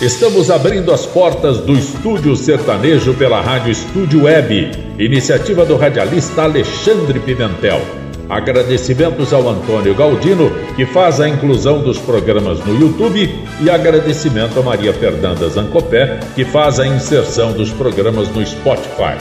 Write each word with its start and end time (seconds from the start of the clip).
Estamos 0.00 0.48
abrindo 0.48 0.92
as 0.92 1.04
portas 1.04 1.58
do 1.58 1.76
Estúdio 1.76 2.36
Sertanejo 2.36 3.14
pela 3.14 3.40
Rádio 3.40 3.72
Estúdio 3.72 4.22
Web, 4.22 4.70
iniciativa 4.96 5.66
do 5.66 5.76
radialista 5.76 6.42
Alexandre 6.42 7.18
Pimentel. 7.18 7.80
Agradecimentos 8.28 9.32
ao 9.32 9.48
Antônio 9.48 9.96
Galdino, 9.96 10.52
que 10.76 10.86
faz 10.86 11.20
a 11.20 11.28
inclusão 11.28 11.82
dos 11.82 11.98
programas 11.98 12.64
no 12.64 12.78
YouTube, 12.80 13.28
e 13.60 13.68
agradecimento 13.68 14.60
a 14.60 14.62
Maria 14.62 14.92
Fernanda 14.92 15.48
Zancopé, 15.48 16.20
que 16.36 16.44
faz 16.44 16.78
a 16.78 16.86
inserção 16.86 17.52
dos 17.52 17.72
programas 17.72 18.28
no 18.28 18.46
Spotify. 18.46 19.18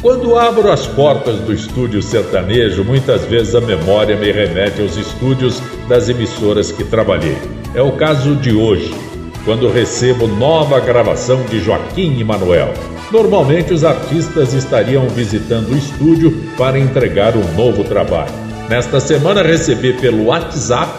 Quando 0.00 0.38
abro 0.38 0.72
as 0.72 0.86
portas 0.86 1.36
do 1.40 1.52
estúdio 1.52 2.00
sertanejo, 2.00 2.82
muitas 2.82 3.26
vezes 3.26 3.54
a 3.54 3.60
memória 3.60 4.16
me 4.16 4.32
remete 4.32 4.80
aos 4.80 4.96
estúdios 4.96 5.62
das 5.86 6.08
emissoras 6.08 6.72
que 6.72 6.82
trabalhei. 6.82 7.36
É 7.74 7.82
o 7.82 7.92
caso 7.92 8.34
de 8.36 8.54
hoje 8.54 9.01
quando 9.44 9.70
recebo 9.70 10.26
nova 10.26 10.80
gravação 10.80 11.42
de 11.44 11.60
Joaquim 11.60 12.18
e 12.18 12.24
Manuel. 12.24 12.72
Normalmente 13.10 13.74
os 13.74 13.84
artistas 13.84 14.54
estariam 14.54 15.08
visitando 15.08 15.70
o 15.70 15.76
estúdio 15.76 16.32
para 16.56 16.78
entregar 16.78 17.36
um 17.36 17.54
novo 17.54 17.84
trabalho. 17.84 18.32
Nesta 18.68 19.00
semana 19.00 19.42
recebi 19.42 19.92
pelo 19.94 20.26
WhatsApp 20.26 20.90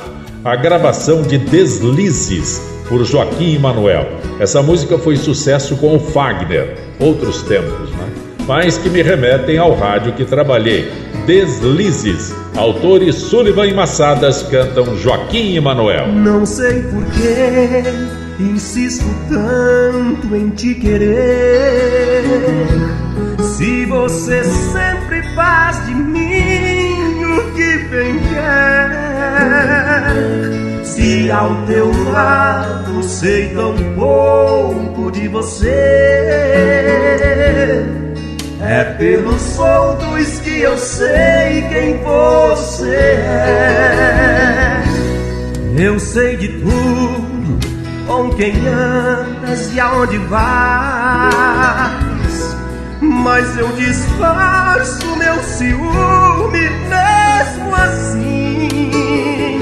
a 0.44 0.56
gravação 0.56 1.22
de 1.22 1.38
Deslizes 1.38 2.62
por 2.88 3.04
Joaquim 3.04 3.56
e 3.56 3.60
Manuel. 3.60 4.08
Essa 4.40 4.62
música 4.62 4.98
foi 4.98 5.16
sucesso 5.16 5.78
com 5.78 5.96
o 5.96 6.00
Fagner, 6.00 6.78
outros 7.00 7.42
tempos, 7.44 7.90
né? 7.92 8.10
Mas 8.46 8.78
que 8.78 8.90
me 8.90 9.02
remetem 9.02 9.58
ao 9.58 9.74
rádio 9.74 10.14
que 10.14 10.26
trabalhei. 10.26 10.92
Deslizes. 11.26 12.36
Autores 12.58 13.16
Sullivan 13.16 13.68
e 13.68 13.74
Massadas 13.74 14.44
cantam 14.44 14.96
Joaquim 14.98 15.56
e 15.56 15.60
Manuel. 15.62 16.10
Não 16.10 16.46
sei 16.46 16.84
porquê 16.84 18.22
Insisto 18.40 19.06
tanto 19.30 20.36
em 20.36 20.50
te 20.50 20.74
querer. 20.76 22.24
Se 23.58 23.86
você 23.86 24.44
sempre 24.44 25.22
faz 25.36 25.86
de 25.86 25.94
mim 25.94 27.24
o 27.24 27.52
que 27.54 27.78
bem 27.90 28.20
quer. 28.30 28.90
Se 30.84 31.30
ao 31.30 31.64
teu 31.68 31.92
lado 32.12 33.04
sei 33.04 33.50
tão 33.54 33.76
pouco 33.96 35.12
de 35.12 35.28
você. 35.28 35.70
É 38.62 38.84
pelos 38.98 39.60
outros 39.60 40.40
que 40.40 40.62
eu 40.62 40.78
sei 40.78 41.62
quem 41.70 41.98
você 41.98 42.96
é. 42.96 44.84
Eu 45.78 46.00
sei 46.00 46.38
de 46.38 46.48
tudo 46.60 47.33
com 48.14 48.30
quem 48.30 48.54
andas 48.68 49.74
e 49.74 49.80
aonde 49.80 50.20
vais. 50.20 50.44
Mas 53.02 53.58
eu 53.58 53.70
disfarço 53.70 55.16
meu 55.18 55.42
ciúme 55.42 56.70
mesmo 56.90 57.76
assim. 57.76 59.60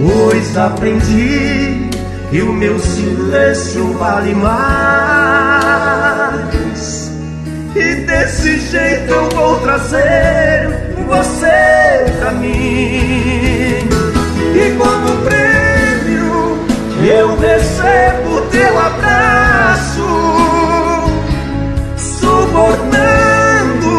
Pois 0.00 0.56
aprendi 0.56 1.90
que 2.30 2.40
o 2.42 2.52
meu 2.52 2.78
silêncio 2.78 3.92
vale 3.94 4.32
mais. 4.36 5.66
E 7.74 7.94
desse 8.06 8.60
jeito 8.60 9.12
eu 9.12 9.28
vou 9.30 9.58
trazer 9.60 10.94
você 11.08 12.12
pra 12.20 12.30
mim. 12.30 13.88
E 14.54 14.76
prêmio 14.76 15.15
eu 17.08 17.36
recebo 17.36 18.40
teu 18.50 18.78
abraço, 18.78 20.06
subornando 21.96 23.90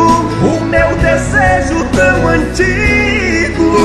o 0.43 0.59
meu 0.65 0.89
desejo 0.97 1.85
tão 1.95 2.27
antigo, 2.27 3.77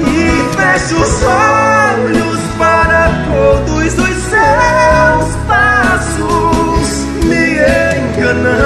e 0.00 0.56
fecho 0.56 0.96
os 1.02 1.22
olhos 1.24 2.40
para 2.56 3.10
todos 3.26 3.92
os 3.92 4.16
seus 4.30 5.36
passos, 5.48 6.88
me 7.24 7.58
enganando. 7.98 8.63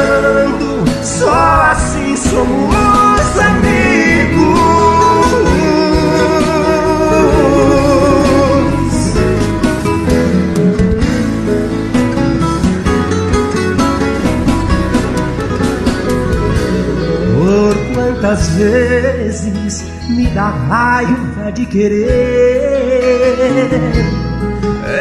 Quantas 18.28 18.48
vezes 18.50 19.84
me 20.10 20.26
dá 20.26 20.50
raiva 20.68 21.50
de 21.50 21.64
querer 21.64 22.04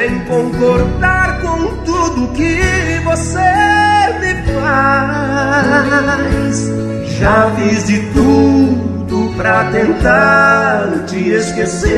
em 0.08 0.20
concordar 0.20 1.42
com 1.42 1.76
tudo 1.84 2.30
que 2.30 2.58
você 3.04 3.42
me 4.22 4.34
faz. 4.54 5.92
Já 7.20 7.52
fiz 7.58 7.88
de 7.88 8.00
tudo 8.14 9.34
pra 9.36 9.66
tentar 9.72 10.88
te 11.08 11.32
esquecer. 11.32 11.92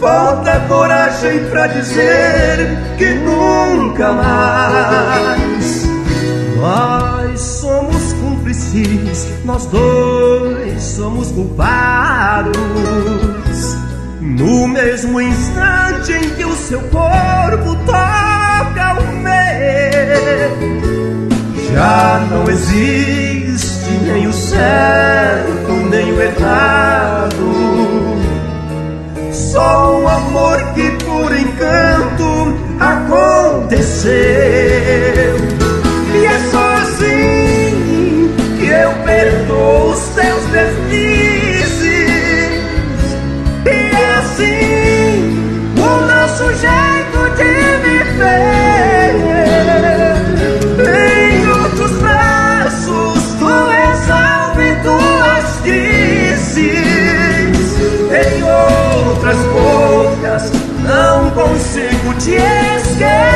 Falta 0.00 0.64
coragem 0.66 1.44
pra 1.44 1.68
dizer 1.68 2.76
que 2.98 3.06
nunca 3.14 4.10
mais. 4.10 5.86
Somos 6.56 7.05
nós 9.44 9.66
dois 9.66 10.82
somos 10.82 11.30
culpados. 11.32 12.56
No 14.20 14.66
mesmo 14.68 15.20
instante 15.20 16.12
em 16.12 16.30
que 16.30 16.44
o 16.44 16.54
seu 16.56 16.80
corpo 16.80 17.76
toca 17.86 19.00
o 19.00 19.06
meu, 19.22 19.32
já 21.72 22.26
não 22.30 22.50
existe 22.50 23.90
nem 24.04 24.26
o 24.26 24.32
certo 24.32 25.72
nem 25.90 26.12
o 26.12 26.20
errado. 26.20 27.36
Só 29.32 30.00
um 30.00 30.08
amor 30.08 30.58
que 30.74 30.90
por 31.04 31.34
encanto 31.34 32.56
aconteceu. 32.80 34.16
Outras 59.26 59.36
bocas, 59.46 60.52
não 60.82 61.30
consigo 61.30 62.14
te 62.14 62.34
esquecer. 62.34 63.35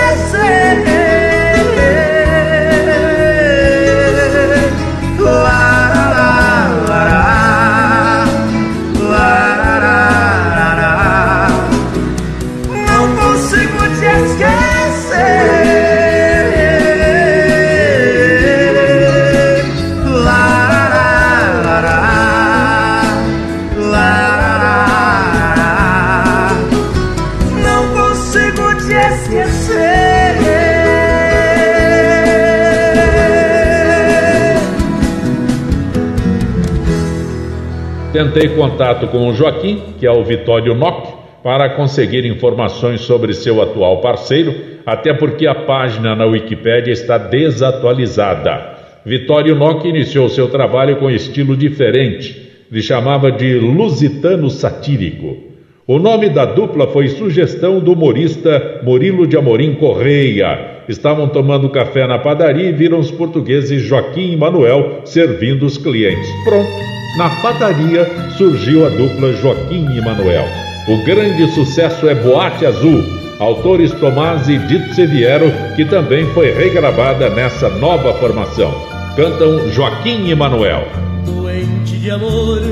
Tentei 38.33 38.51
contato 38.51 39.09
com 39.09 39.27
o 39.27 39.35
Joaquim, 39.35 39.83
que 39.99 40.07
é 40.07 40.11
o 40.11 40.23
Vitório 40.23 40.73
Nock, 40.73 41.15
para 41.43 41.71
conseguir 41.71 42.25
informações 42.25 43.01
sobre 43.01 43.35
seu 43.35 43.61
atual 43.61 44.01
parceiro, 44.01 44.55
até 44.87 45.13
porque 45.13 45.49
a 45.49 45.55
página 45.55 46.15
na 46.15 46.27
Wikipédia 46.27 46.93
está 46.93 47.19
desatualizada. 47.19 48.77
Vitório 49.05 49.57
Nock 49.57 49.89
iniciou 49.89 50.29
seu 50.29 50.49
trabalho 50.49 50.99
com 50.99 51.11
estilo 51.11 51.57
diferente, 51.57 52.53
lhe 52.71 52.81
chamava 52.81 53.33
de 53.33 53.59
lusitano 53.59 54.49
satírico. 54.49 55.37
O 55.85 55.99
nome 55.99 56.29
da 56.29 56.45
dupla 56.45 56.87
foi 56.87 57.09
sugestão 57.09 57.81
do 57.81 57.95
humorista 57.95 58.81
Murilo 58.85 59.27
de 59.27 59.37
Amorim 59.37 59.75
Correia. 59.75 60.70
Estavam 60.91 61.29
tomando 61.29 61.71
café 61.71 62.05
na 62.05 62.19
padaria 62.19 62.69
e 62.69 62.73
viram 62.73 62.99
os 62.99 63.13
portugueses 63.13 63.81
Joaquim 63.81 64.33
e 64.33 64.37
Manuel 64.37 65.03
servindo 65.05 65.65
os 65.65 65.79
clientes. 65.79 66.29
Pronto, 66.43 66.69
na 67.17 67.31
padaria 67.41 68.05
surgiu 68.37 68.85
a 68.85 68.89
dupla 68.89 69.33
Joaquim 69.35 69.87
e 69.97 70.01
Manuel. 70.01 70.47
O 70.89 71.05
grande 71.05 71.47
sucesso 71.53 72.09
é 72.09 72.15
Boate 72.17 72.67
Azul, 72.67 73.05
autores 73.39 73.93
Tomás 73.93 74.49
e 74.49 74.59
Dito 74.59 74.93
Seviero, 74.93 75.53
que 75.77 75.85
também 75.85 76.27
foi 76.35 76.51
regravada 76.51 77.31
nessa 77.31 77.69
nova 77.69 78.13
formação. 78.15 78.75
Cantam 79.15 79.69
Joaquim 79.69 80.29
e 80.29 80.35
Manuel. 80.35 80.89
Doente 81.25 81.99
de 81.99 82.11
amor, 82.11 82.63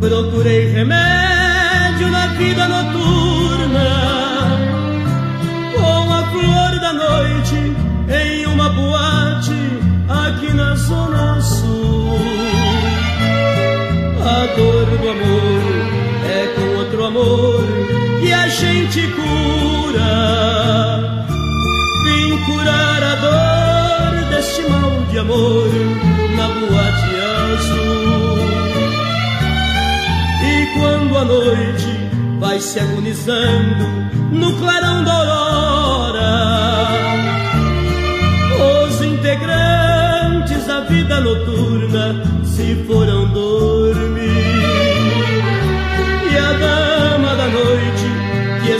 procurei 0.00 0.66
remédio 0.66 2.10
na 2.10 2.26
vida 2.26 2.66
noturna. 2.66 3.21
Que 18.20 18.32
a 18.32 18.48
gente 18.48 19.00
cura. 19.08 20.12
Vim 22.04 22.36
curar 22.46 23.02
a 23.02 23.14
dor 23.24 24.30
deste 24.30 24.62
mal 24.68 24.90
de 25.10 25.18
amor 25.18 25.68
na 26.36 26.48
boate 26.48 27.12
azul. 27.52 28.38
E 30.42 30.78
quando 30.78 31.18
a 31.18 31.24
noite 31.24 31.90
vai 32.38 32.60
se 32.60 32.80
agonizando 32.80 33.84
no 34.30 34.52
clarão 34.58 35.04
da 35.04 35.12
aurora, 35.12 36.32
os 38.86 39.02
integrantes 39.02 40.66
da 40.66 40.80
vida 40.80 41.20
noturna 41.20 42.22
se 42.44 42.74
foram 42.86 43.32
dormir 43.32 43.81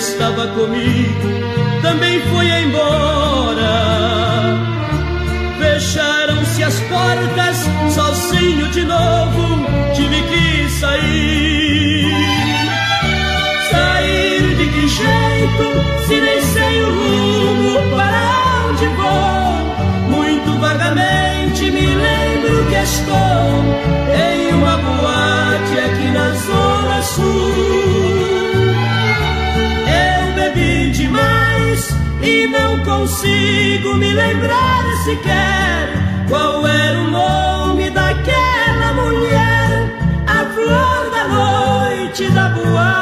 estava 0.02 0.48
comigo 0.48 1.28
também 1.80 2.20
foi 2.22 2.46
embora. 2.62 3.70
Fecharam-se 5.60 6.64
as 6.64 6.80
portas, 6.80 7.56
sozinho 7.94 8.66
de 8.68 8.84
novo, 8.84 9.64
tive 9.94 10.22
que 10.22 10.68
sair. 10.70 12.12
Sair 13.70 14.56
de 14.56 14.66
que 14.66 14.88
jeito, 14.88 16.06
se 16.08 16.20
nem 16.20 16.42
sei 16.42 16.82
o 16.82 16.86
rumo 16.86 17.96
para 17.96 18.68
onde 18.68 18.86
vou? 18.88 20.18
Muito 20.18 20.58
vagamente 20.58 21.70
me 21.70 21.86
lembro 21.94 22.66
que 22.66 22.74
estou 22.74 23.52
em 24.16 24.52
uma 24.54 24.78
e 32.22 32.46
não 32.46 32.78
consigo 32.84 33.96
me 33.96 34.12
lembrar 34.12 34.84
sequer 35.04 35.88
qual 36.28 36.66
era 36.66 36.98
o 37.00 37.10
nome 37.10 37.90
daquela 37.90 38.92
mulher, 38.94 39.90
a 40.26 40.44
flor 40.54 41.10
da 41.10 41.28
noite 41.28 42.30
da 42.30 42.48
boate 42.50 43.01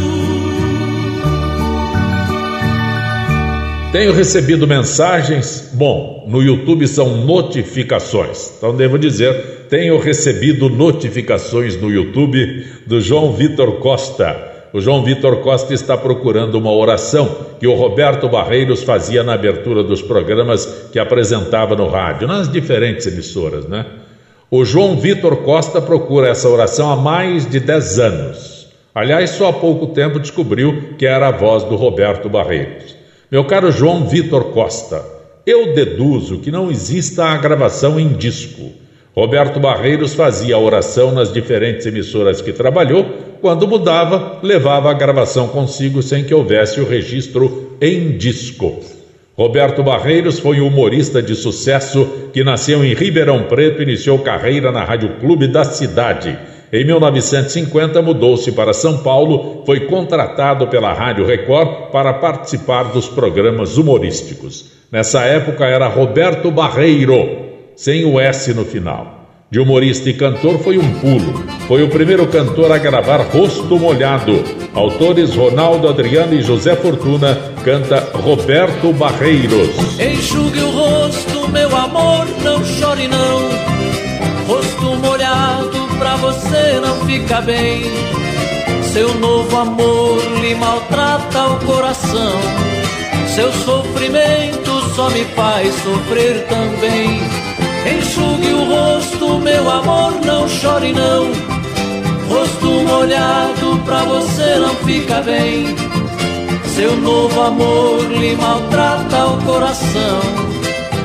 Tenho 3.91 4.13
recebido 4.13 4.65
mensagens. 4.65 5.69
Bom, 5.73 6.23
no 6.25 6.41
YouTube 6.41 6.87
são 6.87 7.25
notificações. 7.25 8.53
Então 8.57 8.73
devo 8.73 8.97
dizer, 8.97 9.65
tenho 9.69 9.99
recebido 9.99 10.69
notificações 10.69 11.75
no 11.75 11.91
YouTube 11.91 12.67
do 12.87 13.01
João 13.01 13.33
Vitor 13.33 13.79
Costa. 13.79 14.49
O 14.71 14.79
João 14.79 15.03
Vitor 15.03 15.41
Costa 15.41 15.73
está 15.73 15.97
procurando 15.97 16.55
uma 16.55 16.71
oração 16.71 17.35
que 17.59 17.67
o 17.67 17.75
Roberto 17.75 18.29
Barreiros 18.29 18.81
fazia 18.81 19.23
na 19.23 19.33
abertura 19.33 19.83
dos 19.83 20.01
programas 20.01 20.87
que 20.93 20.97
apresentava 20.97 21.75
no 21.75 21.89
rádio, 21.89 22.29
nas 22.29 22.49
diferentes 22.49 23.05
emissoras, 23.07 23.67
né? 23.67 23.85
O 24.49 24.63
João 24.63 24.95
Vitor 24.95 25.35
Costa 25.43 25.81
procura 25.81 26.29
essa 26.29 26.47
oração 26.47 26.89
há 26.89 26.95
mais 26.95 27.45
de 27.45 27.59
10 27.59 27.99
anos. 27.99 28.67
Aliás, 28.95 29.31
só 29.31 29.49
há 29.49 29.53
pouco 29.53 29.87
tempo 29.87 30.17
descobriu 30.17 30.93
que 30.97 31.05
era 31.05 31.27
a 31.27 31.31
voz 31.31 31.65
do 31.65 31.75
Roberto 31.75 32.29
Barreiros. 32.29 33.00
Meu 33.31 33.45
caro 33.45 33.71
João 33.71 34.05
Vitor 34.05 34.51
Costa, 34.51 35.05
eu 35.45 35.73
deduzo 35.73 36.39
que 36.39 36.51
não 36.51 36.69
exista 36.69 37.23
a 37.23 37.37
gravação 37.37 37.97
em 37.97 38.09
disco. 38.09 38.73
Roberto 39.15 39.57
Barreiros 39.57 40.13
fazia 40.13 40.55
a 40.55 40.59
oração 40.59 41.13
nas 41.13 41.31
diferentes 41.31 41.85
emissoras 41.85 42.41
que 42.41 42.51
trabalhou, 42.51 43.05
quando 43.39 43.65
mudava, 43.69 44.39
levava 44.43 44.91
a 44.91 44.93
gravação 44.93 45.47
consigo 45.47 46.03
sem 46.03 46.25
que 46.25 46.33
houvesse 46.33 46.81
o 46.81 46.85
registro 46.85 47.77
em 47.79 48.17
disco. 48.17 48.81
Roberto 49.37 49.81
Barreiros 49.81 50.37
foi 50.37 50.59
um 50.59 50.67
humorista 50.67 51.21
de 51.21 51.33
sucesso 51.33 52.05
que 52.33 52.43
nasceu 52.43 52.83
em 52.83 52.93
Ribeirão 52.93 53.43
Preto 53.43 53.79
e 53.79 53.83
iniciou 53.83 54.19
carreira 54.19 54.73
na 54.73 54.83
Rádio 54.83 55.15
Clube 55.21 55.47
da 55.47 55.63
cidade 55.63 56.37
em 56.73 56.85
1950, 56.85 58.01
mudou-se 58.01 58.51
para 58.53 58.73
São 58.73 58.99
Paulo, 58.99 59.63
foi 59.65 59.81
contratado 59.87 60.67
pela 60.67 60.93
Rádio 60.93 61.25
Record 61.25 61.91
para 61.91 62.13
participar 62.13 62.83
dos 62.91 63.09
programas 63.09 63.77
humorísticos. 63.77 64.71
Nessa 64.89 65.21
época 65.21 65.65
era 65.65 65.87
Roberto 65.87 66.49
Barreiro, 66.49 67.27
sem 67.75 68.05
o 68.05 68.19
S 68.19 68.53
no 68.53 68.63
final. 68.63 69.21
De 69.51 69.59
humorista 69.59 70.09
e 70.09 70.13
cantor 70.13 70.59
foi 70.59 70.77
um 70.77 70.99
pulo. 71.01 71.43
foi 71.67 71.83
o 71.83 71.89
primeiro 71.89 72.25
cantor 72.27 72.71
a 72.71 72.77
gravar 72.77 73.17
Rosto 73.17 73.77
Molhado. 73.77 74.41
Autores 74.73 75.35
Ronaldo 75.35 75.89
Adriano 75.89 76.33
e 76.33 76.41
José 76.41 76.73
Fortuna, 76.73 77.37
canta 77.65 77.99
Roberto 78.13 78.93
Barreiros. 78.93 79.99
Enxugue 79.99 80.61
o 80.61 80.71
rosto, 80.71 81.49
meu 81.49 81.75
amor, 81.75 82.27
não 82.41 82.63
chore 82.63 83.09
não. 83.09 83.40
Você 86.31 86.79
não 86.79 87.05
fica 87.05 87.41
bem. 87.41 87.83
Seu 88.93 89.13
novo 89.15 89.57
amor 89.57 90.17
lhe 90.41 90.55
maltrata 90.55 91.47
o 91.47 91.65
coração. 91.65 92.39
Seu 93.35 93.51
sofrimento 93.51 94.95
só 94.95 95.09
me 95.09 95.25
faz 95.35 95.73
sofrer 95.83 96.47
também. 96.47 97.19
Enxugue 97.97 98.53
o 98.53 98.63
rosto, 98.63 99.39
meu 99.39 99.69
amor, 99.69 100.13
não 100.25 100.47
chore 100.47 100.93
não. 100.93 101.27
Rosto 102.29 102.67
molhado 102.87 103.81
pra 103.83 104.03
você 104.05 104.55
não 104.55 104.73
fica 104.85 105.21
bem. 105.21 105.75
Seu 106.75 106.95
novo 106.95 107.41
amor 107.41 108.09
lhe 108.09 108.37
maltrata 108.37 109.25
o 109.25 109.41
coração. 109.43 110.21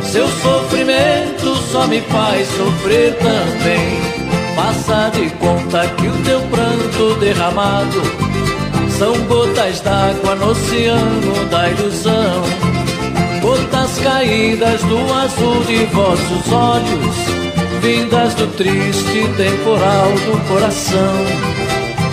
Seu 0.05 0.29
sofrimento 0.29 1.57
só 1.73 1.85
me 1.89 2.01
faz 2.03 2.47
sofrer 2.47 3.17
também. 3.19 4.26
Faça 4.57 5.11
de 5.15 5.29
conta 5.37 5.87
que 5.87 6.09
o 6.09 6.23
teu 6.25 6.41
pranto 6.49 7.15
derramado 7.21 8.03
são 8.99 9.13
gotas 9.27 9.81
d'água 9.81 10.35
no 10.37 10.51
oceano 10.53 11.45
da 11.51 11.69
ilusão. 11.69 12.43
Gotas 13.43 13.99
caídas 13.99 14.83
do 14.85 15.13
azul 15.13 15.63
de 15.65 15.85
vossos 15.95 16.51
olhos, 16.51 17.17
vindas 17.83 18.35
do 18.35 18.47
triste 18.57 19.29
temporal 19.37 20.11
do 20.13 20.49
coração. 20.49 21.15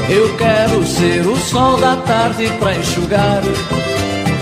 Eu 0.10 0.36
quero 0.36 0.86
ser 0.86 1.26
o 1.26 1.38
sol 1.38 1.78
da 1.78 1.96
tarde 1.96 2.52
pra 2.60 2.76
enxugar 2.76 3.42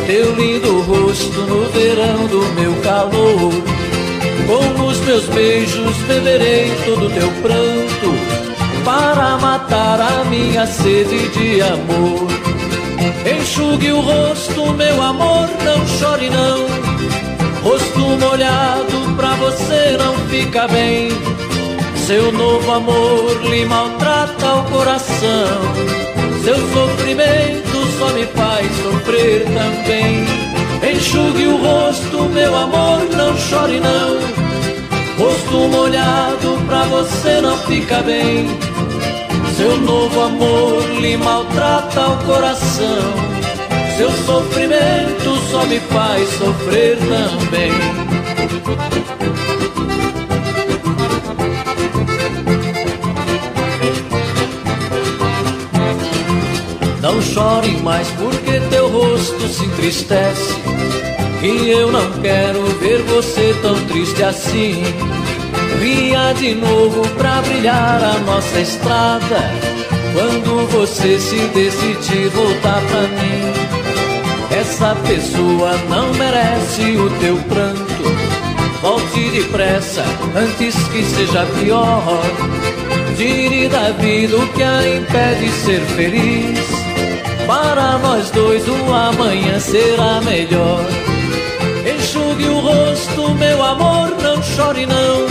teu 0.07 0.35
lindo 0.35 0.81
rosto 0.81 1.41
no 1.41 1.69
verão 1.69 2.25
do 2.25 2.41
meu 2.59 2.73
calor. 2.81 3.53
Com 4.47 4.85
os 4.85 4.99
meus 5.01 5.25
beijos 5.27 5.95
beberei 6.07 6.71
todo 6.83 7.09
teu 7.13 7.31
pranto 7.41 7.80
para 8.83 9.37
matar 9.37 9.99
a 10.01 10.23
minha 10.25 10.65
sede 10.65 11.29
de 11.29 11.61
amor. 11.61 12.27
Enxugue 13.25 13.91
o 13.91 14.01
rosto, 14.01 14.73
meu 14.73 15.01
amor, 15.01 15.49
não 15.63 15.87
chore 15.87 16.29
não. 16.29 16.65
Rosto 17.63 17.99
molhado 17.99 19.15
pra 19.15 19.33
você 19.35 19.97
não 19.97 20.15
fica 20.27 20.67
bem. 20.67 21.09
Seu 21.95 22.31
novo 22.31 22.71
amor 22.71 23.41
lhe 23.43 23.65
maltrata 23.65 24.53
o 24.55 24.63
coração. 24.65 25.61
Seu 26.43 26.55
sofrimento 26.55 27.87
só 27.99 28.09
me 28.09 28.25
faz 28.27 28.67
sofrer 28.77 29.45
também. 29.45 30.25
Enxugue 30.91 31.45
o 31.45 31.57
rosto, 31.57 32.23
meu 32.29 32.55
amor, 32.55 33.01
não 33.15 33.37
chore 33.37 33.79
não. 33.79 34.41
Rosto 35.23 35.57
molhado 35.69 36.57
pra 36.65 36.83
você 36.85 37.39
não 37.41 37.55
fica 37.59 38.01
bem. 38.01 38.70
Seu 39.61 39.77
novo 39.77 40.21
amor 40.21 40.89
lhe 40.99 41.15
maltrata 41.17 42.09
o 42.09 42.25
coração. 42.25 43.13
Seu 43.95 44.11
sofrimento 44.25 45.37
só 45.51 45.63
me 45.67 45.79
faz 45.81 46.27
sofrer 46.29 46.97
também. 46.97 47.71
Não 56.99 57.21
chore 57.21 57.77
mais 57.83 58.07
porque 58.17 58.59
teu 58.71 58.89
rosto 58.89 59.47
se 59.47 59.63
entristece. 59.63 60.55
E 61.43 61.69
eu 61.69 61.91
não 61.91 62.11
quero 62.19 62.63
ver 62.79 63.03
você 63.03 63.55
tão 63.61 63.75
triste 63.85 64.23
assim. 64.23 64.81
Ria 65.79 66.33
de 66.33 66.55
novo 66.55 67.07
pra 67.17 67.41
brilhar 67.41 68.03
a 68.03 68.19
nossa 68.19 68.59
estrada. 68.59 69.51
Quando 70.13 70.67
você 70.71 71.19
se 71.19 71.37
decidir 71.53 72.29
voltar 72.29 72.81
pra 72.81 73.01
mim, 73.01 73.71
essa 74.59 74.95
pessoa 75.07 75.77
não 75.89 76.13
merece 76.13 76.97
o 76.97 77.09
teu 77.19 77.37
pranto. 77.49 78.31
Volte 78.81 79.29
depressa 79.29 80.03
antes 80.35 80.75
que 80.89 81.03
seja 81.03 81.45
pior. 81.59 82.21
Tire 83.15 83.69
da 83.69 83.91
vida 83.91 84.35
o 84.37 84.47
que 84.49 84.63
a 84.63 84.97
impede 84.97 85.49
ser 85.51 85.81
feliz. 85.95 86.59
Para 87.45 87.97
nós 87.99 88.29
dois 88.31 88.67
o 88.67 88.93
amanhã 88.93 89.59
será 89.59 90.19
melhor. 90.21 90.83
Enxugue 91.85 92.45
o 92.45 92.59
rosto, 92.59 93.33
meu 93.35 93.63
amor, 93.63 94.15
não 94.21 94.30
chore 94.61 94.85
não. 94.85 95.25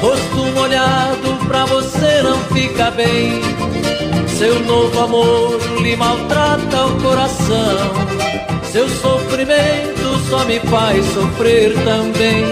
Rosto 0.00 0.52
molhado 0.54 1.46
pra 1.46 1.66
você 1.66 2.22
não 2.22 2.38
fica 2.54 2.90
bem. 2.90 3.40
Seu 4.28 4.58
novo 4.60 4.98
amor 4.98 5.60
lhe 5.82 5.94
maltrata 5.94 6.86
o 6.86 7.02
coração. 7.02 7.76
Seu 8.62 8.88
sofrimento 8.88 10.18
só 10.30 10.44
me 10.46 10.58
faz 10.60 11.04
sofrer 11.12 11.74
também. 11.84 12.44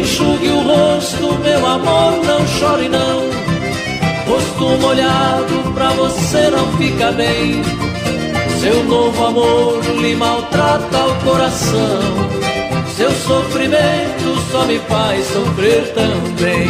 Enxugue 0.00 0.48
o 0.48 0.60
rosto, 0.60 1.38
meu 1.40 1.66
amor, 1.66 2.24
não 2.24 2.46
chore 2.46 2.88
não. 2.88 3.20
Rosto 4.26 4.64
molhado 4.80 5.72
pra 5.74 5.90
você 5.90 6.48
não 6.50 6.72
fica 6.78 7.12
bem. 7.12 7.62
Seu 8.60 8.84
novo 8.84 9.26
amor 9.26 9.84
lhe 10.00 10.14
maltrata 10.14 11.06
o 11.06 11.14
coração. 11.24 12.39
Seu 13.00 13.10
sofrimento 13.12 14.36
só 14.52 14.66
me 14.66 14.78
faz 14.80 15.24
sofrer 15.24 15.90
também. 15.94 16.68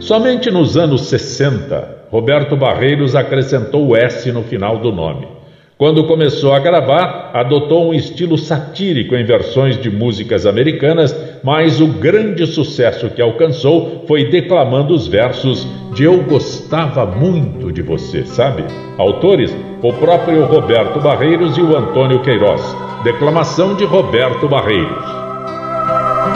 Somente 0.00 0.50
nos 0.50 0.78
anos 0.78 1.02
60, 1.08 2.06
Roberto 2.10 2.56
Barreiros 2.56 3.14
acrescentou 3.14 3.88
o 3.88 3.94
S 3.94 4.32
no 4.32 4.42
final 4.42 4.78
do 4.78 4.90
nome. 4.90 5.43
Quando 5.76 6.06
começou 6.06 6.52
a 6.52 6.60
gravar, 6.60 7.32
adotou 7.34 7.88
um 7.88 7.94
estilo 7.94 8.38
satírico 8.38 9.16
em 9.16 9.24
versões 9.24 9.76
de 9.76 9.90
músicas 9.90 10.46
americanas, 10.46 11.14
mas 11.42 11.80
o 11.80 11.88
grande 11.88 12.46
sucesso 12.46 13.10
que 13.10 13.20
alcançou 13.20 14.04
foi 14.06 14.30
declamando 14.30 14.94
os 14.94 15.08
versos 15.08 15.66
de 15.92 16.04
Eu 16.04 16.22
Gostava 16.22 17.04
Muito 17.04 17.72
de 17.72 17.82
Você, 17.82 18.24
sabe? 18.24 18.64
Autores: 18.98 19.52
o 19.82 19.92
próprio 19.94 20.44
Roberto 20.44 21.00
Barreiros 21.00 21.58
e 21.58 21.60
o 21.60 21.76
Antônio 21.76 22.22
Queiroz. 22.22 22.62
Declamação 23.02 23.74
de 23.74 23.84
Roberto 23.84 24.46
Barreiros. 24.46 25.04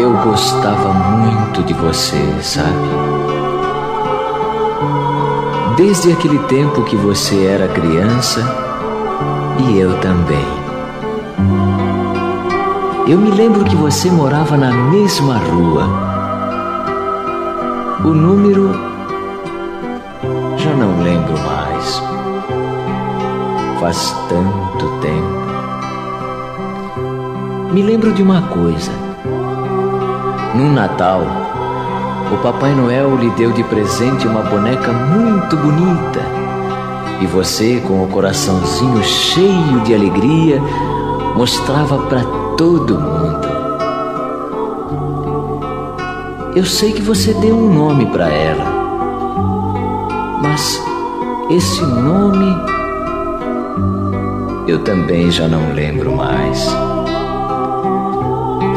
Eu 0.00 0.14
gostava 0.14 0.92
muito 0.92 1.62
de 1.62 1.74
você, 1.74 2.16
sabe? 2.40 2.88
Desde 5.76 6.10
aquele 6.10 6.40
tempo 6.40 6.82
que 6.82 6.96
você 6.96 7.46
era 7.46 7.68
criança 7.68 8.67
e 9.58 9.78
eu 9.78 9.98
também. 10.00 10.46
Eu 13.06 13.18
me 13.18 13.30
lembro 13.30 13.64
que 13.64 13.74
você 13.74 14.10
morava 14.10 14.56
na 14.56 14.70
mesma 14.70 15.38
rua. 15.38 15.84
O 18.04 18.08
número 18.08 18.70
já 20.56 20.74
não 20.74 21.02
lembro 21.02 21.34
mais. 21.38 22.02
Faz 23.80 24.14
tanto 24.28 24.86
tempo. 25.00 25.38
Me 27.72 27.82
lembro 27.82 28.12
de 28.12 28.22
uma 28.22 28.42
coisa. 28.42 28.92
Num 30.54 30.72
Natal, 30.72 31.22
o 32.32 32.36
Papai 32.42 32.74
Noel 32.74 33.16
lhe 33.16 33.30
deu 33.30 33.52
de 33.52 33.62
presente 33.64 34.26
uma 34.26 34.42
boneca 34.42 34.92
muito 34.92 35.56
bonita. 35.56 36.47
E 37.20 37.26
você, 37.26 37.80
com 37.86 38.04
o 38.04 38.08
coraçãozinho 38.08 39.02
cheio 39.02 39.80
de 39.84 39.94
alegria, 39.94 40.60
mostrava 41.34 41.98
para 42.06 42.22
todo 42.56 42.98
mundo. 42.98 43.48
Eu 46.54 46.64
sei 46.64 46.92
que 46.92 47.02
você 47.02 47.32
deu 47.34 47.56
um 47.56 47.72
nome 47.72 48.06
para 48.06 48.28
ela, 48.28 48.64
mas 50.42 50.82
esse 51.50 51.82
nome 51.82 52.56
eu 54.68 54.80
também 54.84 55.30
já 55.30 55.48
não 55.48 55.72
lembro 55.72 56.14
mais. 56.14 56.66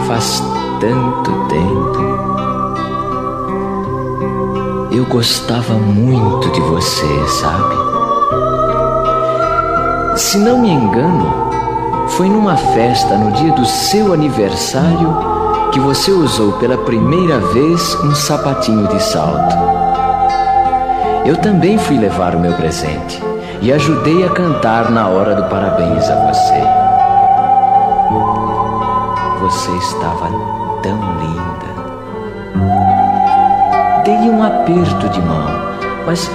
Faz 0.07 0.43
tanto 0.79 1.31
tempo. 1.47 2.01
Eu 4.91 5.05
gostava 5.05 5.73
muito 5.73 6.49
de 6.51 6.61
você, 6.61 7.27
sabe? 7.27 7.90
Se 10.31 10.37
não 10.37 10.59
me 10.59 10.69
engano, 10.69 11.51
foi 12.11 12.29
numa 12.29 12.55
festa 12.55 13.17
no 13.17 13.33
dia 13.33 13.51
do 13.51 13.65
seu 13.65 14.13
aniversário 14.13 15.13
que 15.73 15.79
você 15.81 16.09
usou 16.09 16.53
pela 16.53 16.77
primeira 16.77 17.37
vez 17.37 17.93
um 17.95 18.15
sapatinho 18.15 18.87
de 18.87 19.03
salto. 19.03 19.53
Eu 21.25 21.35
também 21.35 21.77
fui 21.77 21.97
levar 21.97 22.33
o 22.33 22.39
meu 22.39 22.53
presente 22.53 23.21
e 23.61 23.73
ajudei 23.73 24.25
a 24.25 24.29
cantar 24.29 24.89
na 24.89 25.09
hora 25.09 25.35
do 25.35 25.49
parabéns 25.49 26.09
a 26.09 26.15
você. 26.31 26.63
Você 29.41 29.71
estava 29.79 30.29
tão 30.81 30.97
linda. 31.19 31.71
Dei 34.05 34.29
um 34.29 34.41
aperto 34.41 35.09
de 35.09 35.19
mão, 35.19 35.45
mas 36.05 36.31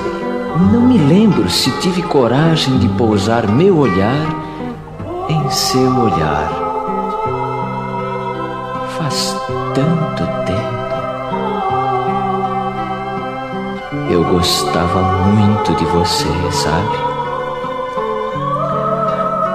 não 0.58 0.82
me 0.82 0.98
lembro 0.98 1.48
se 1.50 1.70
tive 1.80 2.02
coragem 2.02 2.78
de 2.78 2.88
pousar 2.90 3.46
meu 3.46 3.78
olhar 3.78 4.26
em 5.28 5.50
seu 5.50 5.98
olhar. 5.98 6.50
Faz 8.98 9.36
tanto 9.75 10.25
tempo. 10.46 10.76
Eu 14.10 14.25
gostava 14.25 15.02
muito 15.02 15.75
de 15.75 15.84
você, 15.84 16.28
sabe? 16.52 16.96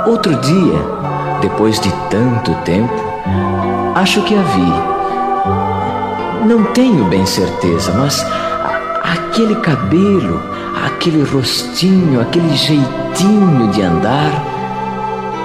Outro 0.06 0.36
dia, 0.36 0.80
depois 1.42 1.80
de 1.80 1.92
tanto 2.10 2.54
tempo, 2.64 2.94
acho 3.96 4.22
que 4.24 4.36
a 4.36 4.42
vi. 4.42 4.74
Não 6.48 6.64
tenho 6.74 7.06
bem 7.06 7.26
certeza, 7.26 7.94
mas 7.94 8.26
aquele 9.04 9.56
cabelo, 9.56 10.42
aquele 11.02 11.24
rostinho, 11.24 12.22
aquele 12.22 12.56
jeitinho 12.56 13.72
de 13.72 13.82
andar, 13.82 14.32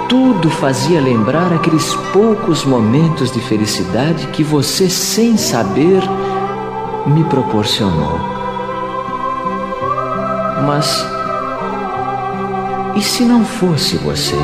tudo 0.07 0.51
fazia 0.51 1.01
lembrar 1.01 1.51
aqueles 1.51 1.95
poucos 2.13 2.63
momentos 2.63 3.31
de 3.31 3.39
felicidade 3.39 4.27
que 4.27 4.43
você, 4.43 4.87
sem 4.87 5.35
saber, 5.35 6.03
me 7.07 7.23
proporcionou. 7.23 8.19
Mas 10.67 11.03
e 12.95 13.01
se 13.01 13.23
não 13.23 13.43
fosse 13.43 13.97
você? 13.97 14.37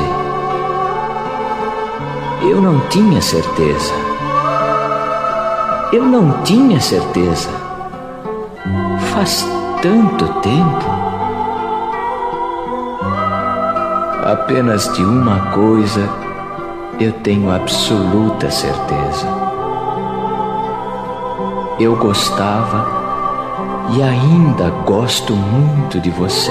Eu 2.42 2.60
não 2.60 2.80
tinha 2.88 3.22
certeza. 3.22 3.94
Eu 5.92 6.04
não 6.04 6.42
tinha 6.42 6.80
certeza. 6.80 7.50
Faz 9.12 9.46
tanto 9.80 10.26
tempo. 10.40 10.93
Apenas 14.34 14.92
de 14.92 15.04
uma 15.04 15.52
coisa 15.52 16.10
eu 16.98 17.12
tenho 17.12 17.52
absoluta 17.52 18.50
certeza. 18.50 19.28
Eu 21.78 21.94
gostava 21.94 22.84
e 23.96 24.02
ainda 24.02 24.70
gosto 24.84 25.34
muito 25.34 26.00
de 26.00 26.10
você, 26.10 26.50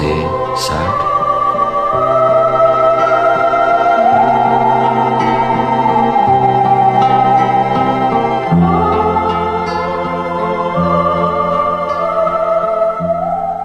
sabe? 0.56 1.04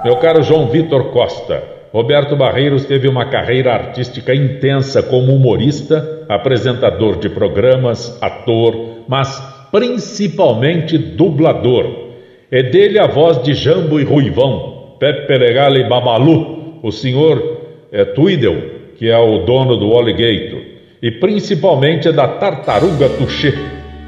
Meu 0.04 0.18
caro 0.18 0.44
João 0.44 0.68
Vitor 0.68 1.06
Costa, 1.14 1.79
Roberto 1.92 2.36
Barreiros 2.36 2.86
teve 2.86 3.08
uma 3.08 3.26
carreira 3.26 3.74
artística 3.74 4.34
intensa 4.34 5.02
como 5.02 5.34
humorista, 5.34 6.26
apresentador 6.30 7.18
de 7.18 7.30
programas, 7.30 8.18
ator, 8.22 9.06
mas 9.08 9.42
principalmente 9.72 10.98
dublador. 10.98 12.10
É 12.52 12.62
dele 12.62 13.00
a 13.00 13.08
voz 13.08 13.42
de 13.42 13.54
Jambo 13.54 14.00
e 14.00 14.04
Ruivão, 14.04 14.96
Pepe 15.00 15.36
Legal 15.38 15.76
e 15.76 15.88
Babalu, 15.88 16.80
o 16.84 16.92
senhor 16.92 17.62
é, 17.92 18.06
Tweedle, 18.06 18.80
que 18.98 19.10
é 19.10 19.18
o 19.18 19.40
dono 19.46 19.76
do 19.78 19.94
Alligator, 19.94 20.60
e 21.02 21.10
principalmente 21.12 22.08
é 22.08 22.12
da 22.12 22.28
Tartaruga 22.28 23.10
Touché. 23.10 23.54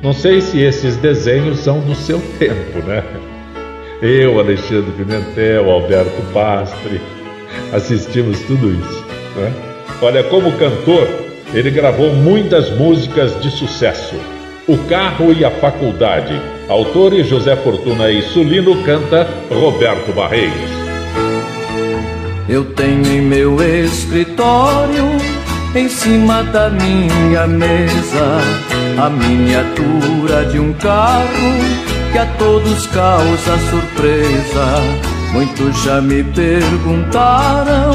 Não 0.03 0.13
sei 0.13 0.41
se 0.41 0.61
esses 0.61 0.97
desenhos 0.97 1.59
são 1.59 1.79
do 1.79 1.95
seu 1.95 2.19
tempo, 2.37 2.85
né? 2.85 3.03
Eu, 4.01 4.39
Alexandre 4.39 4.91
Pimentel, 4.91 5.69
Alberto 5.69 6.21
Pastre, 6.33 6.99
assistimos 7.73 8.39
tudo 8.41 8.71
isso. 8.71 9.05
Né? 9.35 9.53
Olha, 10.01 10.23
como 10.23 10.51
cantor, 10.53 11.07
ele 11.53 11.69
gravou 11.69 12.13
muitas 12.13 12.69
músicas 12.71 13.39
de 13.41 13.51
sucesso. 13.51 14.15
O 14.67 14.77
Carro 14.89 15.33
e 15.33 15.43
a 15.43 15.51
Faculdade. 15.51 16.39
Autores 16.69 17.27
José 17.27 17.55
Fortuna 17.57 18.09
e 18.09 18.21
Sulino 18.21 18.81
canta 18.83 19.27
Roberto 19.49 20.13
Barreiros. 20.13 20.71
Eu 22.47 22.65
tenho 22.65 23.05
em 23.05 23.21
meu 23.21 23.61
escritório, 23.61 25.05
em 25.75 25.89
cima 25.89 26.43
da 26.43 26.69
minha 26.69 27.47
mesa, 27.47 28.39
a 28.97 29.09
miniatura 29.09 30.45
de 30.45 30.59
um 30.59 30.73
carro 30.73 31.81
que 32.11 32.17
a 32.17 32.25
todos 32.37 32.87
causa 32.87 33.57
surpresa. 33.69 35.10
Muitos 35.33 35.83
já 35.83 36.01
me 36.01 36.23
perguntaram 36.23 37.91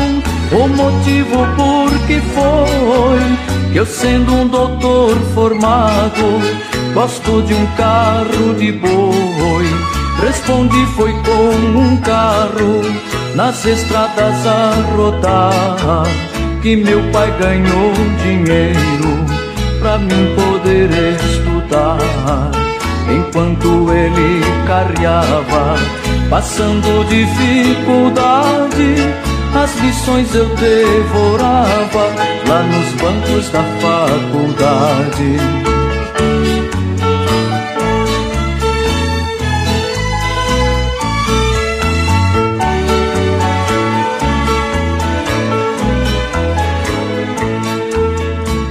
o 0.53 0.69
motivo 0.69 1.47
por 1.57 2.07
que 2.07 2.21
foi 2.21 3.57
que 3.73 3.79
eu, 3.79 3.85
sendo 3.85 4.33
um 4.33 4.49
doutor 4.49 5.15
formado, 5.35 6.41
gosto 6.95 7.43
de 7.43 7.53
um 7.53 7.67
carro 7.77 8.55
de 8.59 8.73
boi. 8.73 9.67
Respondi: 10.25 10.87
foi 10.97 11.13
com 11.13 11.79
um 11.79 11.97
carro 11.99 12.81
nas 13.35 13.65
estradas 13.67 14.47
a 14.47 14.73
rodar 14.97 16.05
que 16.63 16.75
meu 16.75 17.03
pai 17.13 17.31
ganhou 17.39 17.93
dinheiro 18.23 19.27
pra 19.79 19.99
mim 19.99 20.35
poder 20.35 20.89
estudar 21.17 21.99
enquanto 23.09 23.93
ele 23.93 24.41
carreava, 24.67 25.77
passando 26.29 27.05
dificuldade. 27.09 28.97
As 29.55 29.75
lições 29.81 30.35
eu 30.35 30.49
devorava 30.57 32.13
lá 32.49 32.63
nos 32.63 32.93
bancos 33.01 33.49
da 33.51 33.63
faculdade. 33.81 35.37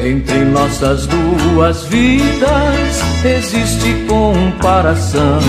Entre 0.03 0.45
nossas 0.45 1.07
duas 1.07 1.83
vidas 1.85 3.01
existe 3.25 4.05
comparação. 4.07 5.39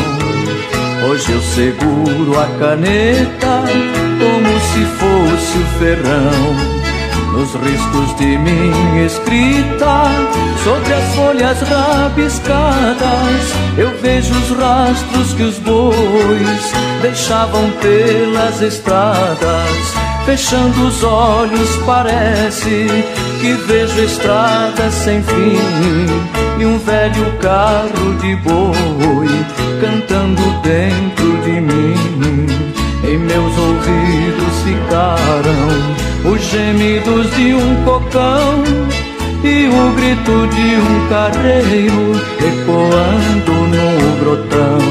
Hoje 1.08 1.30
eu 1.30 1.40
seguro 1.40 2.36
a 2.36 2.46
caneta 2.58 3.62
como 4.18 4.60
se 4.60 4.84
fosse 4.96 5.58
o 5.58 5.78
ferrão. 5.78 6.76
Nos 7.32 7.54
riscos 7.54 8.16
de 8.16 8.36
minha 8.36 9.06
escrita, 9.06 10.02
sobre 10.64 10.92
as 10.92 11.14
folhas 11.14 11.60
rabiscadas, 11.60 13.54
eu 13.78 13.96
vejo 14.00 14.32
os 14.34 14.50
rastros 14.58 15.32
que 15.34 15.42
os 15.44 15.58
bois 15.60 16.72
deixavam 17.02 17.70
pelas 17.82 18.60
estradas 18.62 20.06
Fechando 20.24 20.88
os 20.88 21.04
olhos 21.04 21.76
parece 21.86 22.88
que 23.40 23.52
vejo 23.68 24.00
estradas 24.02 24.92
sem 24.92 25.22
fim 25.22 25.56
E 26.58 26.64
um 26.64 26.78
velho 26.78 27.32
carro 27.38 28.16
de 28.20 28.34
boi 28.36 29.65
cantando 29.80 30.42
dentro 30.62 31.42
de 31.42 31.60
mim 31.60 32.46
Em 33.04 33.18
meus 33.18 33.58
ouvidos 33.58 34.62
ficaram 34.64 36.32
os 36.32 36.40
gemidos 36.42 37.30
de 37.36 37.54
um 37.54 37.84
cocão 37.84 38.64
e 39.44 39.68
o 39.68 39.92
grito 39.94 40.46
de 40.48 40.76
um 40.76 41.08
carreiro 41.08 42.12
ecoando 42.40 43.52
no 43.52 44.18
grotão. 44.20 44.85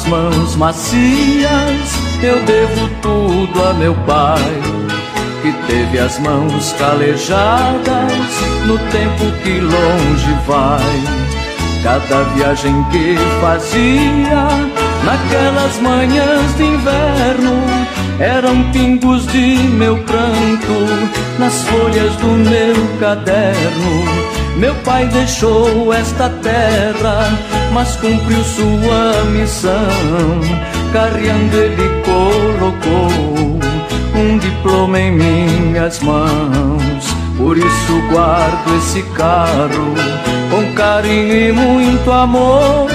Tuas 0.00 0.04
mãos 0.06 0.56
macias 0.56 2.00
eu 2.22 2.42
devo 2.44 2.88
tudo 3.00 3.64
a 3.64 3.74
meu 3.74 3.94
pai, 4.06 4.60
que 5.42 5.52
teve 5.66 5.98
as 5.98 6.18
mãos 6.18 6.72
calejadas 6.78 8.12
no 8.66 8.78
tempo 8.90 9.24
que 9.42 9.58
longe 9.58 10.36
vai. 10.46 11.20
Cada 11.82 12.24
viagem 12.34 12.84
que 12.90 13.16
fazia 13.40 14.48
naquelas 15.04 15.78
manhãs 15.80 16.56
de 16.56 16.64
inverno 16.64 17.62
eram 18.18 18.70
pingos 18.70 19.26
de 19.28 19.56
meu 19.56 19.96
pranto 20.04 21.08
nas 21.38 21.62
folhas 21.62 22.14
do 22.16 22.26
meu 22.26 22.98
caderno. 22.98 24.04
Meu 24.58 24.74
pai 24.84 25.06
deixou 25.06 25.90
esta 25.94 26.28
terra, 26.28 27.30
mas 27.72 27.96
cumpriu 27.96 28.42
sua 28.44 29.24
missão. 29.30 30.40
Carreando 30.92 31.56
ele 31.56 32.02
colocou 32.04 33.58
um 34.14 34.38
diploma 34.38 35.00
em 35.00 35.12
minhas 35.12 36.00
mãos. 36.00 37.04
Por 37.36 37.56
isso 37.56 38.02
guardo 38.10 38.76
esse 38.76 39.02
carro 39.14 39.94
com 40.50 40.74
carinho 40.74 41.48
e 41.48 41.52
muito 41.52 42.10
amor. 42.10 42.88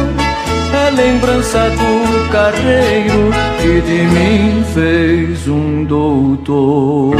É 0.74 0.92
lembrança 0.92 1.70
do 1.70 2.32
carreiro 2.32 3.32
que 3.62 3.82
de 3.82 4.02
mim 4.04 4.64
fez 4.74 5.48
um 5.48 5.86
doutor. 5.86 7.16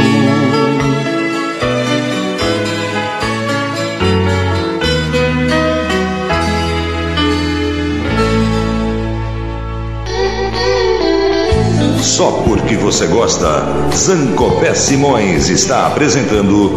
Só 12.16 12.32
porque 12.44 12.76
você 12.76 13.06
gosta, 13.08 13.46
Zancopé 13.94 14.72
Simões 14.72 15.50
está 15.50 15.86
apresentando 15.86 16.70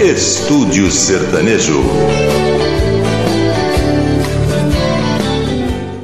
Estúdio 0.00 0.90
Sertanejo. 0.90 1.80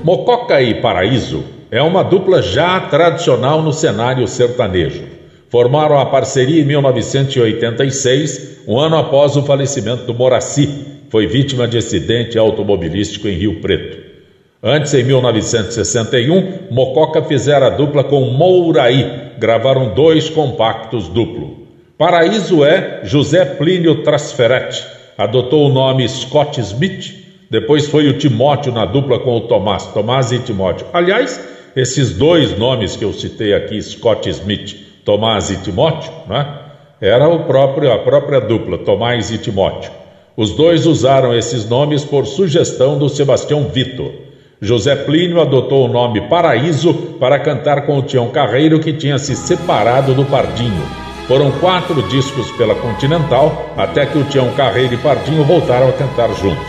Mococa 0.04 0.62
e 0.62 0.80
Paraíso 0.80 1.42
é 1.68 1.82
uma 1.82 2.04
dupla 2.04 2.40
já 2.40 2.78
tradicional 2.78 3.60
no 3.60 3.72
cenário 3.72 4.28
sertanejo. 4.28 5.02
Formaram 5.48 5.98
a 5.98 6.06
parceria 6.06 6.62
em 6.62 6.64
1986, 6.64 8.60
um 8.68 8.78
ano 8.78 8.96
após 8.98 9.34
o 9.34 9.42
falecimento 9.42 10.04
do 10.04 10.14
Moraci, 10.14 10.68
foi 11.08 11.26
vítima 11.26 11.66
de 11.66 11.76
acidente 11.76 12.38
automobilístico 12.38 13.26
em 13.26 13.36
Rio 13.36 13.60
Preto. 13.60 13.99
Antes, 14.62 14.92
em 14.92 15.02
1961, 15.02 16.68
Mococa 16.70 17.22
fizera 17.22 17.68
a 17.68 17.70
dupla 17.70 18.04
com 18.04 18.20
Mouraí, 18.26 19.32
gravaram 19.38 19.94
dois 19.94 20.28
compactos 20.28 21.08
duplo. 21.08 21.66
Paraíso 21.96 22.62
é 22.62 23.00
José 23.02 23.42
Plínio 23.44 24.02
Trasferetti, 24.02 24.84
adotou 25.16 25.66
o 25.66 25.72
nome 25.72 26.06
Scott 26.06 26.60
Smith, 26.60 27.10
depois 27.50 27.86
foi 27.86 28.08
o 28.08 28.18
Timóteo 28.18 28.70
na 28.70 28.84
dupla 28.84 29.18
com 29.18 29.34
o 29.34 29.40
Tomás, 29.40 29.86
Tomás 29.86 30.30
e 30.30 30.38
Timóteo. 30.40 30.86
Aliás, 30.92 31.40
esses 31.74 32.12
dois 32.12 32.58
nomes 32.58 32.96
que 32.96 33.04
eu 33.04 33.14
citei 33.14 33.54
aqui, 33.54 33.80
Scott 33.80 34.28
Smith, 34.28 34.76
Tomás 35.06 35.50
e 35.50 35.56
Timóteo, 35.56 36.12
né? 36.28 36.58
Era 37.00 37.28
o 37.28 37.44
próprio, 37.44 37.90
a 37.90 37.98
própria 37.98 38.40
dupla, 38.40 38.76
Tomás 38.76 39.30
e 39.30 39.38
Timóteo. 39.38 39.90
Os 40.36 40.54
dois 40.54 40.84
usaram 40.84 41.34
esses 41.34 41.66
nomes 41.66 42.04
por 42.04 42.26
sugestão 42.26 42.98
do 42.98 43.08
Sebastião 43.08 43.64
Vitor. 43.64 44.12
José 44.62 44.94
Plínio 44.94 45.40
adotou 45.40 45.86
o 45.86 45.92
nome 45.92 46.20
Paraíso 46.28 46.92
para 47.18 47.38
cantar 47.38 47.86
com 47.86 47.98
o 47.98 48.02
Tião 48.02 48.28
Carreiro, 48.28 48.78
que 48.78 48.92
tinha 48.92 49.18
se 49.18 49.34
separado 49.34 50.12
do 50.12 50.22
Pardinho. 50.26 50.82
Foram 51.26 51.50
quatro 51.52 52.02
discos 52.08 52.50
pela 52.52 52.74
Continental, 52.74 53.72
até 53.74 54.04
que 54.04 54.18
o 54.18 54.24
Tião 54.24 54.50
Carreiro 54.52 54.92
e 54.92 54.98
Pardinho 54.98 55.44
voltaram 55.44 55.88
a 55.88 55.92
cantar 55.92 56.28
juntos. 56.34 56.66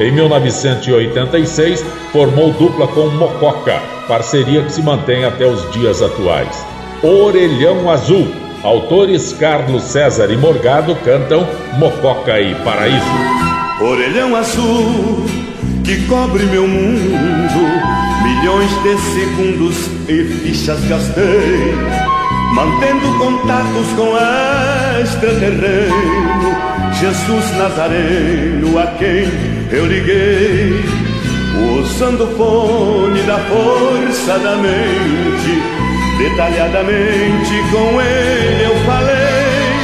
Em 0.00 0.10
1986, 0.10 1.84
formou 2.10 2.50
dupla 2.52 2.88
com 2.88 3.08
Mococa, 3.08 3.78
parceria 4.08 4.62
que 4.62 4.72
se 4.72 4.82
mantém 4.82 5.26
até 5.26 5.46
os 5.46 5.70
dias 5.70 6.00
atuais. 6.00 6.66
Orelhão 7.02 7.90
Azul. 7.90 8.26
Autores 8.62 9.34
Carlos 9.34 9.82
César 9.82 10.30
e 10.30 10.38
Morgado 10.38 10.96
cantam 11.04 11.46
Mococa 11.76 12.40
e 12.40 12.54
Paraíso. 12.54 13.04
Orelhão 13.82 14.34
Azul 14.34 15.43
que 15.84 16.06
cobre 16.06 16.44
meu 16.46 16.66
mundo. 16.66 17.14
Milhões 18.22 18.70
de 18.82 18.96
segundos 19.12 19.76
e 20.08 20.24
fichas 20.24 20.82
gastei, 20.86 21.74
mantendo 22.54 23.18
contatos 23.18 23.86
com 23.94 24.16
extraterreno. 25.00 26.56
Jesus 26.98 27.56
Nazareno, 27.56 28.78
a 28.78 28.86
quem 28.98 29.30
eu 29.70 29.86
liguei, 29.86 30.84
usando 31.78 32.24
o 32.24 32.36
fone 32.36 33.22
da 33.22 33.38
força 33.38 34.38
da 34.38 34.56
mente. 34.56 35.62
Detalhadamente 36.16 37.62
com 37.72 38.00
ele 38.00 38.64
eu 38.64 38.76
falei, 38.86 39.74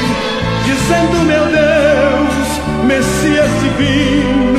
dizendo: 0.64 1.24
Meu 1.26 1.44
Deus, 1.46 2.86
Messias 2.86 3.50
divino 3.60 4.49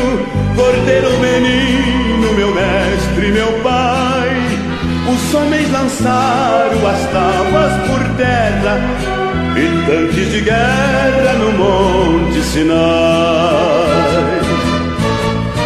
Cordeiro 0.56 1.10
menino, 1.20 2.34
meu 2.34 2.54
mestre, 2.54 3.32
meu 3.32 3.52
pai. 3.62 4.30
Os 5.10 5.34
homens 5.34 5.72
lançaram 5.72 6.88
as 6.88 7.02
tábuas 7.12 7.74
por 7.88 8.16
terra 8.18 8.80
e 9.56 9.86
tanques 9.86 10.32
de 10.32 10.42
guerra 10.42 11.34
no 11.40 11.52
Monte 11.54 12.42
Sinai. 12.42 12.78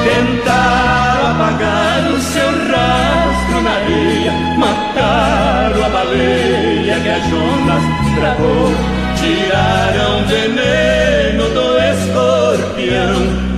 Tentaram 0.04 1.32
apagar 1.32 2.12
o 2.12 2.20
seu 2.20 2.48
rastro 2.48 3.62
na 3.62 3.72
areia, 3.72 4.32
mataram 4.58 5.86
a 5.86 5.90
baleia 5.90 7.00
que 7.02 7.10
a 7.10 7.20
Jonas 7.20 7.84
travou, 8.16 8.72
tiraram 9.20 10.26
veneno 10.28 11.50
do 11.50 11.78
escorpião 11.80 13.55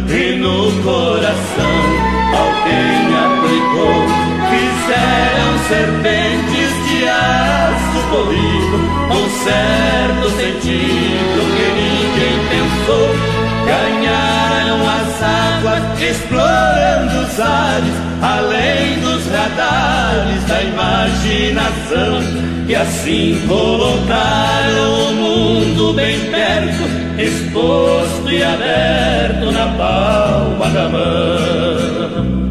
no 0.47 0.71
coração 0.83 1.75
alguém 2.43 2.99
aplicou. 3.25 3.99
Fizeram 4.49 5.51
serpentes 5.67 6.71
de 6.87 6.97
aço 7.07 7.99
polido, 8.09 8.77
com 9.09 9.23
certo 9.43 10.25
sentido 10.37 11.39
que 11.55 11.67
ninguém 11.79 12.37
pensou. 12.49 13.07
Ganharam 13.65 14.17
as 14.17 14.26
águas, 15.67 16.01
explorando 16.01 17.19
os 17.19 17.39
ares, 17.39 17.93
além 18.21 18.99
dos 18.99 19.25
radares 19.27 20.43
da 20.45 20.61
imaginação. 20.63 22.47
E 22.67 22.75
assim 22.75 23.41
colocaram 23.47 25.09
o 25.09 25.13
mundo 25.13 25.93
bem 25.93 26.19
perto 26.31 26.83
exposto 27.17 28.29
e 28.29 28.43
aberto 28.43 29.51
na 29.51 29.67
palma 29.77 30.69
da 30.69 30.89
mão. 30.89 32.46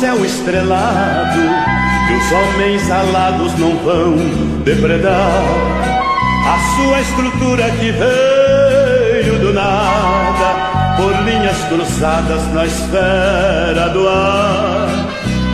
Céu 0.00 0.24
estrelado, 0.24 1.40
que 2.08 2.14
os 2.14 2.32
homens 2.32 2.90
alados 2.90 3.52
não 3.58 3.76
vão 3.84 4.16
depredar. 4.64 5.44
A 6.46 6.58
sua 6.74 7.00
estrutura 7.02 7.70
que 7.72 7.92
veio 7.92 9.38
do 9.40 9.52
nada, 9.52 10.96
por 10.96 11.12
linhas 11.24 11.58
cruzadas 11.68 12.46
na 12.54 12.64
esfera 12.64 13.90
do 13.92 14.08
ar. 14.08 14.88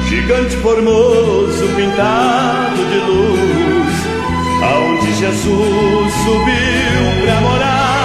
Gigante 0.09 0.57
formoso 0.59 1.67
pintado 1.75 2.85
de 2.93 2.99
luz, 2.99 3.95
aonde 4.63 5.13
Jesus 5.13 6.13
subiu 6.23 7.25
pra 7.25 7.41
morar, 7.41 7.96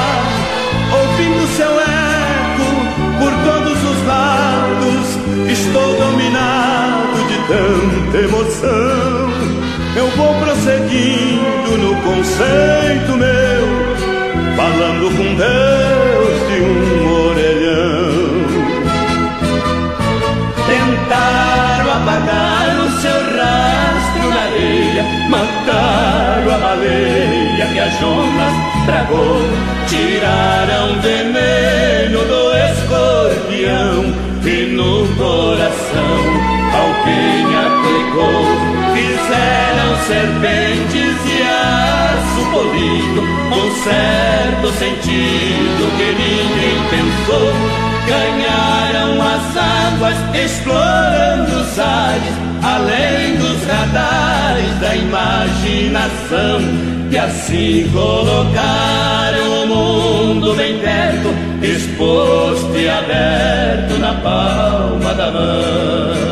Estou 5.49 5.95
dominado 5.97 7.17
de 7.27 7.37
tanta 7.47 8.17
emoção. 8.17 9.31
Eu 9.95 10.07
vou 10.17 10.33
prosseguindo 10.35 11.77
no 11.77 11.95
conceito 12.01 13.17
meu 13.17 13.51
um 15.21 15.35
Deus 15.35 16.47
de 16.47 16.61
um 16.61 17.27
orelhão. 17.29 18.11
Tentaram 20.67 21.91
apagar 21.91 22.79
o 22.79 22.91
seu 23.01 23.19
rastro 23.37 24.29
na 24.29 24.41
areia, 24.41 25.03
mataram 25.29 26.55
a 26.55 26.57
baleia 26.57 27.67
que 27.67 27.79
as 27.79 28.03
ondas 28.03 28.53
tragou, 28.85 29.41
tiraram 29.87 30.99
veneno 31.01 32.19
do 32.25 32.41
escorpião 32.57 34.30
e 34.45 34.73
no 34.73 35.07
coração 35.15 36.51
me 37.05 37.55
aplicou 37.55 38.71
fizeram 38.93 39.89
serpentes 40.07 41.15
e 41.25 41.41
aço 41.43 42.41
polido, 42.51 43.21
com 43.49 43.65
certo 43.83 44.67
sentido 44.77 45.83
que 45.97 46.09
ninguém 46.21 46.77
pensou. 46.89 47.49
Ganharam 48.07 49.21
as 49.21 49.57
águas, 49.57 50.17
explorando 50.35 51.61
os 51.61 51.79
ares, 51.79 52.33
além 52.63 53.37
dos 53.37 53.63
radares 53.65 54.79
da 54.79 54.95
imaginação. 54.95 56.61
E 57.11 57.17
assim 57.17 57.89
colocaram 57.93 59.63
o 59.63 59.67
mundo 59.67 60.55
bem 60.55 60.79
perto, 60.79 61.29
exposto 61.63 62.77
e 62.77 62.89
aberto 62.89 63.97
na 63.99 64.13
palma 64.15 65.13
da 65.13 65.31
mão. 65.31 66.30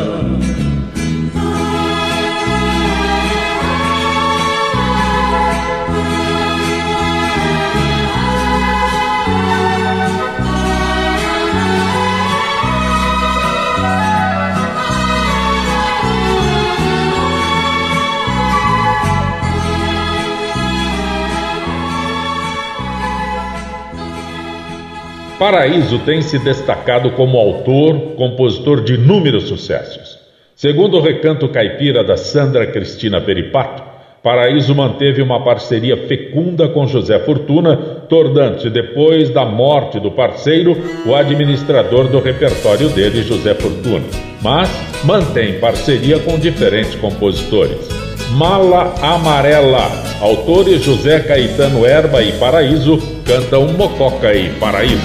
Paraíso 25.40 25.98
tem 26.00 26.20
se 26.20 26.38
destacado 26.38 27.12
como 27.12 27.38
autor, 27.38 28.14
compositor 28.14 28.84
de 28.84 28.92
inúmeros 28.92 29.44
sucessos. 29.44 30.18
Segundo 30.54 30.98
o 30.98 31.00
recanto 31.00 31.48
caipira 31.48 32.04
da 32.04 32.14
Sandra 32.18 32.66
Cristina 32.66 33.22
Peripato, 33.22 33.82
Paraíso 34.22 34.74
manteve 34.74 35.22
uma 35.22 35.42
parceria 35.42 35.96
fecunda 36.06 36.68
com 36.68 36.86
José 36.86 37.18
Fortuna, 37.20 37.74
tornando-se, 38.06 38.68
depois 38.68 39.30
da 39.30 39.46
morte 39.46 39.98
do 39.98 40.10
parceiro, 40.10 40.76
o 41.06 41.14
administrador 41.14 42.08
do 42.08 42.20
repertório 42.20 42.90
dele, 42.90 43.22
José 43.22 43.54
Fortuna. 43.54 44.04
Mas 44.42 44.68
mantém 45.06 45.58
parceria 45.58 46.18
com 46.18 46.38
diferentes 46.38 46.96
compositores. 46.96 48.09
Mala 48.32 48.94
Amarela, 49.02 49.90
autores 50.20 50.82
José 50.82 51.20
Caetano 51.20 51.84
Erba 51.84 52.22
e 52.22 52.32
Paraíso, 52.32 52.98
cantam 53.24 53.72
Mococa 53.72 54.32
e 54.34 54.50
Paraíso. 54.50 55.00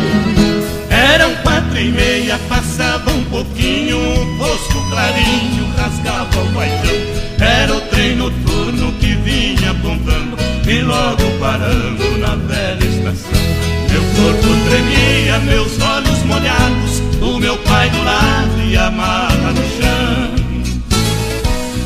Eram 0.89 1.33
quatro 1.43 1.79
e 1.79 1.91
meia, 1.91 2.39
passava 2.47 3.11
um 3.11 3.23
pouquinho, 3.25 3.97
o 3.97 4.37
rosto 4.37 4.89
clarinho 4.89 5.67
rasgava 5.75 6.41
o 6.41 6.45
baitão. 6.51 7.15
Era 7.39 7.73
o 7.73 7.81
trem 7.81 8.15
noturno 8.15 8.91
que 8.93 9.15
vinha 9.15 9.71
apontando 9.71 10.37
e 10.67 10.81
logo 10.81 11.23
parando 11.39 12.17
na 12.19 12.35
velha 12.35 12.85
estação. 12.85 13.45
Meu 13.89 14.01
corpo 14.01 14.47
tremia, 14.69 15.39
meus 15.39 15.81
olhos 15.81 16.23
molhados, 16.23 17.01
o 17.21 17.39
meu 17.39 17.57
pai 17.57 17.89
do 17.89 18.03
lado 18.03 18.61
e 18.69 18.77
a 18.77 18.91
mala 18.91 19.51
no 19.51 19.81
chão. 19.81 20.04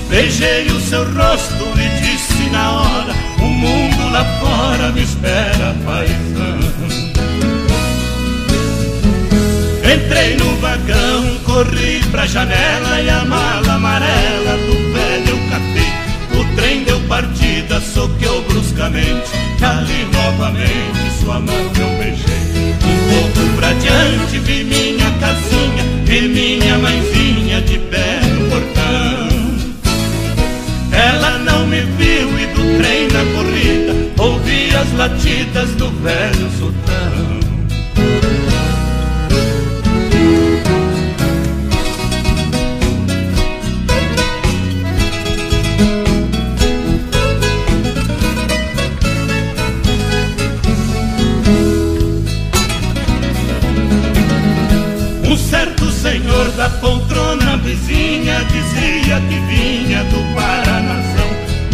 Beijei 0.10 0.66
o 0.72 0.82
seu 0.82 1.04
rosto 1.14 1.66
e 1.78 2.02
disse 2.02 2.50
na 2.50 2.82
hora: 2.82 3.14
O 3.38 3.46
mundo 3.46 4.12
lá 4.12 4.26
fora 4.40 4.92
me 4.92 5.04
espera, 5.04 5.76
paisão. 5.86 6.60
Entrei 9.84 10.36
no 10.38 10.56
vagão, 10.58 11.38
corri 11.46 12.04
pra 12.10 12.26
janela 12.26 13.02
e 13.02 13.10
a 13.10 13.24
mala 13.24 13.74
amarela 13.74 14.58
do 14.58 14.94
velho 14.94 15.30
eu 15.30 15.40
catei. 15.52 16.40
O 16.40 16.56
trem 16.56 16.84
deu 16.86 17.00
partida, 17.02 17.80
soqueou 17.80 18.42
bruscamente. 18.44 19.30
Ali 19.62 20.08
novamente 20.12 21.20
sua 21.20 21.40
mão 21.40 21.56
eu 21.56 21.98
beijei. 22.00 22.76
Um 22.84 23.32
pouco 23.32 23.56
pra 23.58 23.74
diante 23.74 24.40
vi 24.40 24.64
minha 24.64 25.12
casinha 25.20 25.84
e 26.08 26.28
minha 26.28 26.78
mãezinha 26.80 27.62
de 27.62 27.78
pé 27.78 28.29
não 31.60 31.68
me 31.68 31.82
viu 31.82 32.40
e 32.40 32.46
do 32.48 32.78
trem 32.78 33.08
na 33.10 33.26
corrida 33.36 33.94
ouvi 34.18 34.74
as 34.74 34.92
latidas 34.94 35.70
do 35.72 35.90
velho 35.92 36.50
sultão. 36.58 37.40
senhor 56.02 56.52
da 56.52 56.70
poltrona 56.70 57.58
vizinha 57.58 58.42
dizia 58.46 59.20
que 59.20 59.40
vinha 59.48 60.04
do 60.06 60.34
Paranazão. 60.34 60.69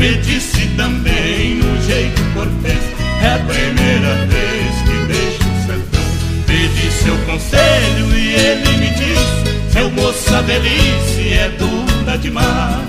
Me 0.06 0.14
disse 0.18 0.68
também 0.78 1.56
no 1.56 1.82
jeito 1.82 2.22
cortês, 2.36 2.78
é 3.24 3.28
a 3.28 3.40
primeira 3.40 4.16
vez 4.28 4.76
que 4.86 4.98
deixo 5.12 5.42
o 5.42 5.66
sertão. 5.66 6.06
Pedi 6.46 6.92
seu 6.92 7.18
conselho 7.26 8.16
e 8.16 8.36
ele 8.36 8.78
me 8.78 8.90
disse, 8.90 9.74
seu 9.74 9.90
moço, 9.90 10.36
a 10.36 10.42
velhice 10.42 11.34
é 11.34 11.50
dura 11.58 12.20
demais. 12.20 12.86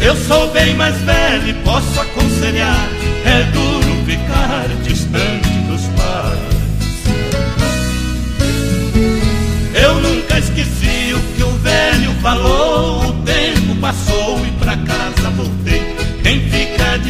Eu 0.00 0.14
sou 0.14 0.52
bem 0.52 0.72
mais 0.76 0.96
velho 0.98 1.48
e 1.48 1.54
posso 1.64 2.00
aconselhar, 2.00 2.88
é 3.24 3.42
duro 3.52 4.04
ficar 4.06 4.68
distante 4.84 5.48
dos 5.68 5.82
pais. 5.96 6.60
Eu 9.74 9.94
nunca 10.00 10.38
esqueci 10.38 11.12
o 11.12 11.20
que 11.34 11.42
o 11.42 11.50
velho 11.58 12.14
falou. 12.22 13.08
O 13.08 13.12
tempo 13.24 13.59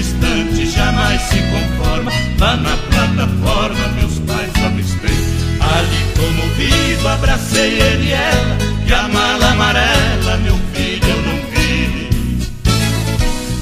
distante 0.00 0.66
jamais 0.66 1.20
se 1.20 1.36
conforma. 1.52 2.10
Lá 2.38 2.56
na 2.56 2.76
plataforma 2.76 3.88
meus 3.98 4.18
pais 4.20 4.50
avistei. 4.64 5.10
Ali 5.60 6.00
comovido 6.16 7.08
abracei 7.08 7.80
ele 7.80 8.08
e 8.08 8.12
ela. 8.12 8.58
E 8.86 8.92
a 8.92 9.08
mala 9.08 9.50
amarela, 9.50 10.36
meu 10.38 10.58
filho, 10.72 11.04
eu 11.04 11.22
não 11.22 11.36
vi. 11.50 12.38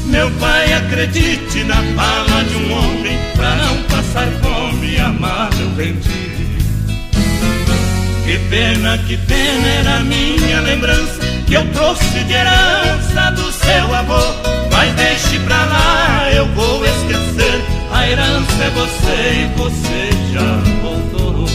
Meu 0.06 0.30
pai, 0.38 0.72
acredite 0.72 1.64
na 1.64 1.82
fala 1.96 2.44
de 2.44 2.56
um 2.56 2.72
homem. 2.72 3.18
Pra 3.34 3.56
não 3.56 3.82
passar 3.84 4.28
fome, 4.40 4.98
a 4.98 5.08
mala 5.08 5.54
eu 5.60 5.70
vendi. 5.70 6.28
Que 8.24 8.38
pena, 8.50 8.98
que 8.98 9.16
pena 9.16 9.66
era 9.66 10.00
minha 10.00 10.60
lembrança 10.60 11.27
Que 11.48 11.54
eu 11.54 11.66
trouxe 11.72 12.24
de 12.24 12.32
herança 12.34 13.30
do 13.30 13.50
seu 13.50 13.94
avô 13.94 14.20
Mas 14.70 14.92
deixe 14.92 15.38
pra 15.46 15.64
lá, 15.64 16.30
eu 16.30 16.44
vou 16.48 16.84
esquecer 16.84 17.64
A 17.90 18.06
herança 18.06 18.64
é 18.64 18.70
você 18.70 19.32
e 19.32 19.46
você 19.56 20.10
já 20.30 20.56
voltou 20.82 21.46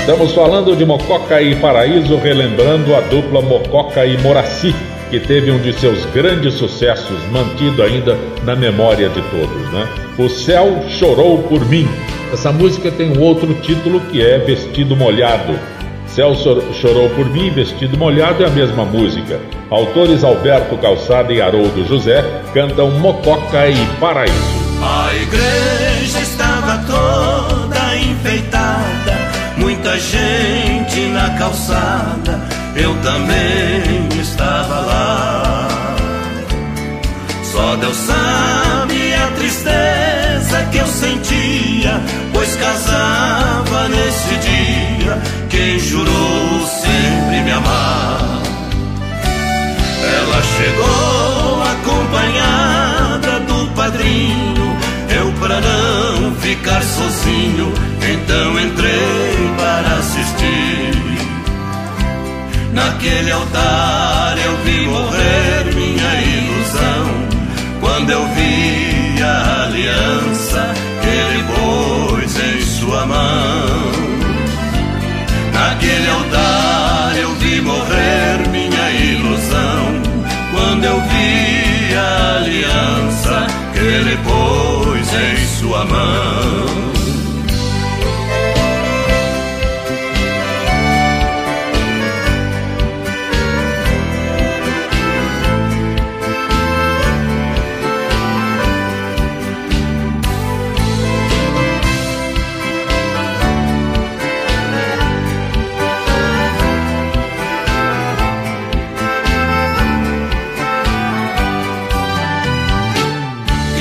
Estamos 0.00 0.34
falando 0.34 0.76
de 0.76 0.84
Mococa 0.84 1.40
e 1.40 1.56
Paraíso, 1.56 2.18
relembrando 2.18 2.94
a 2.94 3.00
dupla 3.00 3.40
Mococa 3.40 4.04
e 4.04 4.18
Moraci, 4.18 4.76
que 5.08 5.18
teve 5.18 5.50
um 5.50 5.58
de 5.58 5.72
seus 5.72 6.04
grandes 6.12 6.52
sucessos 6.52 7.18
mantido 7.32 7.82
ainda 7.82 8.18
na 8.42 8.54
memória 8.54 9.08
de 9.08 9.22
todos, 9.22 9.72
né? 9.72 9.88
O 10.18 10.28
Céu 10.28 10.84
Chorou 10.90 11.42
por 11.44 11.64
Mim. 11.64 11.88
Essa 12.34 12.50
música 12.50 12.90
tem 12.90 13.16
um 13.16 13.20
outro 13.20 13.54
título 13.62 14.00
que 14.00 14.20
é 14.20 14.38
Vestido 14.38 14.96
Molhado. 14.96 15.56
Céu 16.08 16.34
Chorou 16.34 17.08
por 17.10 17.30
Mim, 17.30 17.48
Vestido 17.50 17.96
Molhado 17.96 18.42
é 18.42 18.48
a 18.48 18.50
mesma 18.50 18.84
música. 18.84 19.40
Autores 19.70 20.24
Alberto 20.24 20.76
Calçada 20.78 21.32
e 21.32 21.40
Haroldo 21.40 21.86
José 21.86 22.24
cantam 22.52 22.90
Mococa 22.98 23.68
e 23.68 23.86
Paraíso. 24.00 24.34
A 24.82 25.14
igreja 25.14 26.18
estava 26.20 26.82
toda 26.84 27.96
enfeitada, 27.98 29.16
muita 29.56 29.96
gente 29.96 31.00
na 31.12 31.38
calçada 31.38 32.48
eu 32.74 32.96
também 32.96 34.08
estava 34.20 34.80
lá. 34.80 35.68
Deus 37.80 37.96
sabe 37.96 39.14
a 39.14 39.26
tristeza 39.36 40.13
que 40.74 40.78
eu 40.78 40.86
sentia, 40.88 42.00
pois 42.32 42.56
casava 42.56 43.88
nesse 43.88 44.34
dia 44.48 45.22
quem 45.48 45.78
jurou 45.78 46.66
sempre 46.66 47.42
me 47.42 47.50
amar. 47.52 48.42
Ela 50.18 50.42
chegou 50.56 51.62
acompanhada 51.62 53.40
do 53.46 53.72
padrinho, 53.76 54.76
eu 55.16 55.32
pra 55.38 55.60
não 55.60 56.34
ficar 56.40 56.82
sozinho, 56.82 57.72
então 58.12 58.58
entrei 58.58 59.54
para 59.56 59.98
assistir. 59.98 61.04
Naquele 62.72 63.30
altar 63.30 64.36
eu 64.44 64.56
vi 64.64 64.80
morrer 64.88 65.72
minha 65.72 66.20
ilusão. 66.20 67.24
Quando 67.80 68.10
eu 68.10 68.26
vi 68.34 69.22
a 69.22 69.64
aliança 69.64 70.33
ele 83.94 84.16
pôs 84.18 85.12
em 85.14 85.46
sua 85.46 85.84
mão. 85.86 86.73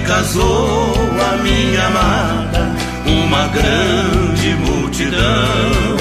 casou 0.06 0.94
a 1.20 1.36
minha 1.42 1.86
amada, 1.86 2.74
uma 3.06 3.48
grande 3.48 4.54
multidão. 4.56 5.96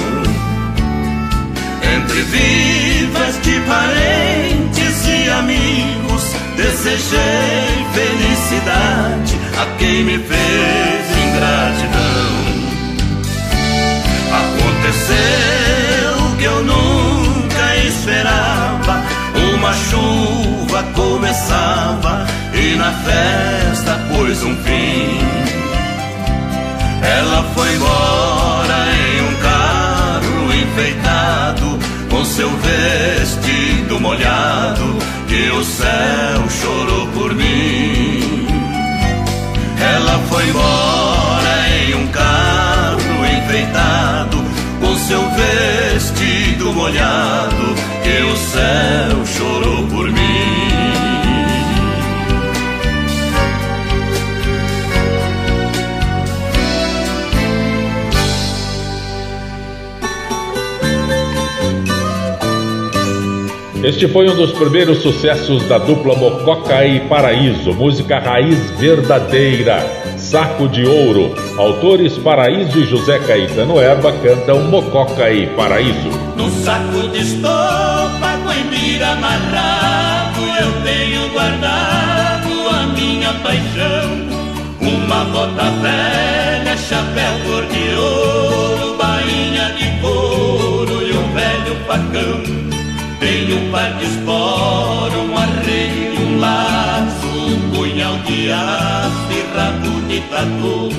Entre 1.94 2.22
vivas 2.24 3.42
de 3.42 3.60
parentes 3.62 5.08
e 5.08 5.30
amigos, 5.30 6.24
desejei 6.56 7.86
felicidade 7.94 9.40
a 9.58 9.66
quem 9.78 10.04
me 10.04 10.18
fez 10.18 11.18
ingratidão. 11.28 12.32
Aconteceu 14.32 15.71
começava 20.94 22.26
e 22.54 22.76
na 22.76 22.92
festa 22.92 24.00
pôs 24.10 24.44
um 24.44 24.56
fim. 24.58 25.20
Ela 27.04 27.44
foi 27.56 27.76
embora 27.76 28.86
em 28.94 29.22
um 29.22 29.36
carro 29.42 30.54
enfeitado, 30.54 31.80
com 32.10 32.24
seu 32.24 32.50
vestido 32.50 34.00
molhado, 34.00 34.98
que 35.28 35.50
o 35.50 35.64
céu 35.64 36.50
chorou 36.50 37.08
por 37.08 37.34
mim. 37.34 38.48
Ela 39.80 40.20
foi 40.30 40.48
embora 40.48 41.70
em 41.70 41.96
um 41.96 42.08
carro 42.08 43.26
enfeitado, 43.26 44.44
com 44.80 44.96
seu 44.96 45.24
vestido 45.32 46.72
molhado, 46.74 47.76
que 48.04 48.22
o 48.24 48.38
céu 48.38 49.26
chorou 49.26 49.88
por 49.88 50.12
mim. 50.12 50.81
Este 63.84 64.08
foi 64.08 64.30
um 64.30 64.36
dos 64.36 64.52
primeiros 64.52 65.00
sucessos 65.00 65.64
da 65.66 65.80
dupla 65.80 66.16
Mococa 66.16 66.86
e 66.86 67.00
Paraíso, 67.00 67.74
música 67.74 68.20
raiz 68.20 68.70
verdadeira, 68.80 69.80
Saco 70.18 70.68
de 70.68 70.86
Ouro. 70.86 71.34
Autores 71.58 72.16
Paraíso 72.20 72.78
e 72.78 72.86
José 72.86 73.18
Caetano 73.18 73.80
Erba 73.82 74.14
cantam 74.22 74.62
Mococa 74.70 75.32
e 75.32 75.48
Paraíso. 75.56 76.10
No 76.38 76.48
saco 76.52 77.08
de 77.08 77.22
estopa 77.22 78.38
com 78.44 78.52
emira 78.52 79.14
amarrado, 79.14 80.42
eu 80.62 80.84
tenho 80.84 81.30
guardado 81.30 82.70
a 82.70 82.86
minha 82.96 83.34
paixão. 83.34 84.30
Uma 84.80 85.26
bota 85.26 85.72
velha, 85.82 86.78
chapéu 86.78 87.34
cor 87.48 87.66
de 87.66 87.96
ouro, 87.96 88.96
bainha 88.96 89.72
de 89.72 90.00
couro 90.02 91.02
e 91.02 91.14
um 91.14 91.34
velho 91.34 91.76
facão. 91.88 92.61
Tem 93.22 93.54
um 93.54 93.72
par 93.72 94.00
de 94.00 94.06
esporo, 94.06 95.22
um 95.30 95.38
arreio 95.38 96.20
um 96.22 96.40
laço, 96.40 97.28
um 97.28 97.70
punhal 97.70 98.18
de 98.26 98.52
aço 98.52 99.28
e 99.30 99.56
rabo 99.56 100.02
de 100.08 100.22
tatu. 100.22 100.90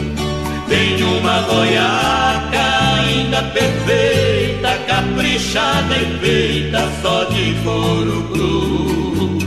Tem 0.69 1.03
uma 1.03 1.41
goiaca 1.41 3.01
ainda 3.01 3.43
perfeita, 3.43 4.79
caprichada 4.87 5.97
e 5.97 6.19
feita 6.21 6.89
só 7.03 7.25
de 7.25 7.55
couro 7.65 8.23
cru. 8.33 9.39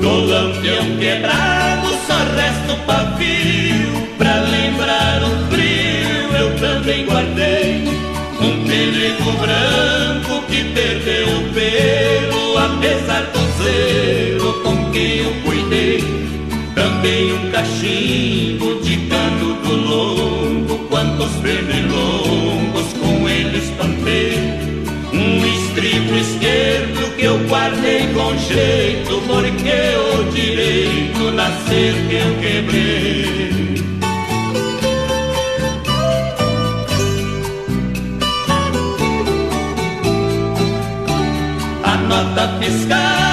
No 0.00 0.26
lampião 0.26 0.96
quebrado 1.00 1.49
quem 14.92 15.18
eu 15.18 15.32
cuidei. 15.44 16.04
Também 16.74 17.32
um 17.32 17.50
cachimbo 17.50 18.80
de 18.82 18.96
cano 19.08 19.54
do 19.62 19.74
longo 19.74 20.78
Quantos 20.88 21.32
pernilongos 21.42 22.92
com 23.00 23.28
ele 23.28 23.58
espantei. 23.58 24.38
Um 25.12 25.46
estribo 25.46 26.16
esquerdo 26.16 27.16
que 27.16 27.24
eu 27.24 27.38
guardei 27.48 28.06
com 28.14 28.36
jeito 28.38 29.20
Porque 29.26 30.18
o 30.18 30.30
direito 30.32 31.30
nascer 31.32 31.94
que 32.08 32.14
eu 32.14 32.36
quebrei. 32.40 33.40
A 41.82 41.96
nota 41.96 42.58
fiscal 42.60 43.29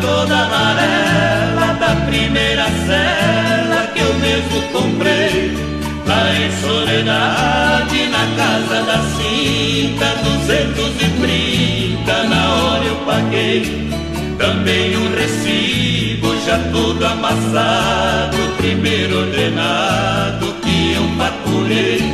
toda 0.00 0.34
amarela 0.34 1.74
Da 1.78 2.06
primeira 2.06 2.64
cela 2.86 3.86
que 3.94 4.00
eu 4.00 4.14
mesmo 4.14 4.62
comprei 4.72 5.70
Lá 6.10 6.34
em 6.34 6.50
Soledade, 6.60 8.08
na 8.08 8.26
casa 8.36 8.82
da 8.82 8.98
cinta, 9.14 10.06
duzentos 10.24 10.96
e 10.96 11.08
trinta, 11.20 12.24
na 12.24 12.52
hora 12.52 12.84
eu 12.84 12.96
paguei. 13.06 13.88
Também 14.36 14.96
um 14.96 15.14
recibo 15.14 16.34
já 16.44 16.58
todo 16.72 17.06
amassado, 17.06 18.38
primeiro 18.56 19.20
ordenado 19.20 20.52
que 20.62 20.94
eu 20.94 21.04
faturei. 21.16 22.12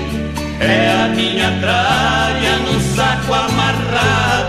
É 0.60 1.04
a 1.04 1.08
minha 1.08 1.50
tralha 1.58 2.56
num 2.66 2.80
saco 2.94 3.32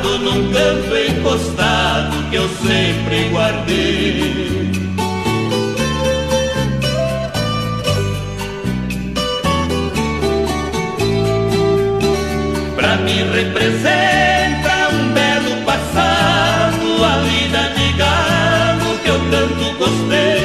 guardado 0.07 0.19
num 0.19 0.51
canto 0.51 0.95
encostado 0.95 2.29
que 2.29 2.35
eu 2.35 2.47
sempre 2.49 3.29
guardei. 3.29 4.71
Pra 12.75 12.95
mim 12.97 13.29
representa 13.33 14.89
um 14.93 15.13
belo 15.13 15.65
passado, 15.65 17.03
a 17.03 17.19
vida 17.23 17.73
de 17.75 17.97
galo 17.97 18.97
que 19.03 19.09
eu 19.09 19.19
tanto 19.29 19.77
gostei, 19.77 20.41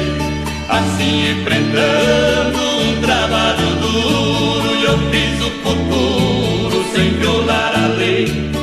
assim 0.69 1.31
enfrentando 1.31 2.59
um 2.59 3.01
trabalho 3.01 3.75
duro, 3.81 4.75
eu 4.83 4.97
fiz 5.09 5.41
o 5.41 5.51
futuro 5.63 6.85
sem 6.93 7.13
violar 7.17 7.73
a 7.75 7.87
lei 7.87 8.62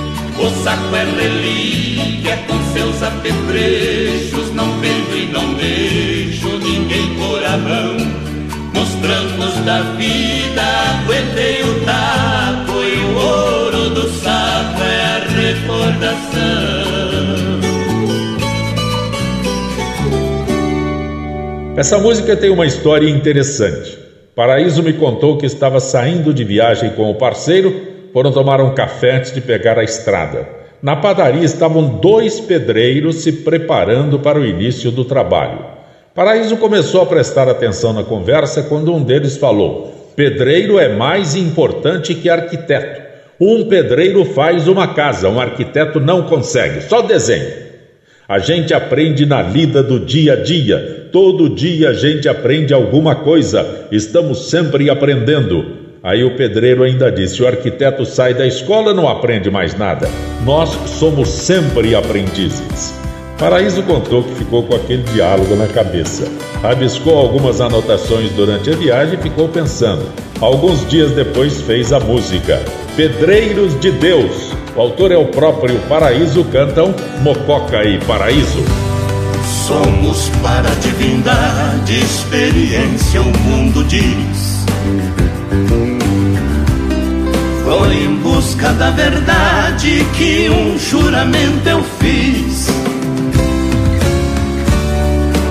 saco 0.63 0.95
é 0.95 1.05
relíquia 1.05 2.37
com 2.47 2.59
seus 2.73 3.03
apetrechos, 3.03 4.55
não 4.55 4.79
vendo 4.81 5.17
e 5.17 5.27
não 5.27 5.55
deixo 5.55 6.49
ninguém 6.59 7.15
por 7.17 7.45
a 7.45 7.57
mão. 7.57 7.97
Nos 8.75 8.91
trancos 9.01 9.65
da 9.65 9.83
vida 9.97 10.63
aguentei 10.63 11.63
o 11.63 11.85
taco 11.85 12.73
e 12.83 12.99
o 13.05 13.17
ouro 13.17 13.91
do 13.91 14.09
saco 14.11 14.83
é 14.83 15.03
a 15.03 15.19
recordação. 15.41 16.91
Essa 21.77 21.99
música 21.99 22.37
tem 22.37 22.51
uma 22.51 22.67
história 22.67 23.09
interessante. 23.09 23.99
Paraíso 24.37 24.83
me 24.83 24.93
contou 24.93 25.39
que 25.39 25.47
estava 25.47 25.81
saindo 25.81 26.33
de 26.33 26.45
viagem 26.45 26.91
com 26.91 27.11
o 27.11 27.15
parceiro, 27.15 27.75
foram 28.13 28.33
tomar 28.33 28.61
um 28.61 28.75
café 28.75 29.17
antes 29.17 29.33
de 29.33 29.41
pegar 29.41 29.79
a 29.79 29.85
estrada. 29.85 30.49
Na 30.83 30.97
padaria 30.97 31.45
estavam 31.45 31.99
dois 31.99 32.41
pedreiros 32.41 33.17
se 33.17 33.33
preparando 33.33 34.19
para 34.19 34.39
o 34.39 34.47
início 34.47 34.91
do 34.91 35.05
trabalho. 35.05 35.65
Paraíso 36.15 36.57
começou 36.57 37.03
a 37.03 37.07
prestar 37.07 37.49
atenção 37.49 37.93
na 37.93 38.03
conversa 38.03 38.63
quando 38.63 38.95
um 38.95 39.03
deles 39.03 39.37
falou: 39.37 40.13
Pedreiro 40.17 40.79
é 40.79 40.89
mais 40.89 41.35
importante 41.35 42.15
que 42.15 42.29
arquiteto. 42.29 43.01
Um 43.39 43.69
pedreiro 43.69 44.25
faz 44.25 44.69
uma 44.69 44.89
casa, 44.89 45.29
um 45.29 45.41
arquiteto 45.41 46.01
não 46.01 46.23
consegue, 46.23 46.83
só 46.83 47.01
desenha. 47.01 47.71
A 48.29 48.39
gente 48.39 48.73
aprende 48.73 49.27
na 49.27 49.43
lida 49.43 49.83
do 49.83 49.99
dia 49.99 50.35
a 50.35 50.37
dia. 50.37 51.09
Todo 51.11 51.49
dia 51.49 51.91
a 51.91 51.93
gente 51.93 52.29
aprende 52.29 52.73
alguma 52.73 53.17
coisa. 53.17 53.89
Estamos 53.91 54.51
sempre 54.51 54.89
aprendendo. 54.89 55.80
Aí 56.03 56.25
o 56.25 56.37
pedreiro 56.37 56.83
ainda 56.83 57.11
disse: 57.11 57.43
o 57.43 57.47
arquiteto 57.47 58.05
sai 58.05 58.35
da 58.35 58.47
escola 58.47 58.95
não 58.95 59.09
aprende 59.09 59.51
mais 59.51 59.77
nada. 59.77 60.09
Nós 60.45 60.71
somos 60.99 61.29
sempre 61.29 61.95
aprendizes. 61.95 62.95
Paraíso 63.39 63.83
contou 63.85 64.23
que 64.23 64.35
ficou 64.35 64.63
com 64.65 64.75
aquele 64.75 65.03
diálogo 65.05 65.57
na 65.57 65.67
cabeça. 65.67 66.31
Rabiscou 66.63 67.17
algumas 67.17 67.61
anotações 67.61 68.31
durante 68.33 68.71
a 68.71 68.77
viagem 68.77 69.19
e 69.19 69.23
ficou 69.23 69.49
pensando. 69.49 70.05
Alguns 70.41 70.87
dias 70.89 71.13
depois 71.13 71.61
fez 71.63 71.93
a 71.93 72.01
música 72.01 72.63
Pedreiros 72.97 73.79
de 73.81 73.91
Deus 73.93 74.51
o 74.77 74.81
autor 74.81 75.11
é 75.11 75.17
o 75.17 75.27
próprio 75.27 75.79
Paraíso, 75.89 76.45
cantam 76.45 76.95
Mococa 77.23 77.85
e 77.85 77.99
Paraíso. 78.05 78.65
Somos 79.67 80.29
para 80.43 80.71
divindade, 80.77 81.99
experiência 81.99 83.21
o 83.21 83.39
mundo 83.41 83.85
diz. 83.85 84.50
Foi 87.71 88.03
em 88.03 88.17
busca 88.17 88.73
da 88.73 88.91
verdade 88.91 90.05
que 90.17 90.51
um 90.51 90.77
juramento 90.77 91.69
eu 91.69 91.85
fiz. 92.01 92.67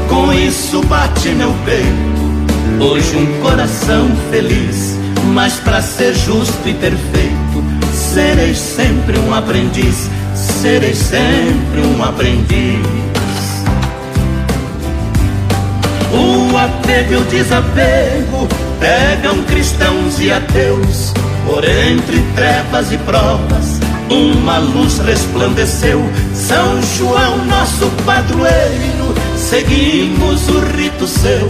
Com 0.10 0.34
isso 0.34 0.84
bate 0.84 1.30
meu 1.30 1.56
peito, 1.64 2.84
hoje 2.84 3.16
um 3.16 3.42
coração 3.42 4.10
feliz. 4.30 5.00
Mas 5.34 5.54
para 5.62 5.82
ser 5.82 6.14
justo 6.14 6.68
e 6.68 6.74
perfeito, 6.74 7.64
Serei 7.94 8.54
sempre 8.54 9.18
um 9.18 9.34
aprendiz, 9.34 10.10
serei 10.36 10.94
sempre 10.94 11.80
um 11.80 12.04
aprendiz. 12.04 12.86
O 16.12 16.58
apego 16.58 17.14
e 17.14 17.16
o 17.16 17.22
desapego 17.22 18.69
pegam 18.80 19.44
cristãos 19.44 20.20
e 20.20 20.32
ateus, 20.32 21.14
por 21.46 21.64
entre 21.64 22.22
trevas 22.36 22.92
e 22.92 22.98
provas, 23.00 23.80
uma 24.10 24.58
luz 24.58 25.00
resplandeceu. 25.00 26.02
São 26.34 26.82
João, 26.98 27.46
nosso 27.46 27.88
padroeiro, 28.06 29.14
seguimos 29.36 30.48
o 30.50 30.60
rito 30.76 31.08
seu. 31.08 31.50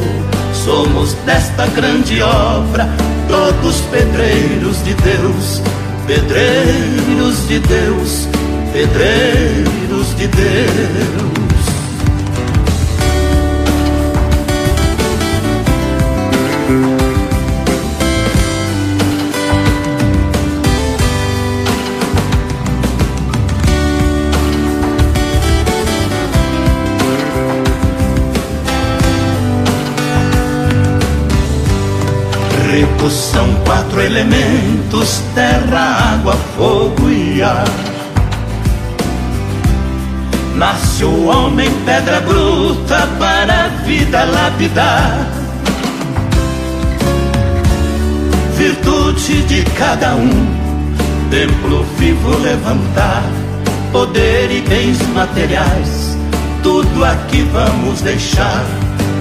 Somos 0.53 1.13
desta 1.25 1.67
grande 1.67 2.21
obra, 2.21 2.89
todos 3.27 3.81
pedreiros 3.91 4.83
de 4.83 4.93
Deus 4.95 5.61
pedreiros 6.09 7.47
de 7.47 7.59
Deus, 7.59 8.27
pedreiros 8.73 10.17
de 10.17 10.27
Deus. 10.27 11.48
Ricos 32.99 33.13
são 33.13 33.47
quatro 33.65 34.01
elementos: 34.01 35.23
terra, 35.33 36.13
água, 36.13 36.35
fogo 36.57 37.09
e 37.09 37.41
ar. 37.41 37.63
Nasce 40.55 41.05
o 41.05 41.27
homem 41.27 41.69
pedra 41.85 42.19
bruta 42.19 43.07
para 43.17 43.65
a 43.65 43.67
vida 43.85 44.25
lapidar. 44.25 45.27
Virtude 48.57 49.43
de 49.43 49.63
cada 49.71 50.15
um, 50.15 50.29
templo 51.31 51.85
vivo 51.97 52.37
levantar. 52.39 53.23
Poder 53.93 54.51
e 54.51 54.61
bens 54.67 55.01
materiais, 55.13 56.17
tudo 56.61 57.05
aqui 57.05 57.47
vamos 57.53 58.01
deixar, 58.01 58.65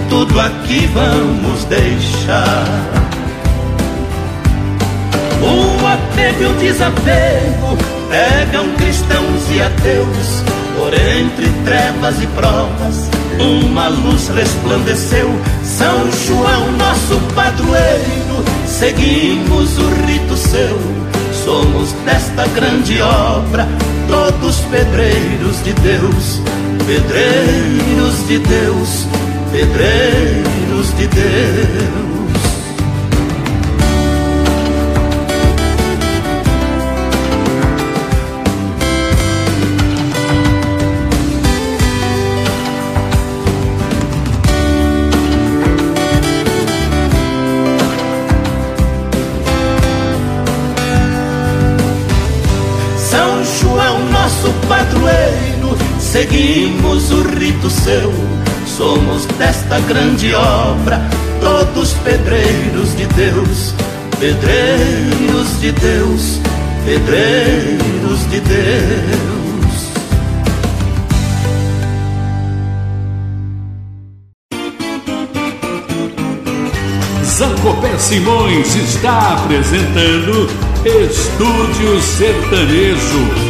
tudo 0.09 0.37
aqui 0.39 0.87
vamos 0.93 1.63
deixar. 1.63 3.08
O 5.41 5.87
apego 5.87 6.43
e 6.43 6.45
o 6.45 6.53
desapego 6.53 7.77
pegam 8.09 8.73
cristãos 8.75 9.49
e 9.51 9.61
ateus. 9.61 10.43
Por 10.75 10.93
entre 10.93 11.49
trevas 11.65 12.21
e 12.21 12.27
provas, 12.27 13.09
uma 13.39 13.87
luz 13.89 14.29
resplandeceu. 14.29 15.29
São 15.63 16.11
João, 16.25 16.71
nosso 16.73 17.19
padroeiro, 17.35 18.43
seguimos 18.65 19.77
o 19.77 19.89
rito 20.05 20.37
seu. 20.37 20.79
Somos 21.43 21.91
desta 22.05 22.47
grande 22.47 23.01
obra, 23.01 23.67
todos 24.07 24.59
pedreiros 24.71 25.63
de 25.63 25.73
Deus, 25.73 26.41
pedreiros 26.85 28.27
de 28.27 28.39
Deus, 28.39 29.07
pedreiros 29.51 30.97
de 30.97 31.07
Deus. 31.07 32.08
Seguimos 56.11 57.11
o 57.11 57.21
rito 57.21 57.69
seu. 57.69 58.11
Somos 58.65 59.25
desta 59.37 59.79
grande 59.81 60.33
obra, 60.33 61.01
todos 61.39 61.93
pedreiros 62.03 62.95
de 62.97 63.05
Deus, 63.07 63.73
pedreiros 64.19 65.61
de 65.61 65.71
Deus, 65.71 66.39
pedreiros 66.85 68.29
de 68.31 68.39
Deus. 68.39 69.39
Zancopé 77.23 77.97
Simões 77.99 78.75
está 78.75 79.35
apresentando 79.35 80.49
Estúdio 80.83 82.01
Sertanejo. 82.01 83.48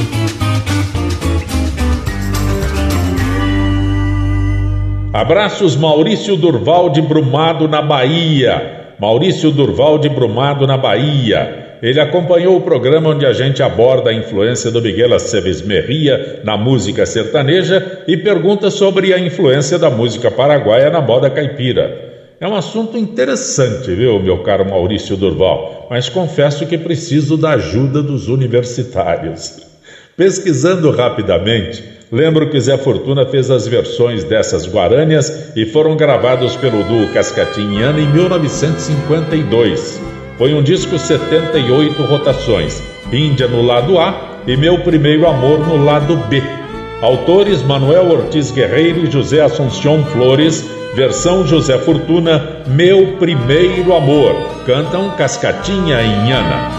Abraços 5.12 5.76
Maurício 5.76 6.38
Durval 6.38 6.92
de 6.92 7.02
Brumado 7.02 7.68
na 7.68 7.82
Bahia. 7.82 8.94
Maurício 9.00 9.50
Durval 9.50 9.98
de 9.98 10.08
Brumado 10.08 10.68
na 10.68 10.78
Bahia. 10.78 11.78
Ele 11.82 12.00
acompanhou 12.00 12.56
o 12.56 12.62
programa 12.62 13.10
onde 13.10 13.26
a 13.26 13.34
gente 13.34 13.64
aborda 13.64 14.12
a 14.12 14.14
influência 14.14 14.70
do 14.70 14.80
Miguel 14.80 15.16
Aceves 15.16 15.64
Merria 15.64 16.42
na 16.44 16.56
música 16.56 17.08
sertaneja 17.08 18.04
e 18.08 18.18
pergunta 18.18 18.70
sobre 18.70 19.12
a 19.12 19.18
influência 19.18 19.80
da 19.80 19.90
música 19.90 20.30
paraguaia 20.30 20.92
na 20.92 21.02
moda 21.02 21.28
caipira. 21.28 22.10
É 22.40 22.48
um 22.48 22.56
assunto 22.56 22.96
interessante, 22.96 23.92
viu, 23.96 24.20
meu 24.20 24.44
caro 24.44 24.70
Maurício 24.70 25.18
Durval, 25.18 25.88
mas 25.90 26.08
confesso 26.08 26.68
que 26.68 26.78
preciso 26.78 27.36
da 27.36 27.54
ajuda 27.54 28.04
dos 28.04 28.28
universitários. 28.28 29.60
Pesquisando 30.16 30.92
rapidamente, 30.92 31.99
lembro 32.12 32.50
que 32.50 32.60
Zé 32.60 32.78
Fortuna 32.78 33.26
fez 33.26 33.50
as 33.52 33.68
versões 33.68 34.24
dessas 34.24 34.68
guarâneas 34.68 35.52
e 35.56 35.66
foram 35.66 35.96
gravados 35.96 36.56
pelo 36.56 36.84
duo 36.84 37.08
Cascatinhana 37.14 38.00
em 38.00 38.08
1952. 38.12 40.02
Foi 40.38 40.54
um 40.54 40.64
disco 40.64 40.98
78 40.98 42.02
rotações, 42.04 42.82
Índia 43.12 43.48
no 43.48 43.62
lado 43.62 44.00
A 44.00 44.42
e 44.48 44.56
Meu 44.56 44.80
Primeiro 44.80 45.28
Amor 45.28 45.60
no 45.60 45.84
lado 45.84 46.16
B. 46.30 46.42
Autores 47.02 47.62
Manuel 47.64 48.10
Ortiz 48.10 48.52
Guerreiro 48.52 49.06
e 49.06 49.12
José 49.12 49.42
Assunção 49.42 50.04
Flores, 50.06 50.70
versão 50.96 51.46
José 51.46 51.78
Fortuna, 51.78 52.64
Meu 52.68 53.18
Primeiro 53.18 53.94
Amor. 53.94 54.36
Cantam 54.66 55.10
Cascatinha 55.12 56.02
e 56.02 56.32
Ana. 56.32 56.79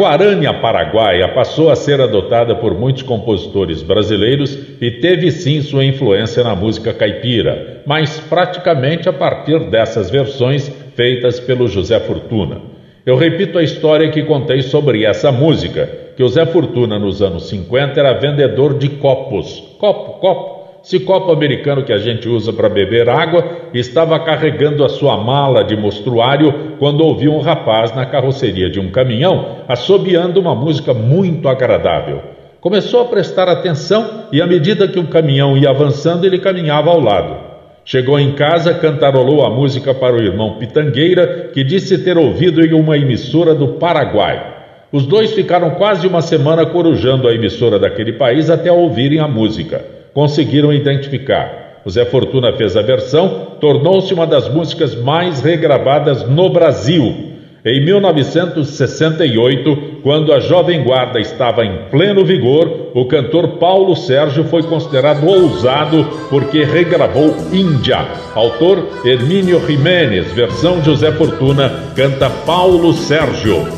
Guarânia 0.00 0.54
Paraguaia 0.54 1.28
passou 1.28 1.68
a 1.68 1.76
ser 1.76 2.00
adotada 2.00 2.54
por 2.54 2.72
muitos 2.72 3.02
compositores 3.02 3.82
brasileiros 3.82 4.58
e 4.80 4.92
teve 4.92 5.30
sim 5.30 5.60
sua 5.60 5.84
influência 5.84 6.42
na 6.42 6.56
música 6.56 6.94
caipira, 6.94 7.82
mas 7.84 8.18
praticamente 8.18 9.10
a 9.10 9.12
partir 9.12 9.58
dessas 9.68 10.08
versões 10.08 10.74
feitas 10.96 11.38
pelo 11.38 11.68
José 11.68 12.00
Fortuna. 12.00 12.62
Eu 13.04 13.14
repito 13.14 13.58
a 13.58 13.62
história 13.62 14.08
que 14.08 14.22
contei 14.22 14.62
sobre 14.62 15.04
essa 15.04 15.30
música, 15.30 15.86
que 16.16 16.22
o 16.22 16.28
Zé 16.30 16.46
Fortuna 16.46 16.98
nos 16.98 17.20
anos 17.20 17.50
50 17.50 18.00
era 18.00 18.14
vendedor 18.14 18.78
de 18.78 18.88
copos. 18.88 19.76
Copo, 19.78 20.18
copo 20.18 20.60
esse 20.82 21.00
copo 21.00 21.30
americano 21.30 21.84
que 21.84 21.92
a 21.92 21.98
gente 21.98 22.26
usa 22.26 22.54
para 22.54 22.68
beber 22.68 23.08
água 23.08 23.44
estava 23.74 24.18
carregando 24.18 24.82
a 24.82 24.88
sua 24.88 25.18
mala 25.18 25.62
de 25.62 25.76
mostruário 25.76 26.69
quando 26.80 27.02
ouviu 27.02 27.32
um 27.32 27.40
rapaz 27.40 27.94
na 27.94 28.04
carroceria 28.04 28.68
de 28.68 28.80
um 28.80 28.90
caminhão 28.90 29.58
assobiando 29.68 30.40
uma 30.40 30.52
música 30.52 30.92
muito 30.92 31.48
agradável. 31.48 32.20
Começou 32.60 33.02
a 33.02 33.04
prestar 33.04 33.48
atenção 33.48 34.24
e, 34.32 34.42
à 34.42 34.46
medida 34.48 34.88
que 34.88 34.98
o 34.98 35.06
caminhão 35.06 35.56
ia 35.56 35.70
avançando, 35.70 36.24
ele 36.24 36.40
caminhava 36.40 36.90
ao 36.90 36.98
lado. 36.98 37.36
Chegou 37.84 38.18
em 38.18 38.32
casa, 38.32 38.74
cantarolou 38.74 39.46
a 39.46 39.50
música 39.50 39.94
para 39.94 40.16
o 40.16 40.22
irmão 40.22 40.58
Pitangueira, 40.58 41.50
que 41.54 41.62
disse 41.62 41.98
ter 41.98 42.18
ouvido 42.18 42.60
em 42.64 42.72
uma 42.72 42.98
emissora 42.98 43.54
do 43.54 43.74
Paraguai. 43.74 44.56
Os 44.90 45.06
dois 45.06 45.32
ficaram 45.32 45.70
quase 45.76 46.06
uma 46.06 46.20
semana 46.20 46.66
corujando 46.66 47.28
a 47.28 47.34
emissora 47.34 47.78
daquele 47.78 48.14
país 48.14 48.50
até 48.50 48.72
ouvirem 48.72 49.20
a 49.20 49.28
música 49.28 50.00
conseguiram 50.12 50.72
identificar. 50.72 51.80
O 51.84 51.90
Zé 51.90 52.04
Fortuna 52.04 52.52
fez 52.52 52.76
a 52.76 52.82
versão, 52.82 53.49
tornou-se 53.60 54.14
uma 54.14 54.26
das 54.26 54.48
músicas 54.48 54.94
mais 54.94 55.40
regravadas 55.40 56.26
no 56.28 56.50
Brasil. 56.50 57.28
Em 57.62 57.84
1968, 57.84 60.00
quando 60.02 60.32
a 60.32 60.40
Jovem 60.40 60.82
Guarda 60.82 61.20
estava 61.20 61.62
em 61.62 61.90
pleno 61.90 62.24
vigor, 62.24 62.92
o 62.94 63.04
cantor 63.04 63.58
Paulo 63.58 63.94
Sérgio 63.94 64.44
foi 64.44 64.62
considerado 64.62 65.26
ousado 65.26 66.06
porque 66.30 66.64
regravou 66.64 67.36
Índia. 67.52 67.98
Autor 68.34 68.82
Hermínio 69.04 69.60
Jiménez, 69.66 70.32
versão 70.32 70.82
José 70.82 71.12
Fortuna, 71.12 71.70
canta 71.94 72.30
Paulo 72.46 72.94
Sérgio. 72.94 73.68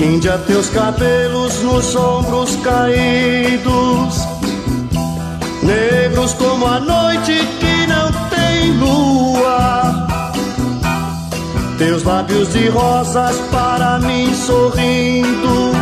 Índia, 0.00 0.38
teus 0.46 0.70
cabelos 0.70 1.60
nos 1.64 1.96
ombros 1.96 2.54
caídos 2.56 4.38
negros 5.68 6.32
como 6.34 6.66
a 6.66 6.80
noite 6.80 7.46
que 7.60 7.77
lua. 8.72 10.06
Teus 11.78 12.02
lábios 12.02 12.52
de 12.52 12.68
rosas 12.70 13.36
para 13.52 13.98
mim 14.00 14.34
sorrindo, 14.34 15.72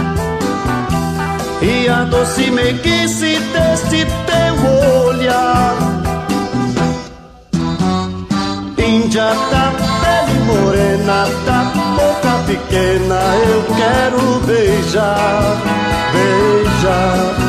e 1.62 1.88
a 1.88 2.04
doce 2.04 2.50
meiguice 2.50 3.38
deste 3.38 4.06
teu 4.26 5.06
olhar. 5.06 5.74
Índia 8.76 9.34
da 9.50 9.72
pele 10.02 10.38
morena, 10.44 11.26
da 11.46 11.64
boca 11.96 12.44
pequena 12.46 13.20
eu 13.48 13.64
quero 13.74 14.40
beijar, 14.46 15.56
beijar. 16.12 17.45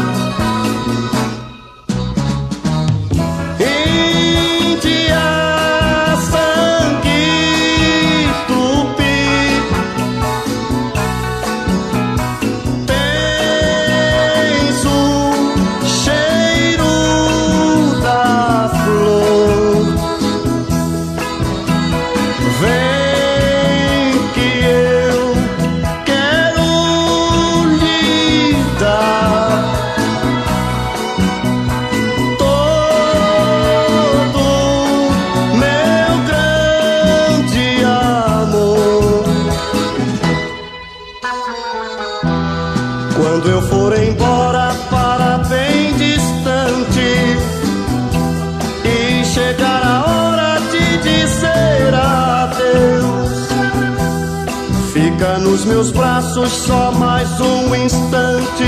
Só 56.50 56.92
mais 56.92 57.30
um 57.42 57.76
instante. 57.76 58.64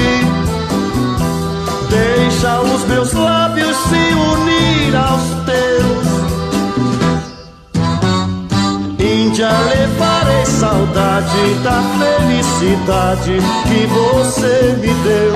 Deixa 1.90 2.62
os 2.62 2.84
meus 2.86 3.14
lábios 3.14 3.76
se 3.76 3.96
unir 3.96 4.96
aos 4.96 5.22
teus. 5.46 6.10
Índia, 9.00 9.50
levarei 9.50 10.46
saudade 10.46 11.54
da 11.64 11.82
felicidade 12.00 13.40
que 13.68 13.88
você 13.88 14.78
me 14.80 14.94
deu, 15.04 15.34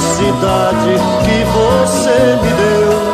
felicidade 0.00 0.94
que 1.24 1.44
você 1.44 2.36
me 2.42 2.52
deu, 2.54 3.09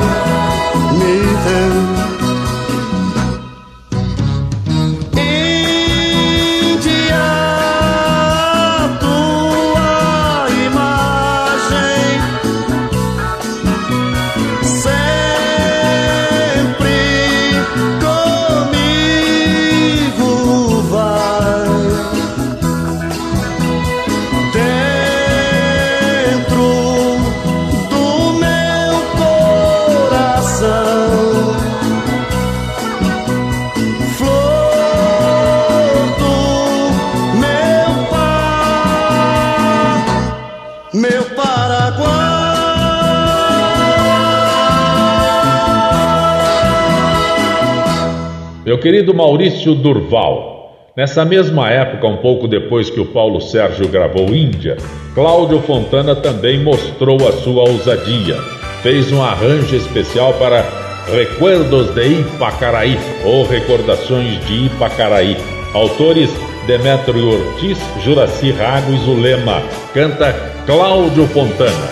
Meu 48.76 48.82
querido 48.82 49.14
Maurício 49.14 49.74
Durval, 49.74 50.90
nessa 50.94 51.24
mesma 51.24 51.70
época, 51.70 52.06
um 52.06 52.18
pouco 52.18 52.46
depois 52.46 52.90
que 52.90 53.00
o 53.00 53.06
Paulo 53.06 53.40
Sérgio 53.40 53.88
gravou 53.88 54.34
Índia, 54.34 54.76
Cláudio 55.14 55.62
Fontana 55.62 56.14
também 56.14 56.62
mostrou 56.62 57.26
a 57.26 57.32
sua 57.32 57.62
ousadia. 57.62 58.36
Fez 58.82 59.10
um 59.10 59.22
arranjo 59.22 59.74
especial 59.74 60.34
para 60.34 60.62
Recuerdos 61.10 61.94
de 61.94 62.20
Ipacaraí 62.20 62.98
ou 63.24 63.46
Recordações 63.46 64.44
de 64.44 64.66
Ipacaraí. 64.66 65.38
Autores 65.72 66.28
Demétrio 66.66 67.30
Ortiz, 67.30 67.78
Juraci 68.04 68.50
Rago 68.50 68.92
e 68.92 68.98
Zulema. 68.98 69.62
Canta 69.94 70.34
Cláudio 70.66 71.26
Fontana. 71.28 71.88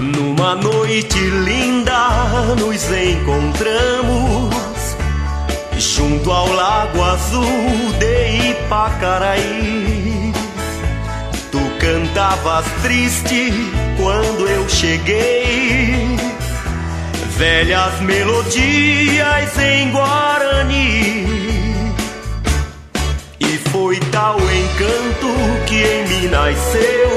Numa 0.00 0.56
noite 0.56 1.20
linda 1.20 2.56
nos 2.58 2.84
encontramos 2.90 4.27
junto 6.18 6.32
ao 6.32 6.52
lago 6.52 7.02
azul 7.02 7.92
de 7.98 8.50
Ipacaraí. 8.50 10.32
Tu 11.50 11.60
cantavas 11.78 12.64
triste 12.82 13.52
quando 13.96 14.46
eu 14.48 14.68
cheguei, 14.68 16.16
velhas 17.36 18.00
melodias 18.00 19.58
em 19.58 19.90
Guarani. 19.90 21.26
E 23.40 23.58
foi 23.70 23.98
tal 24.10 24.36
encanto 24.38 25.28
que 25.66 25.76
em 25.76 26.08
mim 26.08 26.28
nasceu, 26.28 27.10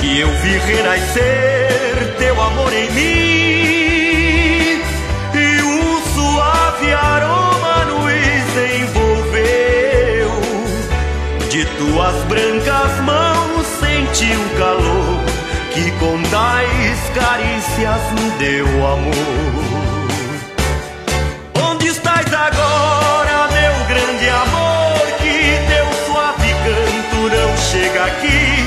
que 0.00 0.20
eu 0.20 0.28
vi 0.28 0.58
renascer 0.58 2.14
teu 2.18 2.40
amor 2.40 2.72
em 2.72 2.90
mim 2.92 3.39
suave 6.80 6.92
aroma 6.94 7.84
nos 7.84 8.10
envolveu. 8.80 10.30
De 11.50 11.64
tuas 11.76 12.24
brancas 12.24 13.00
mãos 13.04 13.66
senti 13.78 14.32
o 14.34 14.48
calor 14.58 15.20
que 15.72 15.90
com 15.92 16.22
tais 16.30 16.98
carícias 17.14 18.00
me 18.12 18.30
deu 18.38 18.66
amor. 18.66 19.14
Onde 21.70 21.88
estás 21.88 22.26
agora, 22.32 23.48
meu 23.52 23.74
grande 23.86 24.28
amor? 24.28 25.06
Que 25.18 25.58
teu 25.68 25.86
suave 26.06 26.54
canto 26.64 27.20
não 27.36 27.56
chega 27.58 28.04
aqui. 28.06 28.64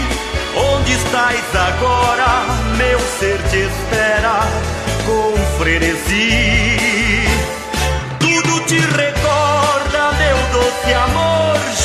Onde 0.55 0.93
estás 0.93 1.55
agora? 1.55 2.45
Meu 2.77 2.99
ser 3.19 3.39
te 3.49 3.57
espera 3.57 4.47
com 5.05 5.33
frenesi 5.57 6.62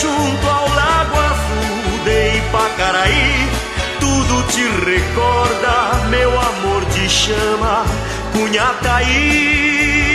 junto 0.01 0.49
ao 0.49 0.69
lago 0.75 1.19
azul 1.33 2.05
de 2.05 2.41
Pacaraí. 2.53 3.49
Tudo 3.99 4.43
te 4.53 4.65
recorda, 4.85 6.07
meu 6.09 6.31
amor 6.31 6.85
de 6.87 7.09
chama, 7.09 7.85
Cunhataí. 8.33 10.08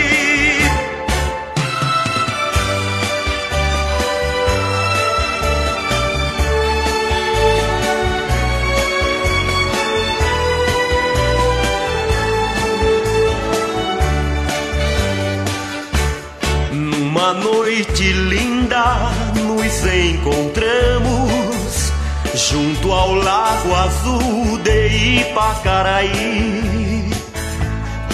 Azul 24.04 24.58
de 24.62 25.20
Ipacaraí. 25.20 27.10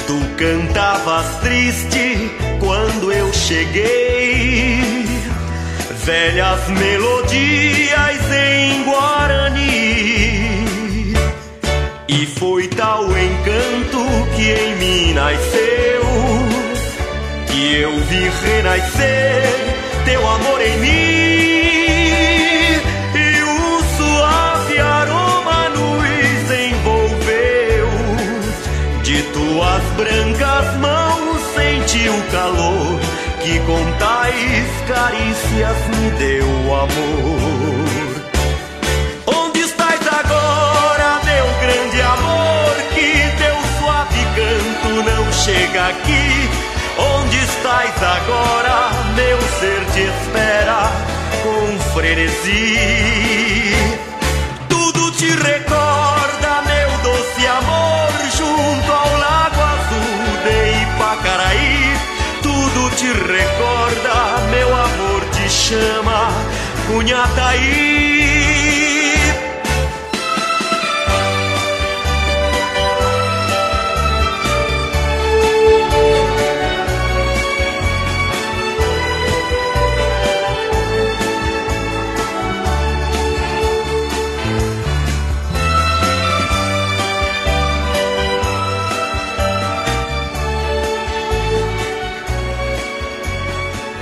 Tu 0.06 0.18
cantavas 0.36 1.26
triste 1.42 2.30
quando 2.60 3.12
eu 3.12 3.32
cheguei, 3.32 5.04
velhas 6.04 6.68
melodias 6.68 8.20
em 8.32 8.84
Guarani. 8.84 9.64
E 12.08 12.26
foi 12.38 12.68
tal 12.68 13.04
encanto 13.04 14.04
que 14.36 14.50
em 14.50 14.76
mim 14.76 15.12
nasceu 15.14 16.02
que 17.46 17.74
eu 17.76 17.92
vi 18.00 18.30
renascer 18.44 19.42
teu 20.04 20.28
amor 20.28 20.60
em 20.60 20.78
mim 20.78 21.39
brancas 30.00 30.76
mãos 30.78 31.40
senti 31.54 32.08
o 32.08 32.22
calor 32.32 32.98
que 33.42 33.58
com 33.60 33.92
tais 33.98 34.68
carícias 34.88 35.76
me 35.96 36.10
deu 36.18 36.48
amor. 36.74 38.00
Onde 39.26 39.60
estás 39.60 40.00
agora, 40.06 41.20
meu 41.24 41.46
grande 41.60 42.00
amor? 42.00 42.74
Que 42.94 43.10
teu 43.42 43.56
suave 43.78 44.24
canto 44.36 44.90
não 45.10 45.32
chega 45.32 45.88
aqui. 45.88 46.48
Onde 46.98 47.36
estás 47.36 48.02
agora? 48.02 48.90
Meu 49.14 49.38
ser 49.58 49.84
te 49.92 50.02
espera 50.02 50.92
com 51.42 51.78
frenesi. 51.92 52.76
Tudo 54.68 55.10
te 55.12 55.30
recorda, 55.30 56.09
recorda, 63.12 64.48
meu 64.50 64.68
amor 64.74 65.24
te 65.32 65.48
chama, 65.48 66.28
Cunhataí. 66.86 68.19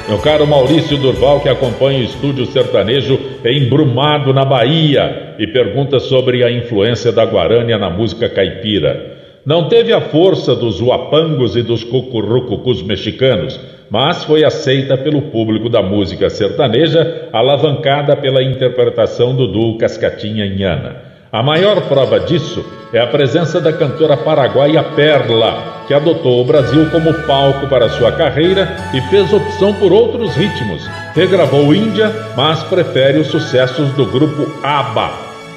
Meu 0.08 0.16
caro 0.18 0.46
Maurício 0.46 0.96
Durval, 0.96 1.38
que 1.42 1.50
acompanha 1.50 1.98
o 1.98 2.04
estúdio 2.04 2.46
sertanejo 2.46 3.20
em 3.44 3.68
Brumado, 3.68 4.32
na 4.32 4.42
Bahia, 4.42 5.34
e 5.38 5.46
pergunta 5.46 6.00
sobre 6.00 6.42
a 6.42 6.50
influência 6.50 7.12
da 7.12 7.26
Guarânia 7.26 7.76
na 7.76 7.90
música 7.90 8.26
caipira. 8.26 9.18
Não 9.44 9.68
teve 9.68 9.92
a 9.92 10.00
força 10.00 10.56
dos 10.56 10.80
uapangos 10.80 11.56
e 11.56 11.62
dos 11.62 11.84
cucurrucucus 11.84 12.82
mexicanos, 12.82 13.60
mas 13.90 14.24
foi 14.24 14.44
aceita 14.44 14.96
pelo 14.96 15.20
público 15.20 15.68
da 15.68 15.82
música 15.82 16.30
sertaneja, 16.30 17.28
alavancada 17.30 18.16
pela 18.16 18.42
interpretação 18.42 19.36
do 19.36 19.46
duo 19.46 19.76
Cascatinha 19.76 20.46
Inhana. 20.46 21.07
A 21.30 21.42
maior 21.42 21.82
prova 21.82 22.20
disso 22.20 22.64
é 22.90 22.98
a 22.98 23.06
presença 23.06 23.60
da 23.60 23.70
cantora 23.70 24.16
paraguaia 24.16 24.82
Perla, 24.82 25.84
que 25.86 25.92
adotou 25.92 26.40
o 26.40 26.44
Brasil 26.44 26.88
como 26.90 27.12
palco 27.26 27.66
para 27.66 27.90
sua 27.90 28.10
carreira 28.12 28.74
e 28.94 29.00
fez 29.10 29.30
opção 29.30 29.74
por 29.74 29.92
outros 29.92 30.34
ritmos. 30.34 30.88
Regravou 31.14 31.74
Índia, 31.74 32.10
mas 32.34 32.62
prefere 32.62 33.18
os 33.18 33.26
sucessos 33.26 33.90
do 33.90 34.06
grupo 34.06 34.50
ABBA. 34.62 35.10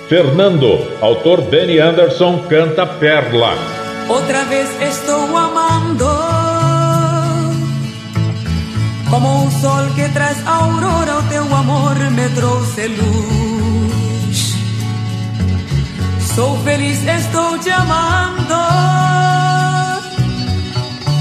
Fernando, 0.10 0.78
autor 1.00 1.40
Benny 1.42 1.80
Anderson, 1.80 2.40
canta 2.50 2.86
Perla. 2.86 3.56
Outra 4.10 4.44
vez 4.44 4.70
estou 4.82 5.38
amando 5.38 6.06
Como 9.10 9.46
um 9.46 9.52
sol 9.52 9.86
que 9.96 10.10
traz 10.10 10.46
aurora 10.46 11.20
O 11.20 11.24
teu 11.30 11.44
amor 11.44 11.96
me 12.12 12.28
trouxe 12.36 12.88
luz 12.88 13.61
Sou 16.36 16.58
feliz, 16.64 17.06
estou 17.06 17.58
te 17.60 17.70
amando 17.70 18.56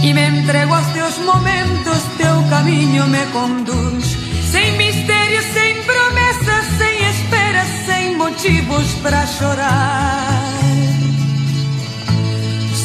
E 0.02 0.14
me 0.14 0.28
entrego 0.28 0.74
aos 0.74 0.86
teus 0.88 1.18
momentos 1.18 2.02
Teu 2.16 2.42
caminho 2.48 3.06
me 3.08 3.26
conduz 3.26 4.16
Sem 4.50 4.76
mistério, 4.76 5.42
sem 5.52 5.82
promessas 5.82 6.64
Sem 6.78 7.11
esperas, 7.11 7.68
sem 7.86 8.16
motivos 8.16 8.92
para 9.02 9.26
chorar 9.26 10.50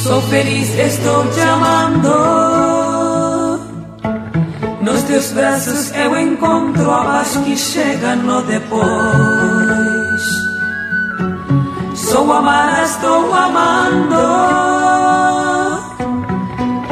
Sou 0.06 0.22
feliz, 0.22 0.70
estou 0.78 1.28
te 1.32 1.42
amando. 1.42 2.10
Nos 4.80 5.02
teus 5.02 5.32
braços 5.32 5.92
eu 5.96 6.16
encontro 6.20 6.92
a 6.92 7.04
paz 7.06 7.36
que 7.38 7.58
chega 7.58 8.16
no 8.16 8.44
depois. 8.44 9.55
Sou 12.16 12.32
amada, 12.32 12.82
estou 12.84 13.34
amando. 13.34 14.16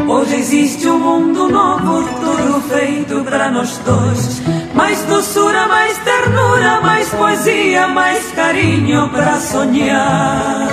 Hoje 0.05 0.35
existe 0.35 0.85
um 0.89 0.99
mundo 0.99 1.47
novo, 1.47 2.03
tudo 2.19 2.61
feito 2.67 3.23
para 3.23 3.49
nós 3.49 3.79
dois. 3.85 4.41
Mais 4.73 5.01
doçura, 5.03 5.65
mais 5.69 5.97
ternura, 5.99 6.81
mais 6.81 7.07
poesia, 7.07 7.87
mais 7.87 8.31
carinho 8.33 9.07
para 9.11 9.39
sonhar. 9.39 10.67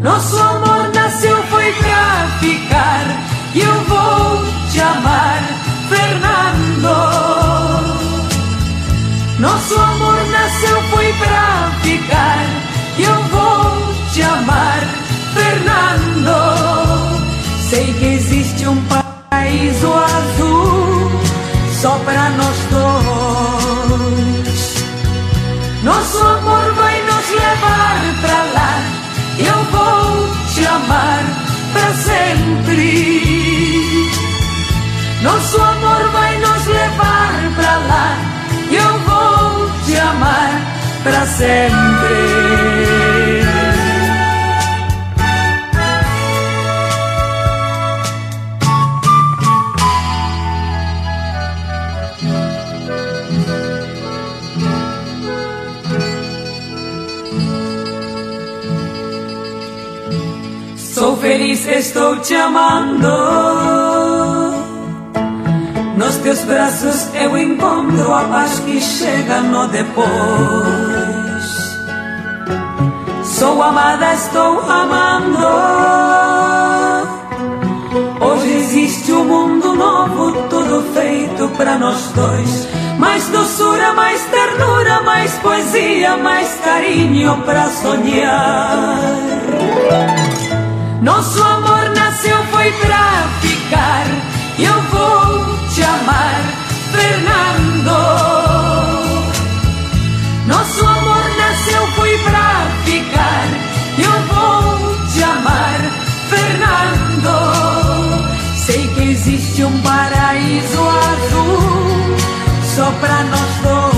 Nosso 0.00 0.38
amor 0.38 0.92
nasceu, 0.94 1.36
foi 1.50 1.72
pra 1.72 2.38
ficar. 2.38 3.04
E 3.52 3.62
eu 3.62 3.74
vou 3.88 4.44
te 4.70 4.80
amar, 4.80 5.42
Fernando. 5.88 7.43
Nosso 9.38 9.74
amor 9.74 10.24
nasceu, 10.30 10.82
foi 10.90 11.12
pra 11.14 11.72
ficar. 11.82 12.46
Eu 12.98 13.22
vou 13.24 13.94
te 14.12 14.22
amar, 14.22 14.80
Fernando. 15.34 16.34
Sei 17.68 17.92
que 17.94 18.04
existe 18.04 18.68
um 18.68 18.80
paraíso 18.84 19.92
azul 19.92 21.10
só 21.80 21.98
pra 22.04 22.30
nós 22.30 22.56
dois. 22.70 24.04
Nosso 25.82 26.18
amor 26.18 26.72
vai 26.74 27.02
nos 27.02 27.30
levar 27.30 28.00
pra 28.22 28.42
lá. 28.54 28.82
Eu 29.38 29.64
vou 29.72 30.28
te 30.54 30.64
amar 30.64 31.24
para 31.72 31.92
sempre. 31.94 33.24
Nosso 35.22 35.60
amor 35.60 36.08
vai 36.12 36.38
nos 36.38 36.66
levar 36.66 37.52
para 37.56 37.76
lá. 37.78 38.33
Amar 40.14 40.50
para 41.02 41.26
sempre. 41.26 41.74
Sou 60.76 61.16
feliz, 61.16 61.66
estou 61.66 62.20
te 62.20 62.34
amando. 62.34 64.43
Nos 66.14 66.22
teus 66.22 66.44
braços 66.44 67.08
eu 67.14 67.36
encontro 67.36 68.14
a 68.14 68.22
paz 68.24 68.60
que 68.60 68.80
chega 68.80 69.40
no 69.40 69.66
depois. 69.66 70.04
Sou 73.24 73.60
amada, 73.60 74.14
estou 74.14 74.60
amando. 74.60 75.38
Hoje 78.20 78.52
existe 78.52 79.12
um 79.12 79.24
mundo 79.24 79.74
novo, 79.74 80.32
tudo 80.48 80.84
feito 80.94 81.48
para 81.56 81.78
nós 81.78 82.00
dois. 82.14 82.68
Mais 82.96 83.26
doçura, 83.30 83.92
mais 83.94 84.22
ternura, 84.26 85.02
mais 85.02 85.32
poesia, 85.38 86.16
mais 86.16 86.48
carinho 86.64 87.36
para 87.38 87.68
sonhar. 87.70 89.00
Nosso 91.02 91.42
amor 91.42 91.90
nasceu, 91.90 92.38
foi 92.52 92.70
pra 92.70 93.24
ficar. 93.40 94.06
Eu 94.60 94.80
vou 94.92 95.33
te 95.74 95.82
amar, 95.82 96.40
Fernando. 96.92 97.96
Nosso 100.46 100.86
amor 100.86 101.24
nasceu, 101.36 101.86
foi 101.96 102.16
pra 102.18 102.68
ficar. 102.84 103.48
Eu 103.98 104.12
vou 104.32 104.96
te 105.08 105.22
amar, 105.24 105.80
Fernando. 106.30 107.34
Sei 108.56 108.86
que 108.86 109.02
existe 109.02 109.64
um 109.64 109.80
paraíso 109.80 110.80
azul 111.10 112.16
só 112.76 112.90
pra 113.00 113.24
nós 113.24 113.54
dois. 113.64 113.93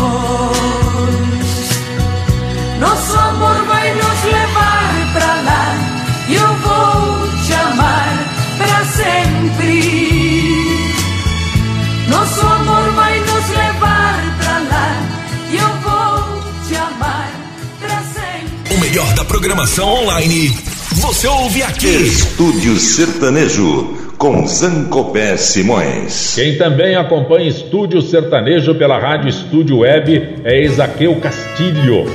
Melhor 18.97 19.13
da 19.15 19.27
programação 19.27 19.87
online. 20.05 20.57
Você 21.03 21.29
ouve 21.29 21.63
aqui. 21.63 21.87
Estúdio 21.87 22.77
Sertanejo 22.79 23.95
com 24.17 24.47
Zancopé 24.47 25.37
Simões. 25.37 26.35
Quem 26.35 26.57
também 26.57 26.97
acompanha 26.97 27.47
Estúdio 27.47 28.01
Sertanejo 28.01 28.75
pela 28.75 28.99
Rádio 28.99 29.29
Estúdio 29.29 29.81
Web 29.81 30.37
é 30.45 30.65
Isaqueu 30.65 31.15
Castilho. 31.17 32.07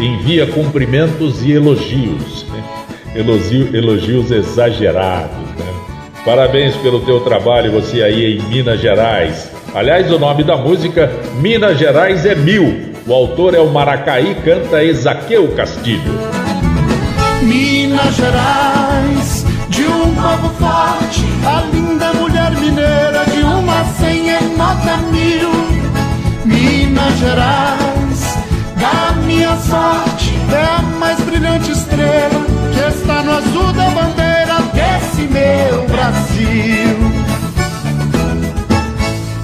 Envia 0.00 0.48
cumprimentos 0.48 1.44
e 1.44 1.52
elogios. 1.52 2.44
né? 2.50 2.64
Elogio- 3.14 3.70
elogios 3.72 4.32
exagerados. 4.32 5.30
né? 5.30 5.74
Parabéns 6.24 6.74
pelo 6.78 7.02
teu 7.02 7.20
trabalho, 7.20 7.70
você 7.70 8.02
aí 8.02 8.36
em 8.36 8.42
Minas 8.48 8.80
Gerais. 8.80 9.48
Aliás, 9.72 10.10
o 10.10 10.18
nome 10.18 10.42
da 10.42 10.56
música 10.56 11.08
Minas 11.40 11.78
Gerais 11.78 12.26
é 12.26 12.34
Mil. 12.34 12.95
O 13.08 13.14
autor 13.14 13.54
é 13.54 13.60
o 13.60 13.70
Maracaí, 13.70 14.34
canta 14.44 14.82
Ezaqueu 14.82 15.54
Castilho. 15.54 16.12
Minas 17.40 18.16
Gerais, 18.16 19.46
de 19.68 19.84
um 19.84 20.12
povo 20.12 20.48
forte, 20.58 21.24
a 21.46 21.60
linda 21.72 22.12
mulher 22.14 22.50
mineira 22.50 23.24
de 23.32 23.44
uma 23.44 23.84
senha 24.00 24.40
em 24.40 24.56
nota 24.56 24.96
mil. 25.12 25.50
Minas 26.44 27.16
Gerais, 27.18 28.38
da 28.80 29.12
minha 29.22 29.56
sorte, 29.56 30.32
é 30.52 30.64
a 30.64 30.82
mais 30.98 31.20
brilhante 31.20 31.70
estrela 31.70 32.44
que 32.72 32.80
está 32.88 33.22
no 33.22 33.36
azul 33.36 33.72
da 33.72 33.88
bandeira 33.90 34.62
desse 34.74 35.22
meu 35.22 35.86
Brasil. 35.86 37.15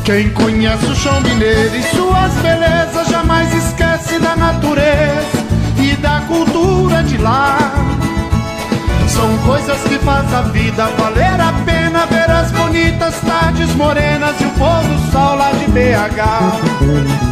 Quem 0.04 0.30
conhece 0.30 0.84
o 0.86 0.96
chão 0.96 1.20
mineiro 1.20 1.76
e 1.76 1.82
suas 1.94 2.32
belezas 2.42 3.06
jamais 3.08 3.54
esquece 3.54 4.18
da 4.18 4.34
natureza 4.34 5.44
e 5.78 5.94
da 5.96 6.20
cultura 6.22 7.04
de 7.04 7.18
lá. 7.18 7.56
São 9.06 9.38
coisas 9.46 9.80
que 9.82 9.98
faz 10.00 10.34
a 10.34 10.42
vida 10.42 10.86
valer 10.98 11.40
a 11.40 11.52
pena 11.64 12.04
ver 12.06 12.28
as 12.28 12.50
bonitas 12.50 13.14
tardes 13.20 13.72
morenas 13.76 14.34
e 14.40 14.44
o 14.44 14.50
pôr 14.50 14.82
do 14.82 15.12
sol 15.12 15.36
lá 15.36 15.52
de 15.52 15.66
BH. 15.70 17.22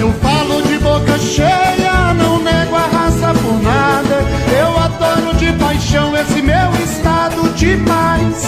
Eu 0.00 0.12
falo 0.22 0.62
de 0.62 0.78
boca 0.78 1.18
cheia, 1.18 2.14
não 2.14 2.38
nego 2.40 2.76
a 2.76 2.86
raça 2.86 3.34
por 3.34 3.60
nada. 3.60 4.22
Eu 4.56 4.78
adoro 4.78 5.36
de 5.38 5.52
paixão 5.54 6.16
esse 6.16 6.40
meu 6.40 6.70
estado 6.84 7.52
demais. 7.56 8.44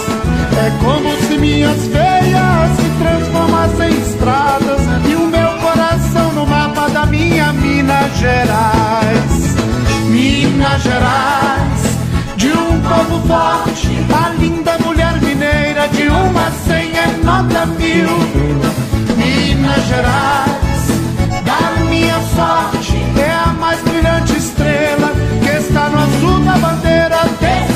É 0.59 0.71
como 0.83 1.11
se 1.27 1.37
minhas 1.39 1.87
veias 1.89 2.77
se 2.77 2.96
Gerais. 8.17 9.57
Minas 10.09 10.83
Gerais, 10.83 11.83
de 12.37 12.49
um 12.49 12.81
povo 12.81 13.27
forte, 13.29 13.89
a 14.15 14.31
linda 14.31 14.79
mulher 14.79 15.21
mineira 15.21 15.87
de 15.89 16.09
uma 16.09 16.51
senha 16.67 17.07
nota 17.23 17.67
mil. 17.67 18.09
Minas 19.17 19.85
Gerais, 19.87 20.87
da 21.45 21.85
minha 21.85 22.19
sorte, 22.35 22.97
é 23.19 23.31
a 23.31 23.53
mais 23.53 23.81
brilhante 23.83 24.37
estrela 24.39 25.13
que 25.43 25.51
está 25.59 25.89
no 25.91 25.99
azul 25.99 26.41
da 26.41 26.57
bandeira 26.57 27.21
desse 27.41 27.76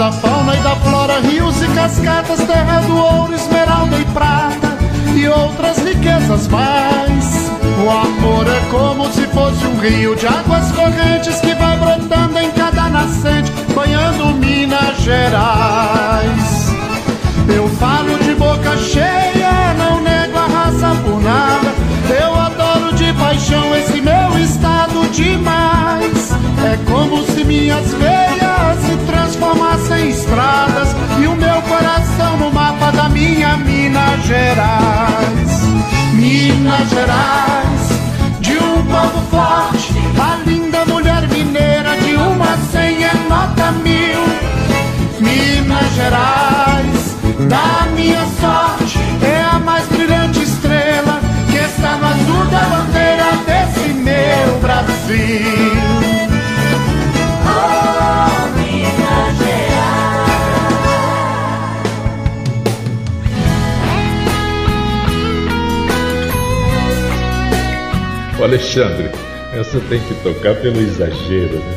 da 0.00 0.10
fauna 0.10 0.56
e 0.56 0.60
da 0.60 0.74
flora, 0.76 1.20
rios 1.20 1.60
e 1.60 1.68
cascatas, 1.74 2.40
terra 2.46 2.80
do 2.86 2.96
ouro, 2.96 3.34
esmeralda 3.34 3.98
e 3.98 4.04
prata 4.06 4.78
e 5.14 5.28
outras 5.28 5.76
riquezas 5.76 6.48
mais. 6.48 7.50
O 7.84 7.90
amor 7.90 8.46
é 8.48 8.60
como 8.70 9.12
se 9.12 9.26
fosse 9.26 9.62
um 9.66 9.78
rio 9.78 10.16
de 10.16 10.26
águas 10.26 10.72
correntes 10.72 11.38
que 11.40 11.54
vai 11.54 11.76
brotando 11.76 12.38
em 12.38 12.50
cada 12.52 12.88
nascente, 12.88 13.52
banhando 13.74 14.28
Minas 14.38 15.02
Gerais. 15.02 16.74
Eu 17.54 17.68
falo 17.68 18.18
de 18.24 18.34
boca 18.36 18.78
cheia, 18.78 19.74
não 19.76 20.00
nego 20.00 20.38
a 20.38 20.46
raça 20.46 20.96
por 21.04 21.20
nada. 21.22 21.74
Eu 22.08 22.40
adoro 22.40 22.94
de 22.94 23.12
paixão 23.12 23.76
esse 23.76 24.00
meu 24.00 24.38
estado 24.38 25.06
demais. 25.10 26.29
É 26.62 26.78
como 26.90 27.24
se 27.24 27.42
minhas 27.42 27.94
veias 27.94 28.78
se 28.84 28.96
transformassem 29.06 30.06
em 30.06 30.10
estradas 30.10 30.88
e 31.18 31.26
o 31.26 31.34
meu 31.34 31.62
coração 31.62 32.36
no 32.36 32.52
mapa 32.52 32.92
da 32.92 33.08
minha 33.08 33.56
Minas 33.56 34.22
Gerais. 34.26 35.62
Minas 36.12 36.88
Gerais, 36.90 38.40
de 38.40 38.58
um 38.58 38.84
povo 38.84 39.22
forte, 39.30 39.94
a 40.20 40.36
linda 40.46 40.84
mulher 40.84 41.26
mineira 41.28 41.96
de 41.96 42.14
uma 42.14 42.58
senha 42.70 43.14
nota 43.26 43.72
mil. 43.72 44.20
Minas 45.18 45.94
Gerais, 45.94 47.16
da 47.48 47.86
minha 47.96 48.26
sorte, 48.38 48.98
é 49.22 49.42
a 49.50 49.58
mais 49.58 49.86
brilhante 49.86 50.42
estrela 50.42 51.20
que 51.50 51.56
está 51.56 51.96
no 51.96 52.06
azul 52.06 52.44
da 52.50 52.60
bandeira 52.60 53.32
desse 53.46 53.94
meu 53.94 54.60
Brasil. 54.60 56.29
Ô 68.40 68.44
Alexandre, 68.44 69.10
essa 69.52 69.78
tem 69.80 70.00
que 70.00 70.14
tocar 70.22 70.54
pelo 70.54 70.80
exagero, 70.80 71.58
né? 71.58 71.74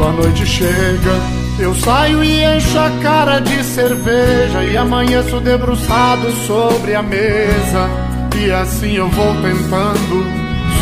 Quando 0.00 0.18
a 0.18 0.22
noite 0.22 0.46
chega, 0.46 1.20
eu 1.58 1.74
saio 1.74 2.24
e 2.24 2.42
encho 2.42 2.78
a 2.78 2.90
cara 3.02 3.38
de 3.38 3.62
cerveja 3.62 4.64
e 4.64 4.74
amanheço 4.74 5.38
debruçado 5.40 6.32
sobre 6.46 6.94
a 6.94 7.02
mesa. 7.02 7.86
E 8.34 8.50
assim 8.50 8.94
eu 8.94 9.10
vou 9.10 9.34
tentando 9.42 10.24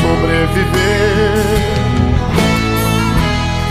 sobreviver. 0.01 1.43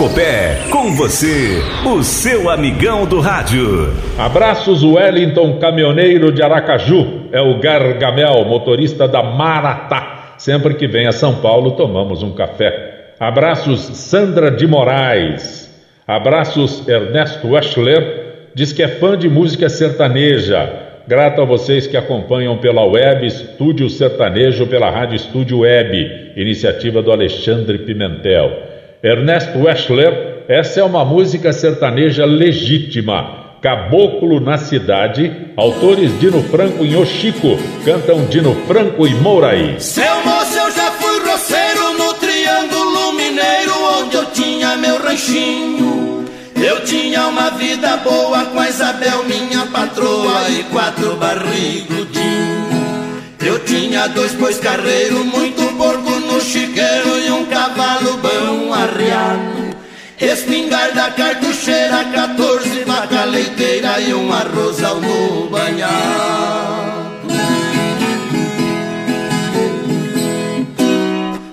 Sancopé, 0.00 0.56
com 0.70 0.94
você, 0.94 1.60
o 1.86 2.02
seu 2.02 2.48
amigão 2.48 3.04
do 3.04 3.20
rádio. 3.20 3.92
Abraços 4.18 4.82
Wellington, 4.82 5.58
caminhoneiro 5.58 6.32
de 6.32 6.42
Aracaju. 6.42 7.28
É 7.30 7.38
o 7.38 7.60
Gargamel, 7.60 8.46
motorista 8.46 9.06
da 9.06 9.22
Maratá. 9.22 10.36
Sempre 10.38 10.72
que 10.72 10.86
vem 10.86 11.06
a 11.06 11.12
São 11.12 11.42
Paulo, 11.42 11.72
tomamos 11.72 12.22
um 12.22 12.32
café. 12.32 13.12
Abraços 13.20 13.80
Sandra 13.98 14.50
de 14.50 14.66
Moraes. 14.66 15.70
Abraços 16.08 16.88
Ernesto 16.88 17.48
Weschler. 17.48 18.48
Diz 18.54 18.72
que 18.72 18.82
é 18.82 18.88
fã 18.88 19.18
de 19.18 19.28
música 19.28 19.68
sertaneja. 19.68 20.66
Grato 21.06 21.42
a 21.42 21.44
vocês 21.44 21.86
que 21.86 21.98
acompanham 21.98 22.56
pela 22.56 22.86
web 22.86 23.26
Estúdio 23.26 23.90
Sertanejo, 23.90 24.66
pela 24.66 24.88
Rádio 24.88 25.16
Estúdio 25.16 25.58
Web, 25.58 26.32
iniciativa 26.36 27.02
do 27.02 27.12
Alexandre 27.12 27.76
Pimentel. 27.80 28.70
Ernesto 29.02 29.58
Weschler, 29.60 30.44
essa 30.46 30.80
é 30.80 30.84
uma 30.84 31.06
música 31.06 31.54
sertaneja 31.54 32.26
legítima. 32.26 33.56
Caboclo 33.62 34.40
na 34.40 34.58
Cidade, 34.58 35.34
autores 35.56 36.18
Dino 36.20 36.42
Franco 36.42 36.84
e 36.84 36.94
Oxico, 36.94 37.58
cantam 37.82 38.26
Dino 38.26 38.54
Franco 38.66 39.06
e 39.06 39.14
Mouraí. 39.14 39.80
Seu 39.80 40.22
moço, 40.22 40.54
eu 40.54 40.70
já 40.72 40.90
fui 40.92 41.18
roceiro 41.20 41.94
no 41.96 42.12
Triângulo 42.14 43.12
Mineiro, 43.12 43.72
onde 44.00 44.16
eu 44.16 44.26
tinha 44.26 44.76
meu 44.76 44.98
ranchinho. 44.98 46.26
Eu 46.56 46.84
tinha 46.84 47.26
uma 47.26 47.50
vida 47.52 47.96
boa 47.98 48.44
com 48.46 48.60
a 48.60 48.68
Isabel, 48.68 49.24
minha 49.24 49.64
patroa, 49.66 50.50
e 50.50 50.62
quatro 50.64 51.16
barrigudinhos. 51.16 52.70
Eu 53.42 53.58
tinha 53.60 54.06
dois 54.08 54.34
bois 54.34 54.58
carreiros, 54.58 55.24
muito 55.24 55.62
chiqueiro 56.50 57.16
e 57.20 57.30
um 57.30 57.46
cavalo 57.46 58.16
bom 58.16 58.74
arriado. 58.74 59.70
Espingarda 60.20 61.12
cartucheira, 61.12 62.04
14 62.12 62.84
vaca 62.84 63.24
leiteira 63.24 64.00
e 64.00 64.12
um 64.12 64.32
arrozal 64.32 65.00
no 65.00 65.48
banhado. 65.48 66.90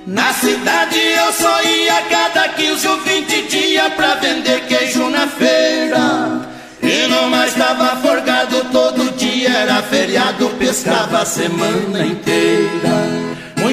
Na 0.07 0.33
cidade 0.33 0.97
eu 0.97 1.31
só 1.31 1.61
ia 1.61 2.01
cada 2.09 2.49
15 2.49 2.87
ou 2.87 2.97
20 3.01 3.41
dias 3.43 3.93
pra 3.93 4.15
vender 4.15 4.65
queijo 4.67 5.09
na 5.11 5.27
feira. 5.27 6.41
E 6.81 7.07
não 7.07 7.29
mais 7.29 7.53
tava 7.53 7.95
forgado 7.97 8.65
todo 8.71 9.15
dia, 9.15 9.49
era 9.49 9.83
feriado, 9.83 10.49
pescava 10.57 11.19
a 11.19 11.25
semana 11.25 12.03
inteira. 12.03 13.27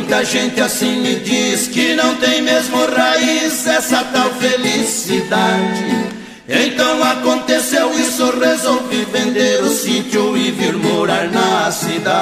Muita 0.06 0.22
gente 0.22 0.60
assim 0.60 1.00
me 1.00 1.14
diz 1.16 1.66
que 1.68 1.94
não 1.94 2.14
tem 2.16 2.42
mesmo 2.42 2.76
raiz 2.94 3.66
essa 3.66 4.04
tal 4.04 4.30
felicidade. 4.34 6.12
Então 6.46 7.02
aconteceu 7.02 7.90
isso, 7.98 8.38
resolvi 8.38 9.06
vender 9.10 9.62
o 9.62 9.68
sítio 9.70 10.36
e 10.36 10.50
vir 10.50 10.74
morar 10.74 11.30
na 11.30 11.70
cidade. 11.70 12.12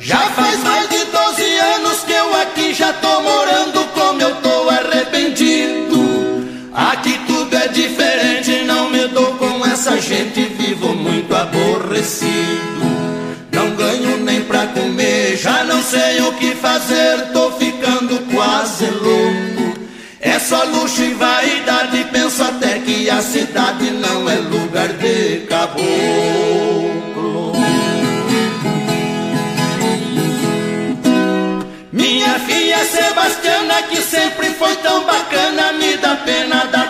Já 0.00 0.18
faz 0.18 0.64
mais 0.64 0.88
de 0.88 1.04
12 1.04 1.58
anos 1.76 2.00
que 2.00 2.12
eu 2.12 2.40
aqui 2.42 2.74
já 2.74 2.92
tô 2.92 3.20
morando 3.20 3.84
como 3.94 4.20
eu 4.20 4.34
tô 4.34 4.68
arrependido. 4.68 5.90
Aqui 6.74 7.20
tudo 7.28 7.56
é 7.56 7.68
diferente, 7.68 8.64
não 8.64 8.90
me 8.90 9.06
dou 9.06 9.32
com 9.34 9.64
essa 9.64 9.96
gente, 10.00 10.40
aborrecido. 11.50 12.80
Não 13.52 13.74
ganho 13.74 14.18
sei 15.82 16.20
o 16.22 16.32
que 16.34 16.54
fazer, 16.54 17.32
tô 17.32 17.50
ficando 17.52 18.18
quase 18.32 18.86
louco. 18.86 19.80
É 20.20 20.38
só 20.38 20.62
luxo 20.64 21.02
e 21.02 21.14
vaidade, 21.14 22.06
penso 22.12 22.42
até 22.42 22.78
que 22.78 23.08
a 23.10 23.20
cidade 23.22 23.90
não 23.90 24.28
é 24.28 24.36
lugar 24.36 24.88
de 24.88 25.46
caboclo. 25.48 25.80
Minha 31.92 32.38
filha 32.40 32.84
Sebastiana, 32.84 33.82
que 33.88 33.96
sempre 33.96 34.50
foi 34.50 34.76
tão 34.76 35.04
bacana, 35.04 35.72
me 35.72 35.96
dá 35.96 36.16
pena 36.16 36.64
da 36.66 36.84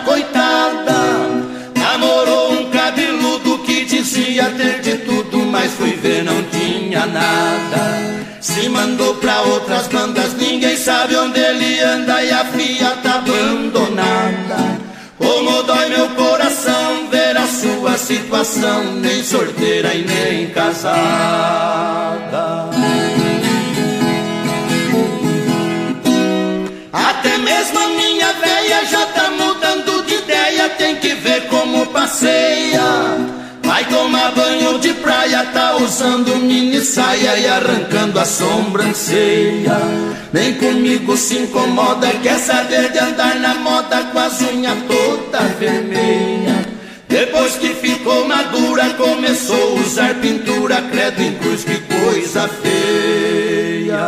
dizia 4.11 4.49
ter 4.57 4.81
de 4.81 4.97
tudo, 5.05 5.37
mas 5.37 5.71
fui 5.71 5.91
ver, 5.91 6.23
não 6.23 6.43
tinha 6.43 7.05
nada. 7.05 8.25
Se 8.41 8.67
mandou 8.67 9.15
pra 9.15 9.41
outras 9.43 9.87
bandas, 9.87 10.33
ninguém 10.33 10.75
sabe 10.75 11.15
onde 11.15 11.39
ele 11.39 11.79
anda 11.79 12.21
e 12.21 12.31
a 12.31 12.43
filha 12.45 12.89
tá 13.01 13.15
abandonada. 13.15 14.81
Como 15.17 15.63
dói 15.63 15.89
meu 15.89 16.09
coração 16.09 17.07
ver 17.09 17.37
a 17.37 17.47
sua 17.47 17.97
situação, 17.97 18.83
nem 18.95 19.23
sorteira 19.23 19.93
e 19.93 20.03
nem 20.03 20.47
casada. 20.49 20.81
Até 26.91 27.37
mesmo 27.37 27.79
a 27.79 27.87
minha 27.87 28.33
véia 28.33 28.85
já 28.87 29.05
tá 29.05 29.31
mudando 29.31 30.05
de 30.05 30.15
ideia, 30.15 30.69
tem 30.69 30.97
que 30.97 31.13
ver 31.13 31.47
como 31.47 31.85
passeia. 31.87 33.40
Vai 33.81 33.89
tomar 33.89 34.31
banho 34.33 34.77
de 34.77 34.93
praia, 34.93 35.43
tá 35.45 35.75
usando 35.77 36.35
mini 36.35 36.79
saia 36.81 37.35
e 37.39 37.47
arrancando 37.47 38.19
a 38.19 38.25
sobrancelha. 38.25 39.75
Nem 40.31 40.53
comigo 40.53 41.17
se 41.17 41.39
incomoda, 41.39 42.07
quer 42.21 42.37
saber 42.37 42.91
de 42.91 42.99
andar 42.99 43.39
na 43.39 43.55
moda 43.55 44.03
com 44.03 44.19
as 44.19 44.39
unhas 44.41 44.77
toda 44.87 45.39
vermelha. 45.59 46.63
Depois 47.07 47.55
que 47.55 47.69
ficou 47.69 48.27
madura, 48.27 48.87
começou 48.91 49.77
a 49.77 49.81
usar 49.81 50.13
pintura, 50.15 50.79
credo 50.91 51.23
em 51.23 51.33
cruz, 51.39 51.63
que 51.63 51.79
coisa 51.79 52.47
feia. 52.61 54.07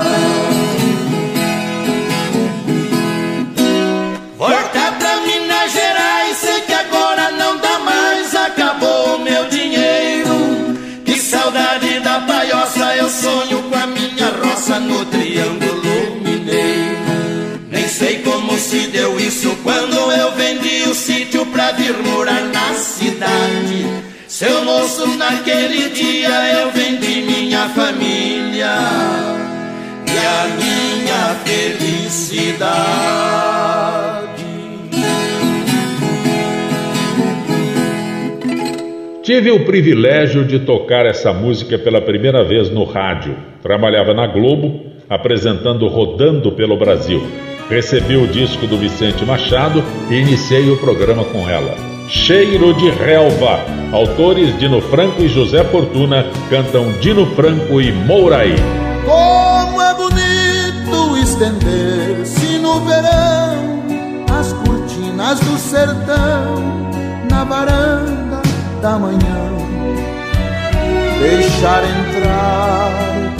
Vir 21.83 21.97
morar 22.03 22.43
na 22.43 22.73
cidade. 22.73 23.85
Seu 24.27 24.63
moço, 24.63 25.17
naquele 25.17 25.89
dia 25.89 26.29
eu 26.59 26.71
vendi 26.71 27.21
minha 27.21 27.67
família 27.69 28.73
e 30.07 30.17
a 30.17 30.47
minha 30.55 31.35
felicidade. 31.43 32.63
Tive 39.21 39.51
o 39.51 39.65
privilégio 39.65 40.45
de 40.45 40.59
tocar 40.59 41.05
essa 41.05 41.31
música 41.33 41.77
pela 41.77 42.01
primeira 42.01 42.43
vez 42.43 42.69
no 42.69 42.83
rádio. 42.83 43.37
Trabalhava 43.61 44.13
na 44.13 44.27
Globo, 44.27 44.92
apresentando 45.09 45.87
Rodando 45.87 46.51
pelo 46.51 46.77
Brasil. 46.77 47.21
Recebi 47.69 48.17
o 48.17 48.27
disco 48.27 48.67
do 48.67 48.77
Vicente 48.77 49.25
Machado 49.25 49.83
e 50.09 50.15
iniciei 50.15 50.69
o 50.69 50.77
programa 50.77 51.23
com 51.23 51.49
ela. 51.49 51.75
Cheiro 52.09 52.73
de 52.73 52.89
Relva. 52.89 53.59
Autores 53.91 54.57
Dino 54.59 54.81
Franco 54.81 55.21
e 55.21 55.27
José 55.27 55.63
Fortuna 55.63 56.25
cantam 56.49 56.91
Dino 56.99 57.25
Franco 57.35 57.81
e 57.81 57.91
Mouraí. 57.91 58.55
Como 59.05 59.81
é 59.81 59.93
bonito 59.95 61.17
estender-se 61.17 62.59
no 62.59 62.79
verão 62.81 63.83
as 64.39 64.53
cortinas 64.53 65.39
do 65.39 65.57
sertão 65.57 66.55
na 67.29 67.43
varanda 67.43 68.41
da 68.81 68.99
manhã. 68.99 69.53
Deixar 71.19 71.83
entrar 71.83 72.92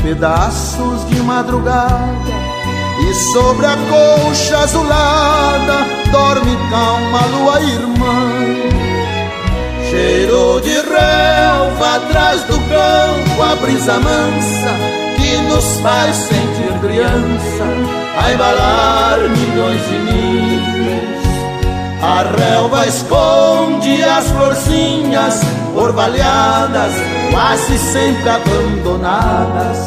pedaços 0.03 1.05
de 1.09 1.21
madrugada 1.21 2.33
e 2.99 3.13
sobre 3.31 3.65
a 3.65 3.75
colcha 3.89 4.57
azulada 4.59 5.87
dorme 6.11 6.55
calma 6.69 7.25
lua 7.27 7.61
irmã. 7.61 8.33
Cheiro 9.89 10.59
de 10.61 10.73
relva 10.73 11.95
atrás 11.95 12.41
do 12.43 12.59
campo, 12.59 13.41
a 13.41 13.55
brisa 13.55 13.93
mansa 13.93 14.73
que 15.15 15.37
nos 15.47 15.77
faz 15.79 16.15
sentir 16.15 16.79
criança, 16.81 17.65
a 18.17 18.33
embalar 18.33 19.19
milhões 19.29 19.87
de 19.87 19.97
ninhos. 19.99 21.22
A 22.03 22.21
relva 22.23 22.85
esconde 22.85 24.03
as 24.03 24.29
florzinhas 24.31 25.39
orvalhadas, 25.73 26.91
quase 27.31 27.77
sempre 27.77 28.29
abandonadas 28.29 29.77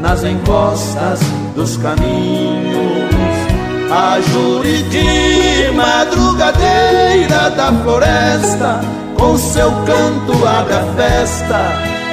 nas 0.00 0.24
encostas 0.24 1.20
dos 1.54 1.76
caminhos. 1.76 3.36
A 3.90 4.18
juriti 4.22 5.70
madrugadeira 5.74 7.50
da 7.50 7.70
floresta, 7.82 8.80
com 9.18 9.36
seu 9.36 9.70
canto 9.84 10.48
abre 10.48 10.72
a 10.72 10.82
festa, 10.96 11.60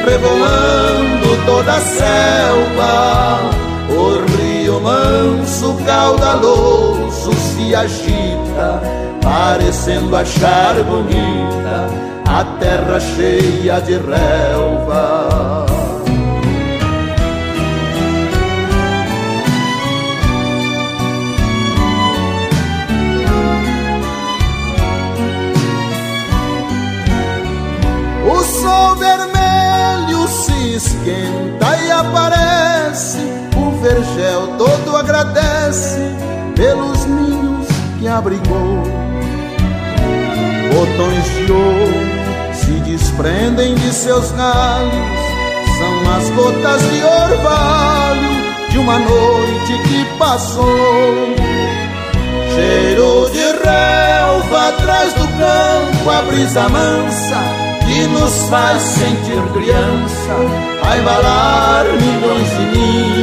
rebolando 0.06 1.46
toda 1.46 1.76
a 1.76 1.80
selva. 1.80 3.40
O 3.90 4.26
rio 4.30 4.82
manso, 4.82 5.74
caudaloso, 5.86 7.32
se 7.34 7.74
agita, 7.74 8.82
parecendo 9.24 10.16
achar 10.16 10.76
bonita 10.84 11.88
a 12.28 12.44
terra 12.60 13.00
cheia 13.00 13.80
de 13.82 13.98
relva. 13.98 15.66
O 28.26 28.44
sol 28.44 28.96
vermelho 28.98 30.28
se 30.28 30.76
esquenta 30.76 31.78
e 31.78 31.92
aparece. 31.92 33.20
O 33.56 33.72
vergel 33.82 34.58
todo 34.58 34.98
agradece 34.98 36.12
pelos 36.56 37.06
ninhos 37.06 37.68
que 38.00 38.08
abrigou. 38.08 39.03
Botões 40.84 41.24
de 41.38 41.50
ouro 41.50 41.94
se 42.52 42.72
desprendem 42.82 43.74
de 43.74 43.94
seus 43.94 44.34
galhos. 44.34 44.92
São 45.78 46.14
as 46.14 46.30
gotas 46.32 46.82
de 46.82 47.02
orvalho 47.06 48.70
de 48.70 48.80
uma 48.80 49.00
noite 49.00 49.82
que 49.88 50.04
passou. 50.20 50.66
Cheiro 52.54 53.30
de 53.32 53.46
relva 53.66 54.68
atrás 54.68 55.14
do 55.14 55.26
campo, 55.26 56.10
a 56.10 56.22
brisa 56.24 56.68
mansa 56.68 57.40
que 57.86 58.06
nos 58.08 58.50
faz 58.50 58.82
sentir 58.82 59.42
criança, 59.54 60.36
a 60.84 60.98
embalar 60.98 61.86
milhões 61.94 62.50
de 62.50 62.78
ninhos. 62.78 63.23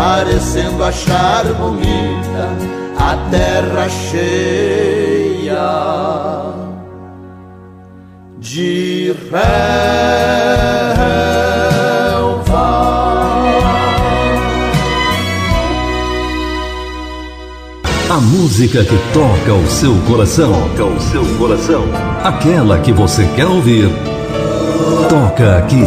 parecendo 0.00 0.82
achar 0.82 1.44
bonita 1.44 2.48
a 2.98 3.16
terra 3.30 3.86
cheia 3.90 5.60
de 8.38 9.14
relva. 9.30 9.60
A 18.08 18.16
música 18.16 18.82
que 18.82 18.96
toca 19.12 19.52
o 19.52 19.66
seu 19.68 19.94
coração, 20.08 20.50
toca 20.70 20.84
o 20.84 21.00
seu 21.00 21.26
coração, 21.36 21.84
aquela 22.24 22.78
que 22.78 22.92
você 22.92 23.26
quer 23.36 23.46
ouvir, 23.46 23.90
toca 25.10 25.58
aqui. 25.58 25.84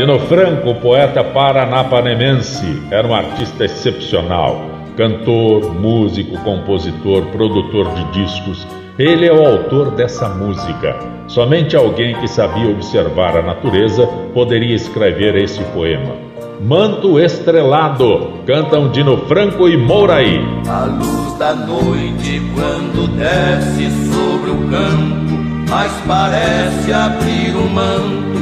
Dino 0.00 0.18
Franco, 0.20 0.74
poeta 0.76 1.22
paranapanemense, 1.22 2.64
era 2.90 3.06
um 3.06 3.14
artista 3.14 3.66
excepcional. 3.66 4.58
Cantor, 4.96 5.74
músico, 5.74 6.38
compositor, 6.38 7.26
produtor 7.26 7.92
de 7.92 8.04
discos. 8.12 8.66
Ele 8.98 9.26
é 9.26 9.32
o 9.32 9.46
autor 9.46 9.90
dessa 9.90 10.26
música. 10.30 10.98
Somente 11.26 11.76
alguém 11.76 12.14
que 12.14 12.26
sabia 12.26 12.70
observar 12.70 13.36
a 13.36 13.42
natureza 13.42 14.06
poderia 14.32 14.74
escrever 14.74 15.36
esse 15.36 15.62
poema. 15.64 16.14
Manto 16.62 17.20
Estrelado. 17.20 18.40
Cantam 18.46 18.88
Dino 18.88 19.18
Franco 19.26 19.68
e 19.68 19.76
Mouraí. 19.76 20.40
A 20.66 20.86
luz 20.86 21.34
da 21.38 21.54
noite 21.54 22.40
quando 22.54 23.06
desce 23.18 23.90
sobre 24.10 24.50
o 24.50 24.66
campo, 24.70 25.68
mas 25.68 25.92
parece 26.06 26.90
abrir 26.90 27.54
um 27.54 27.68
manto 27.68 28.39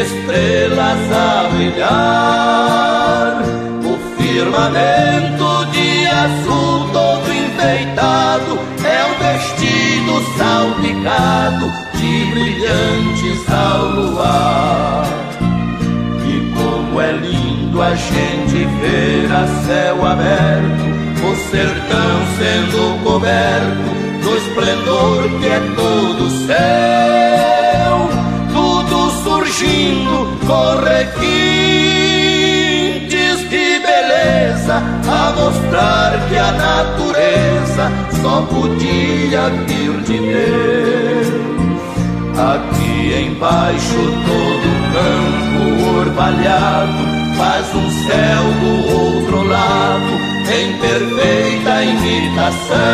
estrelas 0.00 1.12
a 1.12 1.48
brilhar. 1.54 3.42
O 3.84 3.96
firmamento 4.20 5.66
de 5.72 6.06
azul 6.06 6.88
todo 6.92 7.32
enfeitado 7.32 8.58
é 8.84 9.04
um 9.06 9.14
vestido 9.18 10.12
salpicado 10.36 11.66
de 11.94 12.12
brilhantes 12.32 13.38
ao 13.50 13.86
luar 13.86 15.24
como 16.94 17.00
é 17.00 17.12
lindo 17.12 17.82
a 17.82 17.94
gente 17.94 18.64
ver 18.80 19.32
a 19.32 19.46
céu 19.66 20.06
aberto, 20.06 20.84
o 21.24 21.34
sertão 21.50 22.20
sendo 22.38 23.02
coberto 23.02 23.94
do 24.22 24.36
esplendor 24.36 25.22
que 25.40 25.46
é 25.46 25.60
todo 25.74 26.30
céu, 26.46 27.23
surgindo, 29.64 30.36
correquintes 30.46 31.40
de 33.48 33.80
beleza, 33.80 34.82
a 35.08 35.32
mostrar 35.32 36.10
que 36.28 36.36
a 36.36 36.52
natureza 36.52 37.90
só 38.22 38.42
podia 38.42 39.50
vir 39.66 40.02
de 40.02 40.18
Deus. 40.18 41.28
Aqui 42.36 43.26
embaixo 43.28 44.00
todo 44.26 44.66
campo 44.92 45.62
orvalhado 46.00 47.04
faz 47.36 47.66
um 47.74 47.88
céu 48.06 48.44
do 48.60 48.72
outro 48.92 49.38
lado 49.48 50.12
em 50.52 50.66
perfeita 50.78 51.72
imitação. 51.84 52.84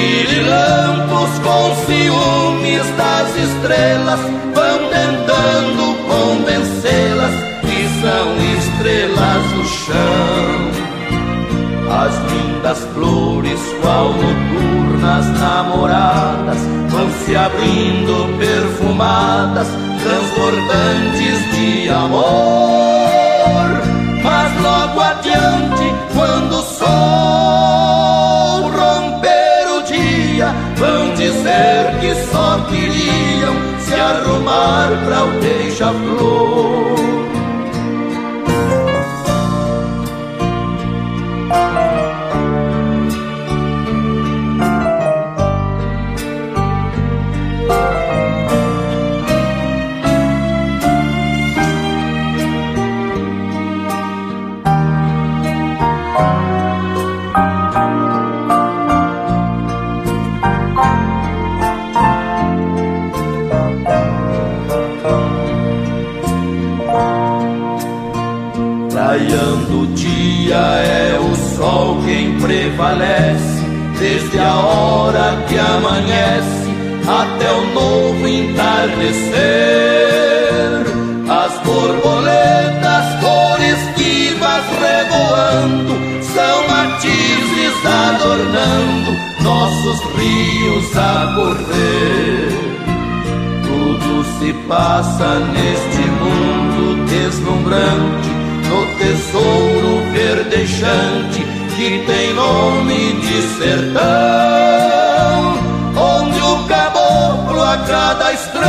Os 0.00 0.06
tirilampos 0.06 1.30
com 1.40 1.74
ciúmes 1.84 2.86
das 2.96 3.36
estrelas 3.36 4.20
vão 4.54 4.78
tentando 4.88 5.94
convencê-las 6.08 7.34
que 7.60 7.80
são 8.00 8.26
estrelas 8.56 9.42
do 9.52 9.64
chão. 9.68 10.70
As 11.90 12.14
lindas 12.32 12.78
flores, 12.94 13.60
qual 13.82 14.14
noturnas 14.14 15.26
namoradas, 15.38 16.58
vão 16.88 17.10
se 17.24 17.36
abrindo 17.36 18.38
perfumadas, 18.38 19.68
transbordantes 20.02 21.56
de 21.56 21.90
amor. 21.90 22.40
Mas 24.22 24.62
logo 24.62 25.00
vão 30.80 31.14
dizer 31.14 31.98
que 32.00 32.14
só 32.32 32.58
queriam 32.70 33.54
se 33.78 33.94
arrumar 33.94 34.88
para 35.04 35.24
o 35.24 35.40
beija-flor. 35.40 37.19
Desde 74.00 74.40
a 74.40 74.56
hora 74.56 75.44
que 75.48 75.56
amanhece 75.56 76.70
até 77.06 77.52
o 77.52 77.66
novo 77.72 78.26
entardecer. 78.26 79.30
As 81.28 81.52
borboletas 81.64 83.20
cores 83.20 83.78
vivas 83.96 84.64
revoando 84.80 85.94
são 86.34 86.66
matizes 86.66 87.86
adornando 87.86 89.12
nossos 89.40 90.00
rios 90.16 90.96
a 90.96 91.32
correr. 91.36 92.50
Tudo 93.62 94.24
se 94.40 94.52
passa 94.66 95.38
neste 95.38 96.02
mundo 96.18 97.06
deslumbrante, 97.06 98.30
no 98.68 98.80
tesouro 98.98 100.10
verdejante 100.12 101.49
que 101.80 102.04
tem 102.04 102.34
nome 102.34 103.14
de 103.22 103.40
sertão, 103.56 104.04
onde 105.96 106.38
o 106.38 106.64
caboclo 106.68 107.62
a 107.62 107.78
cada 107.88 108.34
estrela 108.34 108.68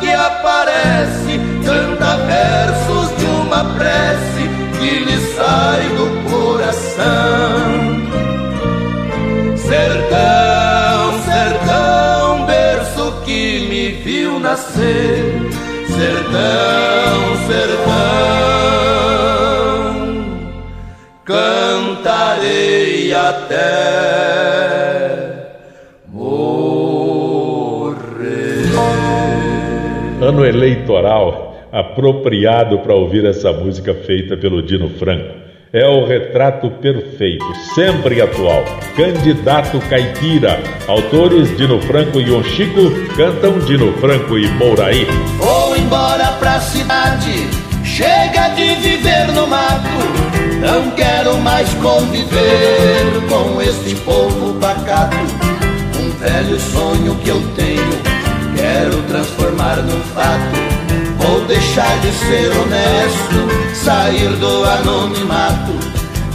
que 0.00 0.10
aparece 0.10 1.38
canta 1.64 2.16
versos 2.26 3.16
de 3.16 3.24
uma 3.24 3.64
prece 3.76 4.50
que 4.80 5.04
lhe 5.04 5.20
sai 5.36 5.82
do 5.90 6.10
coração. 6.28 7.70
Sertão, 9.58 11.20
sertão, 11.24 12.46
berço 12.46 13.12
que 13.24 13.68
me 13.70 13.90
viu 14.02 14.40
nascer, 14.40 15.40
sertão, 15.86 17.36
sertão 17.46 18.39
até 23.30 23.60
morrer. 26.08 26.70
Ano 30.20 30.44
eleitoral 30.44 31.56
apropriado 31.72 32.80
para 32.80 32.94
ouvir 32.94 33.24
essa 33.24 33.52
música 33.52 33.94
feita 33.94 34.36
pelo 34.36 34.60
Dino 34.62 34.90
Franco. 34.90 35.38
É 35.72 35.86
o 35.86 36.04
retrato 36.04 36.68
perfeito, 36.68 37.44
sempre 37.76 38.20
atual. 38.20 38.64
Candidato 38.96 39.78
Caipira. 39.88 40.58
Autores 40.88 41.56
Dino 41.56 41.80
Franco 41.80 42.20
e 42.20 42.42
Chico 42.42 42.90
cantam 43.16 43.60
Dino 43.60 43.92
Franco 43.98 44.36
e 44.36 44.48
Mouraí. 44.48 45.06
Vou 45.38 45.76
embora 45.76 46.32
pra 46.40 46.58
cidade, 46.58 47.48
chega 47.84 48.48
de 48.48 48.74
viver 48.80 49.28
no 49.32 49.46
mato. 49.46 50.29
Não 50.60 50.90
quero 50.90 51.38
mais 51.38 51.72
conviver 51.74 53.28
com 53.30 53.62
este 53.62 53.94
povo 54.04 54.54
pacato. 54.60 55.16
Um 55.98 56.10
velho 56.18 56.60
sonho 56.60 57.14
que 57.16 57.30
eu 57.30 57.40
tenho, 57.56 57.90
quero 58.54 59.02
transformar 59.04 59.76
num 59.76 60.00
fato. 60.14 60.60
Vou 61.16 61.46
deixar 61.46 61.98
de 62.00 62.12
ser 62.12 62.50
honesto, 62.52 63.74
sair 63.74 64.28
do 64.36 64.64
anonimato. 64.64 65.72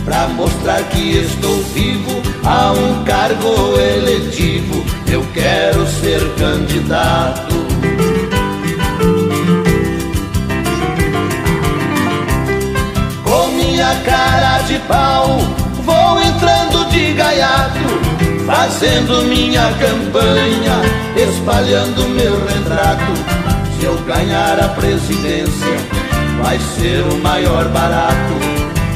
Pra 0.04 0.28
mostrar 0.30 0.82
que 0.90 1.18
estou 1.18 1.62
vivo 1.74 2.22
a 2.44 2.72
um 2.72 3.04
cargo 3.04 3.80
eletivo, 3.80 4.84
eu 5.08 5.24
quero 5.34 5.86
ser 5.88 6.22
candidato. 6.36 7.75
De 14.68 14.80
pau, 14.80 15.38
vou 15.84 16.22
entrando 16.22 16.90
de 16.90 17.14
gaiato, 17.14 17.80
fazendo 18.48 19.24
minha 19.24 19.72
campanha, 19.74 20.82
espalhando 21.16 22.10
meu 22.10 22.34
retrato. 22.48 23.14
Se 23.78 23.86
eu 23.86 23.96
ganhar 24.08 24.60
a 24.60 24.70
presidência, 24.70 25.78
vai 26.42 26.58
ser 26.58 27.04
o 27.12 27.18
maior 27.22 27.68
barato. 27.70 28.34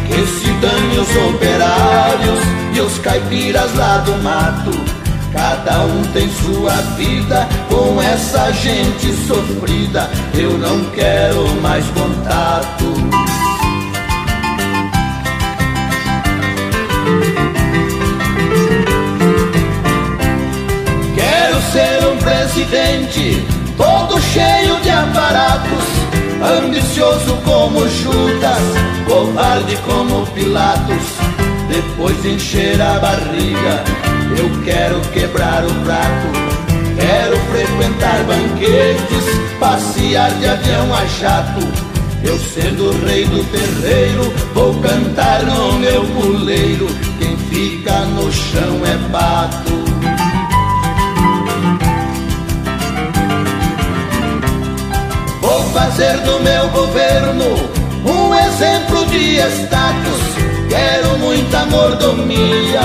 Que 0.08 0.26
se 0.26 0.52
dane 0.54 0.98
os 0.98 1.16
operários 1.36 2.40
e 2.74 2.82
os 2.82 2.98
caipiras 2.98 3.72
lá 3.76 4.00
do 4.00 4.14
mato. 4.24 4.72
Cada 5.32 5.82
um 5.82 6.02
tem 6.14 6.28
sua 6.32 6.74
vida 6.98 7.48
com 7.70 8.02
essa 8.02 8.52
gente 8.54 9.14
sofrida. 9.28 10.10
Eu 10.34 10.58
não 10.58 10.86
quero 10.86 11.48
mais 11.62 11.86
contato. 11.90 13.39
Presidente 22.60 23.42
todo 23.78 24.20
cheio 24.20 24.76
de 24.82 24.90
aparatos, 24.90 25.86
ambicioso 26.58 27.38
como 27.46 27.88
Judas, 27.88 28.60
covarde 29.08 29.78
como 29.88 30.26
Pilatos. 30.28 31.04
Depois 31.70 32.22
de 32.22 32.32
encher 32.32 32.82
a 32.82 33.00
barriga, 33.00 33.84
eu 34.38 34.64
quero 34.64 35.00
quebrar 35.14 35.64
o 35.64 35.74
prato. 35.86 36.28
Quero 36.98 37.38
frequentar 37.52 38.24
banquetes, 38.26 39.58
passear 39.60 40.32
de 40.32 40.48
avião 40.48 40.94
a 40.94 41.06
jato. 41.06 41.66
Eu 42.22 42.38
sendo 42.38 42.90
o 42.90 43.06
rei 43.06 43.24
do 43.26 43.42
terreiro, 43.46 44.34
vou 44.54 44.74
cantar 44.82 45.44
no 45.44 45.80
meu 45.80 46.04
puleiro. 46.08 46.88
Quem 47.20 47.38
fica 47.38 48.00
no 48.02 48.30
chão 48.30 48.82
é 48.86 49.12
pato. 49.12 49.89
Fazer 55.80 56.18
do 56.20 56.42
meu 56.42 56.68
governo 56.70 57.46
um 58.06 58.36
exemplo 58.36 59.06
de 59.06 59.38
status. 59.38 60.20
Quero 60.68 61.18
muita 61.20 61.66
mordomia, 61.68 62.82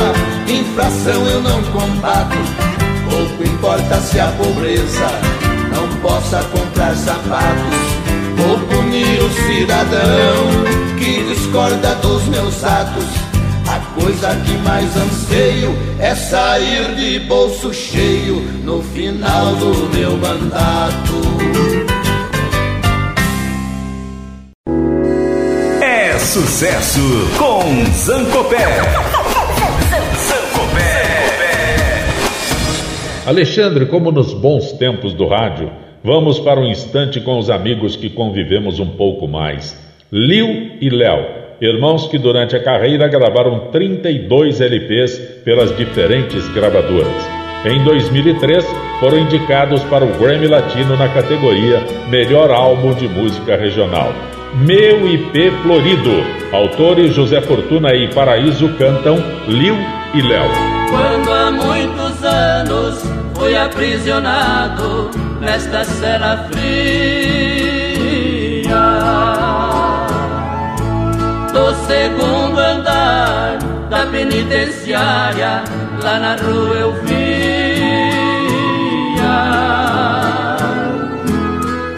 inflação 0.46 1.26
eu 1.26 1.40
não 1.42 1.60
combato. 1.64 2.36
Pouco 3.10 3.42
importa 3.42 3.96
se 4.00 4.20
a 4.20 4.28
pobreza 4.28 5.08
não 5.74 5.88
possa 6.00 6.42
comprar 6.44 6.94
sapatos. 6.94 7.84
Vou 8.36 8.58
punir 8.68 9.20
o 9.20 9.30
cidadão 9.48 10.96
que 10.96 11.34
discorda 11.34 11.96
dos 11.96 12.24
meus 12.26 12.62
atos. 12.62 13.08
A 13.66 13.80
coisa 14.00 14.36
que 14.44 14.56
mais 14.58 14.96
anseio 14.96 15.76
é 15.98 16.14
sair 16.14 16.94
de 16.94 17.18
bolso 17.26 17.74
cheio 17.74 18.36
no 18.62 18.82
final 18.82 19.56
do 19.56 19.90
meu 19.92 20.16
mandato. 20.16 21.83
Sucesso 26.34 26.98
com 27.38 27.62
Zancopé. 27.92 28.80
Alexandre, 33.24 33.86
como 33.86 34.10
nos 34.10 34.34
bons 34.34 34.72
tempos 34.72 35.14
do 35.14 35.28
rádio, 35.28 35.70
vamos 36.02 36.40
para 36.40 36.58
um 36.58 36.66
instante 36.66 37.20
com 37.20 37.38
os 37.38 37.50
amigos 37.50 37.94
que 37.94 38.10
convivemos 38.10 38.80
um 38.80 38.96
pouco 38.96 39.28
mais. 39.28 39.80
Liu 40.10 40.72
e 40.80 40.90
Léo, 40.90 41.24
irmãos 41.60 42.08
que 42.08 42.18
durante 42.18 42.56
a 42.56 42.62
carreira 42.64 43.06
gravaram 43.06 43.68
32 43.70 44.60
LPs 44.60 45.16
pelas 45.44 45.76
diferentes 45.76 46.48
gravadoras. 46.48 47.28
Em 47.64 47.84
2003, 47.84 48.66
foram 48.98 49.18
indicados 49.18 49.84
para 49.84 50.04
o 50.04 50.18
Grammy 50.18 50.48
Latino 50.48 50.96
na 50.96 51.08
categoria 51.10 51.80
Melhor 52.10 52.50
Álbum 52.50 52.92
de 52.92 53.06
Música 53.06 53.54
Regional. 53.56 54.12
Meu 54.56 55.06
IP 55.08 55.50
Florido. 55.62 56.22
Autores 56.52 57.12
José 57.12 57.40
Fortuna 57.40 57.92
e 57.92 58.06
Paraíso 58.14 58.68
cantam 58.78 59.16
Liu 59.48 59.74
e 60.14 60.22
Léo. 60.22 60.48
Quando 60.90 61.32
há 61.32 61.50
muitos 61.50 62.22
anos 62.22 63.02
fui 63.34 63.56
aprisionado 63.56 65.10
nesta 65.40 65.82
cela 65.82 66.48
fria 66.52 66.74
do 71.52 71.74
segundo 71.86 72.58
andar 72.60 73.58
da 73.90 74.06
penitenciária, 74.06 75.64
lá 76.00 76.20
na 76.20 76.36
rua 76.36 76.76
eu 76.76 76.92
via 77.02 77.24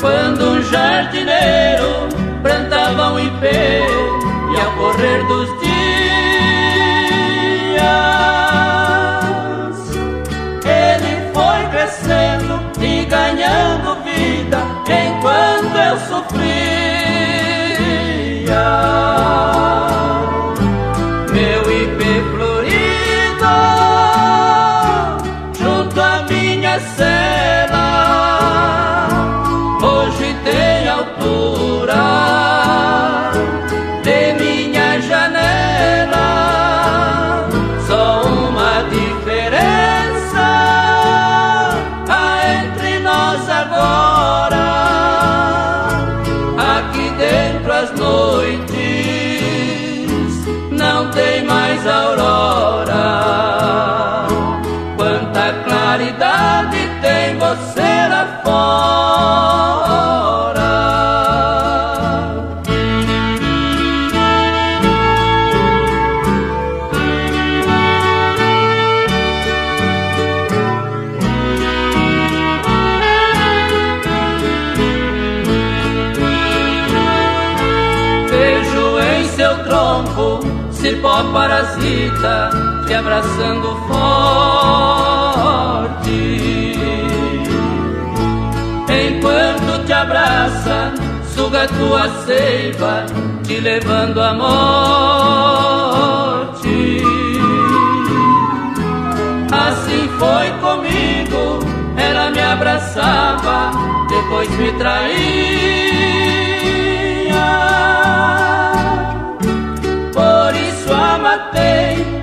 quando 0.01 0.53
um 0.53 0.62
jardineiro 0.62 2.16
ipê 3.37 3.51
e 4.55 4.61
ao 4.61 4.73
correr 4.73 5.23
dos 5.27 5.61
dias 5.61 5.76
forte. 83.89 85.16
Enquanto 88.89 89.85
te 89.85 89.93
abraça, 89.93 90.93
suga 91.35 91.66
tua 91.69 92.09
seiva, 92.24 93.05
te 93.44 93.61
levando 93.61 94.20
à 94.20 94.32
morte. 94.35 95.16
Assim 99.53 100.09
foi 100.19 100.51
comigo, 100.61 101.61
ela 101.97 102.31
me 102.31 102.40
abraçava, 102.40 103.70
depois 104.09 104.48
me 104.57 104.73
traía. 104.73 105.77
Por 110.12 110.55
isso 110.55 110.93
a 110.93 111.19
matei 111.19 112.16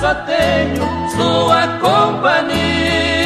só 0.00 0.14
tenho 0.26 0.84
sua 1.10 1.66
companhia. 1.78 3.25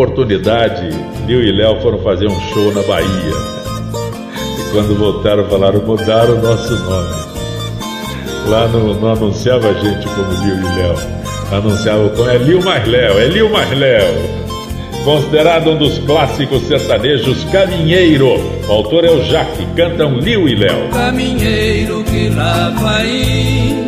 Oportunidade, 0.00 0.88
Lil 1.26 1.42
e 1.42 1.52
Léo 1.52 1.78
foram 1.82 1.98
fazer 1.98 2.26
um 2.26 2.40
show 2.40 2.72
na 2.72 2.82
Bahia. 2.82 3.34
E 4.58 4.72
quando 4.72 4.98
voltaram, 4.98 5.44
falaram: 5.46 5.80
mudaram 5.84 6.36
o 6.36 6.42
nosso 6.42 6.74
nome. 6.74 7.30
Lá 8.48 8.66
não, 8.68 8.94
não 8.94 9.12
anunciava 9.12 9.68
a 9.68 9.74
gente 9.74 10.06
como 10.08 10.32
Lil 10.42 10.56
e 10.56 10.74
Léo. 10.76 10.94
Anunciava 11.52 12.08
como 12.10 12.30
é 12.30 12.38
Lil 12.38 12.62
mais 12.62 12.88
Léo, 12.88 13.18
é 13.18 13.26
Lil 13.26 13.50
mais 13.50 13.78
Léo. 13.78 14.40
Considerado 15.04 15.70
um 15.70 15.78
dos 15.78 15.98
clássicos 15.98 16.62
sertanejos, 16.62 17.44
Caminheiro. 17.44 18.38
O 18.68 18.72
autor 18.72 19.04
é 19.04 19.10
o 19.10 19.22
Jaque, 19.24 19.66
cantam 19.76 20.14
Lil 20.14 20.48
e 20.48 20.54
Léo. 20.54 20.88
Caminheiro 20.90 22.02
que 22.04 22.30
lá 22.30 22.70
vai 22.80 23.86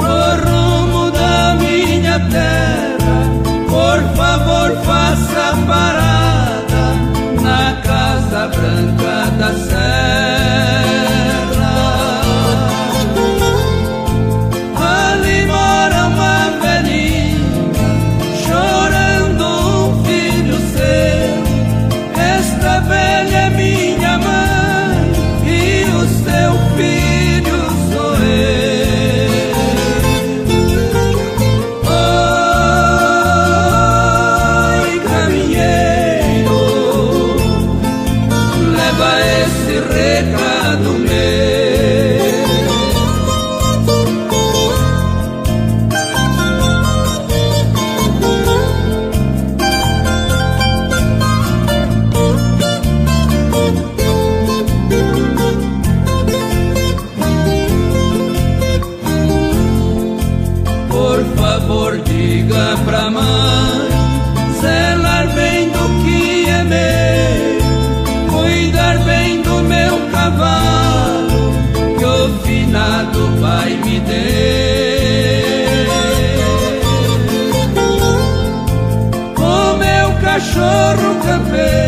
no 0.00 0.50
rumo 0.50 1.10
da 1.12 1.56
minha 1.60 2.18
terra, 2.18 3.30
por 3.68 4.16
favor 4.16 4.47
faça 4.88 5.54
parada 5.66 6.84
na 7.42 7.74
Casa 7.82 8.48
Branca 8.48 9.30
da 9.38 9.52
Serra. 9.52 10.17
Cachorro 80.38 81.16
campeiro, 81.20 81.87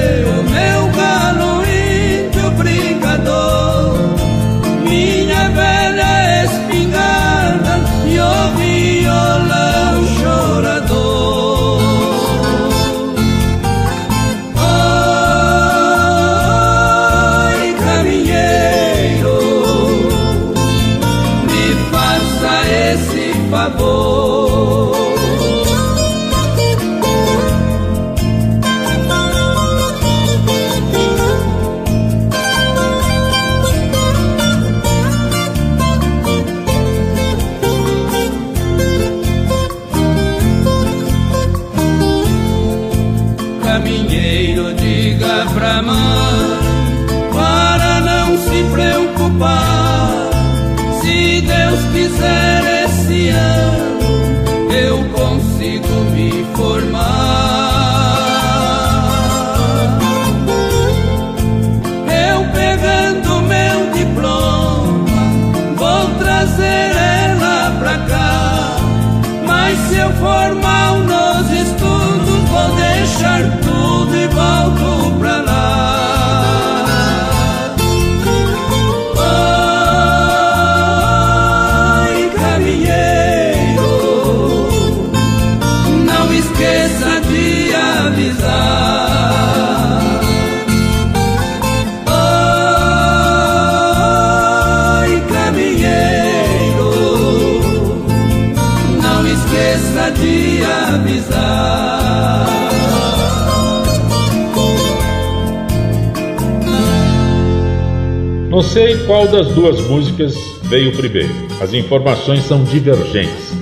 qual 109.07 109.27
das 109.27 109.49
duas 109.49 109.81
músicas 109.89 110.35
veio 110.65 110.93
primeiro. 110.97 111.35
As 111.61 111.75
informações 111.75 112.45
são 112.45 112.65
divergentes, 112.65 113.53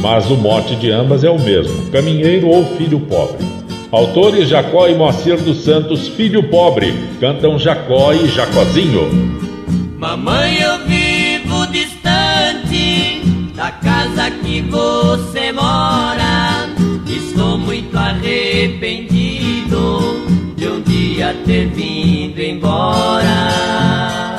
mas 0.00 0.30
o 0.30 0.36
mote 0.36 0.74
de 0.76 0.90
ambas 0.90 1.24
é 1.24 1.30
o 1.30 1.38
mesmo: 1.38 1.90
Caminheiro 1.90 2.48
ou 2.48 2.64
Filho 2.76 3.00
Pobre. 3.00 3.44
Autores 3.92 4.48
Jacó 4.48 4.88
e 4.88 4.94
Moacir 4.94 5.40
dos 5.40 5.58
Santos, 5.58 6.08
Filho 6.08 6.42
Pobre, 6.50 6.92
cantam 7.20 7.58
Jacó 7.58 8.12
e 8.12 8.26
Jacozinho. 8.28 9.08
Mamãe, 9.96 10.58
eu 10.60 10.78
vivo 10.86 11.66
distante 11.68 13.22
da 13.54 13.70
casa 13.70 14.30
que 14.30 14.60
você 14.62 15.52
mora. 15.52 16.68
Estou 17.08 17.56
muito 17.56 17.96
arrependido 17.96 19.66
de 20.56 20.68
um 20.68 20.82
dia 20.82 21.34
ter 21.46 21.68
vindo 21.68 22.38
embora. 22.40 24.35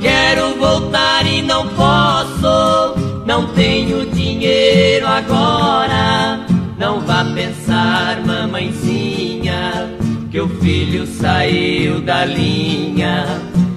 Quero 0.00 0.54
voltar 0.56 1.26
e 1.26 1.42
não 1.42 1.66
posso, 1.68 2.94
não 3.26 3.46
tenho 3.54 4.06
dinheiro 4.10 5.06
agora. 5.06 6.40
Não 6.78 7.00
vá 7.00 7.24
pensar, 7.24 8.24
mamãezinha, 8.24 9.90
que 10.30 10.40
o 10.40 10.48
filho 10.60 11.06
saiu 11.06 12.00
da 12.00 12.24
linha 12.24 13.24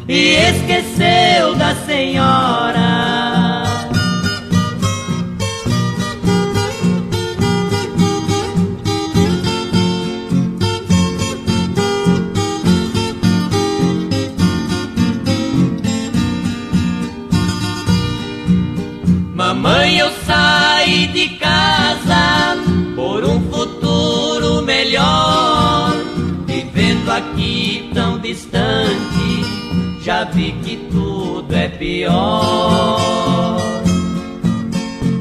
e 0.07 0.35
esqueceu 0.35 1.55
da 1.55 1.73
senhora. 1.75 3.40
Já 30.11 30.25
vi 30.25 30.51
que 30.61 30.75
tudo 30.91 31.55
é 31.55 31.69
pior. 31.69 32.99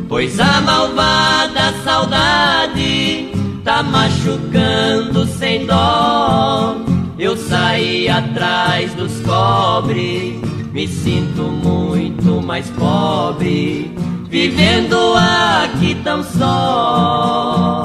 Pois 0.08 0.40
a 0.40 0.60
malvada 0.62 1.72
saudade 1.84 3.30
tá 3.62 3.84
machucando 3.84 5.24
sem 5.26 5.64
dó. 5.64 6.74
Eu 7.16 7.36
saí 7.36 8.08
atrás 8.08 8.92
dos 8.94 9.20
cobre, 9.20 10.40
me 10.72 10.88
sinto 10.88 11.42
muito 11.42 12.42
mais 12.42 12.68
pobre, 12.70 13.94
vivendo 14.28 15.14
aqui 15.14 15.94
tão 16.02 16.24
só. 16.24 17.84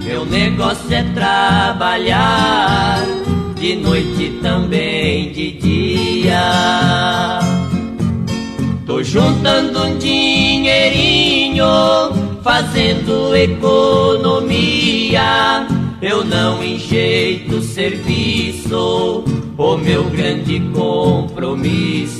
Meu 0.00 0.24
negócio 0.24 0.94
é 0.94 1.02
trabalhar, 1.12 3.04
de 3.56 3.74
noite 3.74 4.38
também 4.40 5.32
de 5.32 5.50
dia. 5.50 7.40
Tô 8.86 9.02
juntando 9.02 9.86
um 9.86 9.98
dinheirinho, 9.98 11.66
fazendo 12.44 13.34
economia. 13.34 14.86
Eu 16.00 16.24
não 16.24 16.62
enjeito 16.62 17.60
serviço 17.60 19.24
o 19.56 19.76
meu 19.76 20.04
grande 20.04 20.60
compromisso 20.72 22.18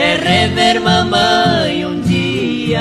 é 0.00 0.16
rever 0.16 0.80
mamãe 0.80 1.84
um 1.84 2.00
dia. 2.00 2.80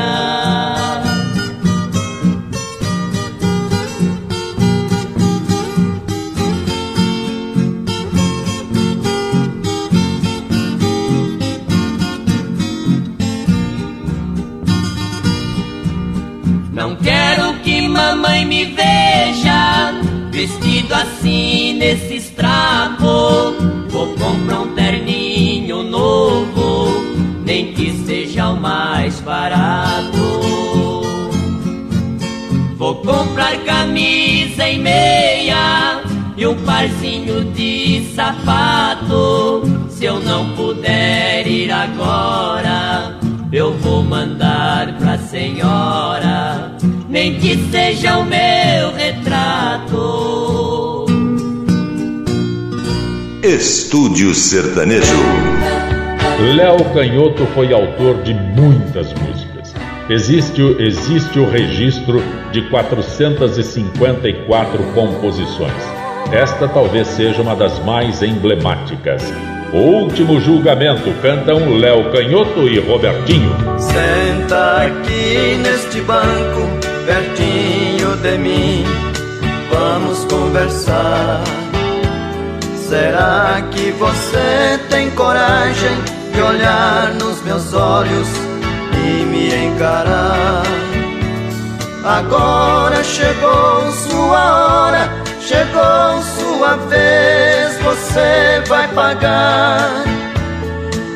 Não 16.71 16.95
quero 16.95 17.53
que 17.59 17.87
mamãe 17.89 18.45
me 18.45 18.65
veja 18.65 19.91
vestido 20.31 20.93
assim 20.93 21.73
nesse 21.73 22.31
trapo. 22.31 23.53
Vou 23.89 24.07
comprar 24.15 24.61
um 24.61 24.73
terninho 24.73 24.98
barato. 29.29 30.41
Vou 32.75 32.95
comprar 32.95 33.55
camisa 33.63 34.67
e 34.67 34.79
meia 34.79 36.01
e 36.35 36.47
um 36.47 36.55
parzinho 36.63 37.45
de 37.51 38.11
sapato. 38.15 39.61
Se 39.89 40.05
eu 40.05 40.19
não 40.19 40.55
puder 40.55 41.45
ir 41.45 41.71
agora, 41.71 43.19
eu 43.51 43.77
vou 43.77 44.01
mandar 44.01 44.97
pra 44.97 45.19
senhora, 45.19 46.75
nem 47.07 47.39
que 47.39 47.69
seja 47.69 48.17
o 48.17 48.25
meu 48.25 48.95
retrato. 48.95 51.05
Estúdio 53.43 54.33
Sertanejo. 54.33 55.58
Léo 56.41 56.77
Canhoto 56.93 57.45
foi 57.47 57.73
autor 57.73 58.23
de 58.23 58.33
muitas 58.33 59.13
músicas. 59.13 59.75
Existe, 60.09 60.61
existe 60.79 61.37
o 61.37 61.49
registro 61.49 62.23
de 62.53 62.61
454 62.69 64.81
composições. 64.93 65.83
Esta 66.31 66.69
talvez 66.69 67.09
seja 67.09 67.41
uma 67.41 67.57
das 67.57 67.83
mais 67.83 68.23
emblemáticas. 68.23 69.21
O 69.73 69.79
último 69.79 70.39
julgamento 70.39 71.11
cantam 71.21 71.77
Léo 71.77 72.09
Canhoto 72.09 72.69
e 72.69 72.79
Robertinho. 72.79 73.53
Senta 73.77 74.83
aqui 74.83 75.57
neste 75.61 75.99
banco, 76.01 76.61
pertinho 77.05 78.15
de 78.15 78.37
mim, 78.37 78.85
vamos 79.69 80.23
conversar. 80.23 81.43
Será 82.75 83.61
que 83.71 83.91
você 83.91 84.79
tem 84.89 85.09
coragem 85.11 86.18
de 86.39 86.43
olhar 86.43 87.13
nos 87.15 87.41
meus 87.41 87.73
olhos 87.73 88.27
e 88.93 89.25
me 89.25 89.53
encarar? 89.53 90.63
Agora 92.01 93.03
chegou 93.03 93.91
sua 93.91 94.85
hora, 94.85 95.09
chegou 95.41 96.23
sua 96.37 96.77
vez, 96.87 97.77
você 97.81 98.63
vai 98.69 98.87
pagar. 98.87 100.05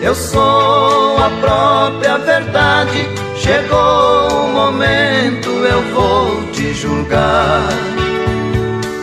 Eu 0.02 0.14
sou 0.14 1.18
a 1.18 1.30
própria 1.40 2.18
verdade, 2.18 3.08
chegou 3.38 4.28
o 4.28 4.52
momento, 4.52 5.50
eu 5.50 5.82
vou 5.94 6.52
te 6.52 6.74
julgar. 6.74 7.70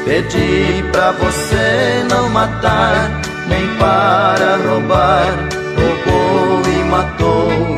Pedi 0.05 0.84
pra 0.92 1.12
você 1.12 2.05
não 2.10 2.28
matar, 2.28 3.10
nem 3.48 3.66
para 3.78 4.59
roubar, 4.68 5.59
roubou 5.81 6.62
e 6.70 6.85
matou. 6.85 7.77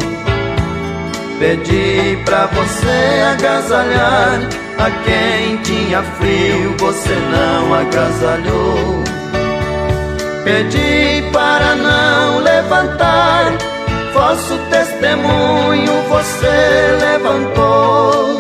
Pedi 1.39 2.19
pra 2.25 2.47
você 2.47 3.23
agasalhar 3.33 4.41
a 4.79 4.91
quem 5.05 5.57
tinha 5.59 6.03
frio, 6.03 6.77
você 6.79 7.15
não 7.31 7.75
agasalhou. 7.75 9.05
Pedi 10.45 11.31
para 11.33 11.75
não 11.77 12.41
levantar, 12.41 13.53
vosso 14.13 14.59
testemunho 14.71 15.93
você 16.09 16.99
levantou. 17.01 18.39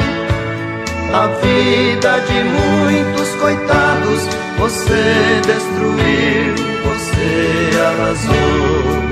A 1.15 1.27
vida 1.27 2.21
de 2.27 2.43
muitos 2.45 3.29
coitados 3.37 4.29
você 4.59 5.41
destruiu, 5.47 6.55
você 6.85 7.71
arrasou. 7.79 9.12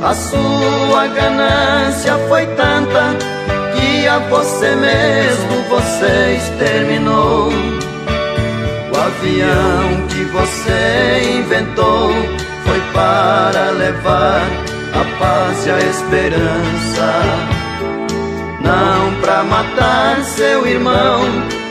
A 0.00 0.14
sua 0.14 1.08
ganância 1.08 2.16
foi 2.28 2.46
tanta 2.54 3.16
que 3.74 4.06
a 4.06 4.18
você 4.18 4.76
mesmo 4.76 5.62
você 5.68 6.36
exterminou. 6.36 7.48
O 8.92 8.96
avião 8.96 10.06
que 10.08 10.24
você 10.26 11.38
inventou 11.40 12.10
foi 12.64 12.80
para 12.92 13.70
levar 13.72 14.42
a 14.94 15.18
paz 15.18 15.66
e 15.66 15.70
a 15.70 15.78
esperança. 15.78 17.12
Não 18.60 19.20
para 19.20 19.42
matar 19.42 20.22
seu 20.22 20.64
irmão, 20.64 21.22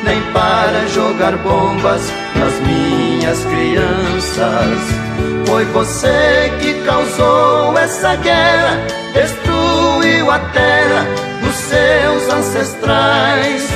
nem 0.04 0.22
para 0.34 0.86
jogar 0.88 1.38
bombas 1.38 2.12
nas 2.40 2.60
minhas 2.62 3.46
crianças. 3.46 5.08
Foi 5.48 5.66
você 5.66 6.52
que 6.60 6.74
causou 6.86 7.78
essa 7.78 8.16
guerra, 8.18 8.86
destruiu 9.14 10.30
a 10.30 10.40
terra 10.40 11.06
dos 11.42 11.56
seus 11.56 12.30
ancestrais. 12.34 13.68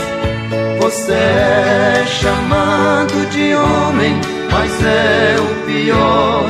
Você 0.82 1.14
é 1.14 2.04
chamado 2.08 3.30
de 3.30 3.56
homem, 3.56 4.20
mas 4.52 4.72
é 4.84 5.36
o 5.40 5.66
pior 5.66 6.50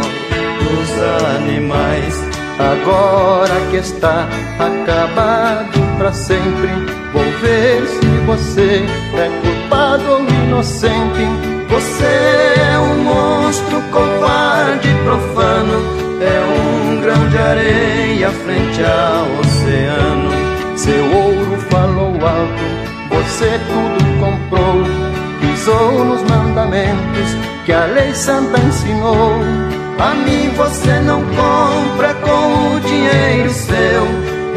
dos 0.60 1.38
animais. 1.38 2.32
Agora 2.58 3.54
que 3.70 3.78
está 3.78 4.28
acabado 4.60 5.80
para 5.98 6.14
sempre, 6.14 6.70
vou 7.14 7.24
ver 7.42 7.86
se 7.88 8.08
você 8.26 8.86
é 9.18 9.30
culpado 9.42 10.12
ou 10.12 10.20
inocente. 10.46 11.51
Você 11.72 12.04
é 12.04 12.78
um 12.80 13.02
monstro 13.02 13.82
covarde 13.94 14.90
profano, 15.06 15.82
é 16.20 16.42
um 16.44 17.02
grão 17.02 17.30
de 17.30 17.38
areia 17.38 18.30
frente 18.30 18.84
ao 18.84 19.40
oceano. 19.40 20.32
Seu 20.76 21.06
ouro 21.16 21.58
falou 21.70 22.14
alto, 22.28 23.16
você 23.16 23.58
tudo 23.70 24.20
comprou, 24.20 24.84
pisou 25.40 26.04
nos 26.04 26.22
mandamentos 26.24 27.30
que 27.66 27.72
a 27.72 27.86
lei 27.86 28.14
santa 28.16 28.60
ensinou. 28.60 29.40
A 29.98 30.14
mim 30.14 30.50
você 30.58 31.00
não 31.00 31.22
compra 31.22 32.14
com 32.16 32.76
o 32.76 32.80
dinheiro 32.82 33.50
seu. 33.50 33.72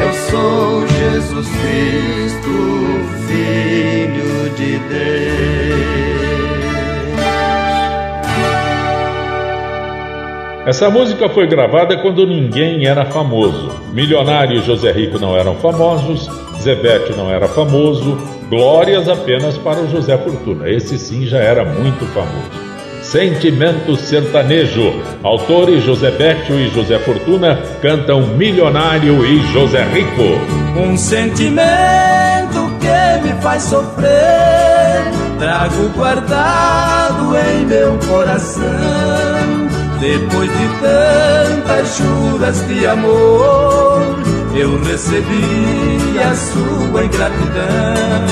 Eu 0.01 0.12
sou 0.31 0.85
Jesus 0.89 1.47
Cristo, 1.47 3.07
Filho 3.28 4.51
de 4.57 4.78
Deus. 4.89 5.64
Essa 10.66 10.89
música 10.89 11.28
foi 11.28 11.47
gravada 11.47 11.99
quando 11.99 12.27
ninguém 12.27 12.86
era 12.86 13.05
famoso. 13.05 13.70
Milionário 13.93 14.57
e 14.57 14.62
José 14.62 14.91
Rico 14.93 15.19
não 15.19 15.36
eram 15.36 15.55
famosos, 15.57 16.27
Zebete 16.59 17.12
não 17.12 17.31
era 17.31 17.47
famoso, 17.47 18.16
glórias 18.49 19.07
apenas 19.07 19.59
para 19.59 19.81
o 19.81 19.91
José 19.91 20.16
Fortuna. 20.16 20.66
Esse 20.70 20.99
sim 20.99 21.27
já 21.27 21.36
era 21.36 21.66
muito 21.66 22.07
famoso. 22.07 22.51
Sentimento 23.03 23.95
Sertanejo. 23.95 24.95
Autores 25.23 25.85
José 25.85 26.11
Bétio 26.11 26.59
e 26.59 26.70
José 26.70 26.99
Fortuna 26.99 27.61
cantam 27.82 28.23
Milionário 28.23 29.23
e 29.27 29.41
José 29.53 29.85
Rico. 29.85 30.41
Um 30.81 30.97
sentimento 30.97 31.61
que 32.81 33.23
me 33.23 33.43
faz 33.43 33.65
sofrer, 33.65 35.12
trago 35.39 35.91
guardado 35.91 37.36
em 37.36 37.66
meu 37.66 37.99
coração. 38.09 39.64
Depois 40.05 40.51
de 40.51 40.68
tantas 40.82 41.97
juras 41.97 42.68
de 42.68 42.86
amor, 42.86 44.18
eu 44.55 44.78
recebi 44.82 46.18
a 46.18 46.35
sua 46.35 47.06
ingratidão. 47.06 48.26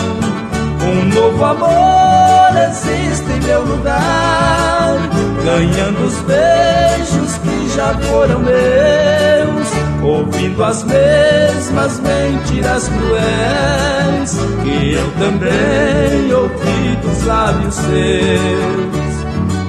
Um 0.83 1.05
novo 1.15 1.43
amor 1.43 2.69
existe 2.69 3.33
em 3.33 3.41
meu 3.47 3.65
lugar, 3.65 4.99
ganhando 5.43 6.05
os 6.05 6.17
beijos 6.25 7.39
que 7.39 7.75
já 7.75 7.95
foram 8.03 8.41
meus, 8.41 9.69
ouvindo 10.03 10.63
as 10.63 10.85
mesmas 10.85 12.01
mentiras 12.01 12.87
cruéis 12.89 14.37
que 14.63 14.93
eu 14.93 15.11
também 15.13 16.35
ouvi 16.35 16.97
dos 17.03 17.25
lábios 17.25 17.75
seus. 17.77 19.02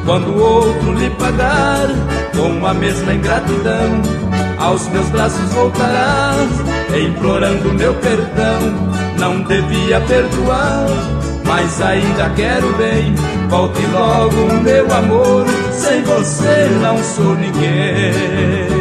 Quando 0.05 0.27
o 0.27 0.39
outro 0.39 0.93
lhe 0.93 1.09
pagar 1.11 1.87
com 2.35 2.65
a 2.65 2.73
mesma 2.73 3.13
ingratidão, 3.13 4.01
aos 4.59 4.87
meus 4.89 5.07
braços 5.09 5.53
voltará, 5.53 6.33
implorando 6.95 7.73
meu 7.73 7.93
perdão. 7.95 8.93
Não 9.17 9.41
devia 9.43 10.01
perdoar, 10.01 10.87
mas 11.45 11.81
ainda 11.81 12.29
quero 12.35 12.73
bem. 12.73 13.15
Volte 13.49 13.85
logo, 13.87 14.61
meu 14.61 14.93
amor, 14.93 15.45
sem 15.71 16.03
você 16.03 16.69
não 16.81 16.97
sou 17.03 17.35
ninguém. 17.35 18.72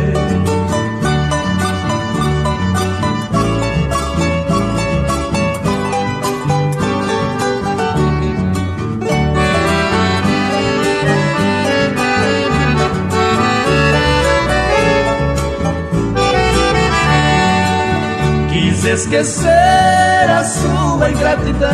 Esquecer 18.93 20.31
a 20.31 20.45
sua 20.45 21.11
ingratidão 21.11 21.69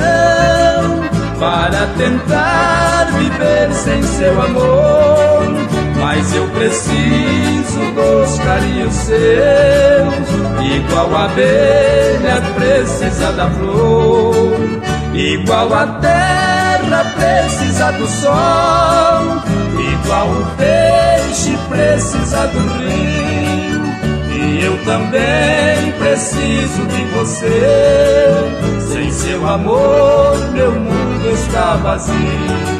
para 1.40 1.86
tentar 1.97 3.09
viver 3.19 3.73
sem 3.73 4.03
seu 4.03 4.40
amor. 4.40 5.69
Mas 6.01 6.32
eu 6.35 6.47
preciso 6.51 7.81
dos 7.95 8.39
carinhos 8.39 8.95
seus, 8.95 10.15
igual 10.77 11.16
a 11.16 11.24
abelha 11.24 12.40
precisa 12.55 13.32
da 13.32 13.51
flor, 13.51 14.61
igual 15.12 15.74
a 15.74 15.86
terra 16.01 17.05
precisa 17.16 17.90
do 17.93 18.07
sol, 18.07 19.43
igual 19.93 20.28
o 20.28 20.47
peixe 20.57 21.59
precisa 21.69 22.47
do 22.47 22.61
rio. 22.78 23.18
Eu 24.61 24.77
também 24.85 25.93
preciso 25.99 26.85
de 26.87 27.05
você. 27.15 28.91
Sem 28.93 29.11
seu 29.13 29.49
amor, 29.49 30.37
meu 30.53 30.73
mundo 30.73 31.31
está 31.31 31.77
vazio. 31.77 32.79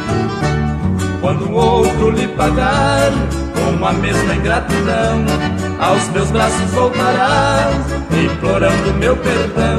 Quando 1.21 1.53
outro 1.53 2.11
lhe 2.11 2.27
pagar 2.29 3.11
com 3.55 3.85
a 3.85 3.93
mesma 3.93 4.35
ingratidão, 4.35 5.25
aos 5.79 6.09
meus 6.09 6.31
braços 6.31 6.71
voltará, 6.73 7.71
implorando 8.13 8.95
meu 8.95 9.17
perdão. 9.17 9.79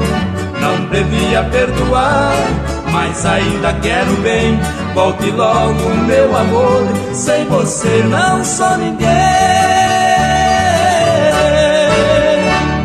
Não 0.60 0.86
devia 0.86 1.42
perdoar, 1.44 2.34
mas 2.92 3.26
ainda 3.26 3.72
quero 3.74 4.12
bem. 4.22 4.58
Volte 4.94 5.30
logo, 5.30 5.94
meu 6.06 6.36
amor, 6.36 6.88
sem 7.12 7.44
você 7.46 8.04
não 8.08 8.44
sou 8.44 8.76
ninguém. 8.78 9.79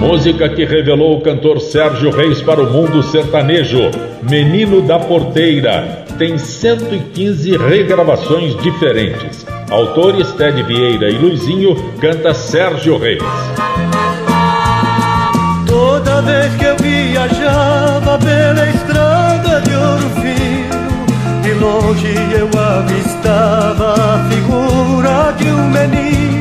Música 0.05 0.47
que 0.47 0.63
revelou 0.63 1.17
o 1.17 1.21
cantor 1.21 1.59
Sérgio 1.59 2.11
Reis 2.11 2.39
para 2.39 2.61
o 2.61 2.71
mundo 2.71 3.01
sertanejo. 3.01 3.89
Menino 4.21 4.79
da 4.83 4.99
Porteira. 4.99 6.05
Tem 6.19 6.37
115 6.37 7.57
regravações 7.57 8.55
diferentes. 8.61 9.43
Autores 9.67 10.31
Ted 10.33 10.61
Vieira 10.61 11.09
e 11.09 11.17
Luizinho 11.17 11.75
canta 11.99 12.35
Sérgio 12.35 12.99
Reis. 12.99 13.23
Toda 15.67 16.21
vez 16.21 16.53
que 16.53 16.65
eu 16.65 16.77
viajava 16.77 18.19
pela 18.19 18.69
estrada 18.69 19.61
de 19.61 19.75
ouro 19.75 20.09
fino, 20.21 21.41
de 21.41 21.53
longe 21.55 22.13
eu 22.31 22.47
avistava 22.61 23.95
a 23.95 24.29
figura 24.29 25.33
de 25.35 25.49
um 25.49 25.67
menino 25.71 26.34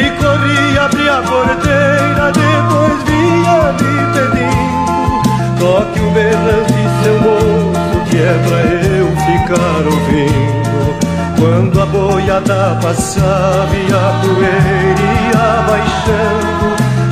que 0.00 0.10
corria, 0.12 0.84
abria 0.84 1.18
a 1.18 1.22
porteira, 1.22 2.32
depois 2.32 3.02
vinha 3.04 3.72
me 3.78 3.92
pedindo: 4.14 5.58
toque 5.58 6.00
o 6.00 6.10
berrante, 6.12 6.82
seu 7.02 7.16
moço, 7.20 7.98
que 8.08 8.16
é 8.16 8.34
pra 8.46 8.60
eu 8.96 9.08
ficar 9.26 9.82
ouvindo. 9.84 10.80
Quando 11.38 11.80
a 11.80 11.86
boiada 11.86 12.78
passava 12.82 13.74
e 13.74 13.92
a 13.92 14.20
poeira 14.20 15.06
ia 15.26 15.48
baixando, 15.68 16.66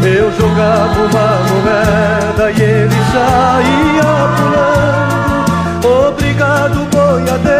eu 0.07 0.27
jogava 0.33 0.99
uma 1.01 1.29
moeda 1.49 2.45
e 2.51 2.55
ele 2.63 3.01
saía 3.13 4.11
pulando. 4.37 6.09
Obrigado, 6.09 6.77
boiadeiro, 6.91 7.58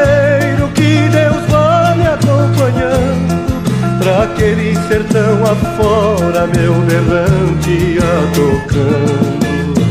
aquele 4.23 4.75
sertão 4.89 5.45
afora, 5.45 6.47
meu 6.47 6.75
berrante 6.83 7.71
ia 7.71 8.01
tocando. 8.35 9.88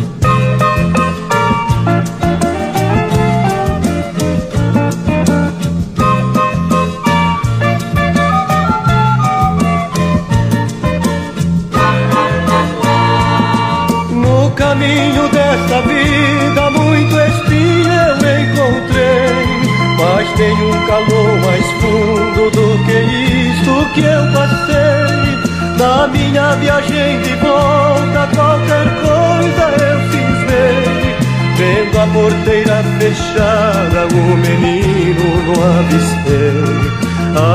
porteira 32.27 32.83
fechada, 32.99 34.07
o 34.11 34.37
menino 34.37 35.27
não 35.45 35.79
avistei. 35.79 36.97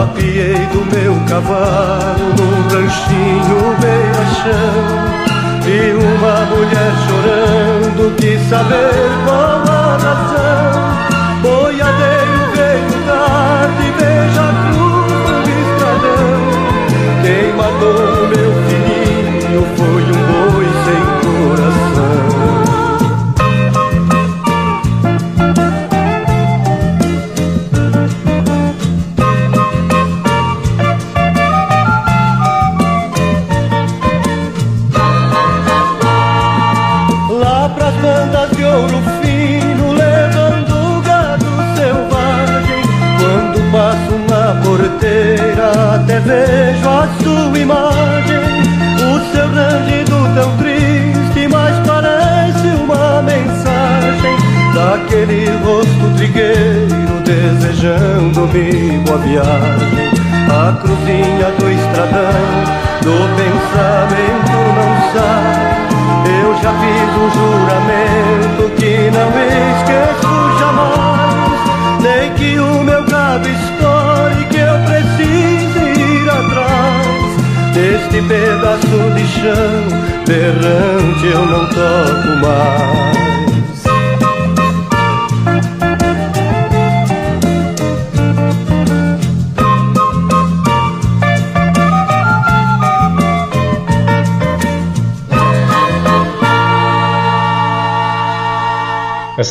Apiei 0.00 0.66
do 0.72 0.84
meu 0.94 1.14
cavalo 1.28 2.34
num 2.38 2.68
ranchinho 2.68 3.76
bem 3.80 4.12
chão 4.36 4.80
E 5.66 5.92
uma 5.92 6.36
mulher 6.46 6.92
chorando 7.04 8.14
quis 8.16 8.40
saber 8.48 9.10
qual 9.24 9.62
a 9.68 9.96
razão 9.96 11.11
desejando-me 58.52 58.98
boa 59.00 59.18
viagem. 59.18 60.10
A 60.48 60.72
cruzinha 60.80 61.50
do 61.58 61.70
estradão, 61.70 62.64
do 63.00 63.16
pensamento 63.36 64.56
não 64.76 64.92
sai. 65.12 65.82
Eu 66.42 66.54
já 66.62 66.72
fiz 66.72 67.10
um 67.16 67.30
juramento 67.30 68.62
que 68.76 69.10
não 69.10 69.28
esqueço 69.80 70.32
jamais. 70.58 72.02
Nem 72.02 72.32
que 72.34 72.58
o 72.58 72.84
meu 72.84 73.02
gado 73.04 73.48
estoure, 73.48 74.44
que 74.50 74.58
eu 74.58 74.78
precise 74.84 76.00
ir 76.00 76.28
atrás. 76.28 77.72
Deste 77.74 78.22
pedaço 78.22 79.10
de 79.14 79.26
chão, 79.28 79.88
berrante 80.26 81.26
eu 81.26 81.46
não 81.46 81.66
toco 81.66 82.46
mais. 82.46 83.21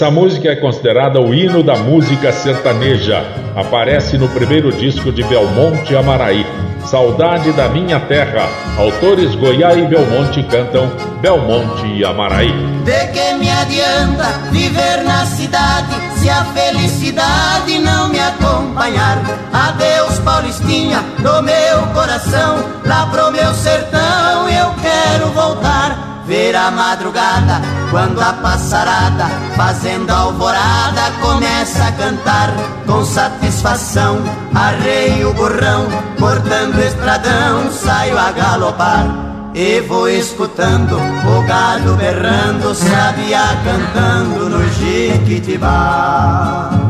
Essa 0.02 0.10
música 0.10 0.50
é 0.50 0.56
considerada 0.56 1.22
o 1.22 1.32
hino 1.32 1.62
da 1.62 1.76
música 1.76 2.32
sertaneja. 2.32 3.24
Aparece 3.56 4.18
no 4.18 4.28
primeiro 4.30 4.72
disco 4.72 5.12
de 5.12 5.22
Belmonte 5.22 5.96
Amaraí, 5.96 6.44
Saudade 6.88 7.52
da 7.52 7.70
Minha 7.70 8.00
Terra. 8.00 8.50
Autores 8.80 9.36
Goiás 9.36 9.78
e 9.78 9.84
Belmonte 9.84 10.42
cantam 10.42 10.92
Belmonte 11.22 11.86
e 11.86 12.04
Amaraí. 12.04 12.52
De 12.84 13.08
que 13.14 13.34
me 13.36 13.48
adianta 13.52 14.26
viver 14.50 15.04
na 15.04 15.24
cidade 15.24 15.94
se 16.18 16.28
a 16.32 16.46
felicidade 16.46 17.78
não 17.78 18.10
me 18.10 18.20
acompanhar? 18.20 19.20
Adeus, 19.54 20.18
Paulistinha, 20.22 21.06
do 21.20 21.44
meu 21.44 21.80
coração, 21.94 22.58
lá 22.88 23.06
pro 23.06 23.32
meu 23.32 23.54
sertão 23.54 24.50
eu 24.50 24.72
quero 24.82 25.28
voltar. 25.28 26.24
Ver 26.26 26.56
a 26.56 26.72
madrugada, 26.72 27.62
quando 27.92 28.22
a 28.22 28.34
passarada, 28.34 29.26
fazendo 29.56 30.10
alvorada, 30.10 31.12
começa 31.22 31.84
a 31.84 31.92
cantar 31.92 32.50
com 32.88 33.04
satisfação. 33.04 34.20
Arreio 34.56 35.30
o 35.30 35.34
burrão, 35.34 35.86
cortando 36.18 36.80
estradão, 36.80 37.70
saio 37.72 38.18
a 38.18 38.32
galopar. 38.32 39.06
E 39.54 39.82
vou 39.82 40.10
escutando 40.10 40.96
o 40.96 41.44
gado 41.46 41.94
berrando, 41.96 42.74
sabia 42.74 43.44
cantando 43.66 44.50
no 44.50 44.64
Jiquitibá. 44.70 46.81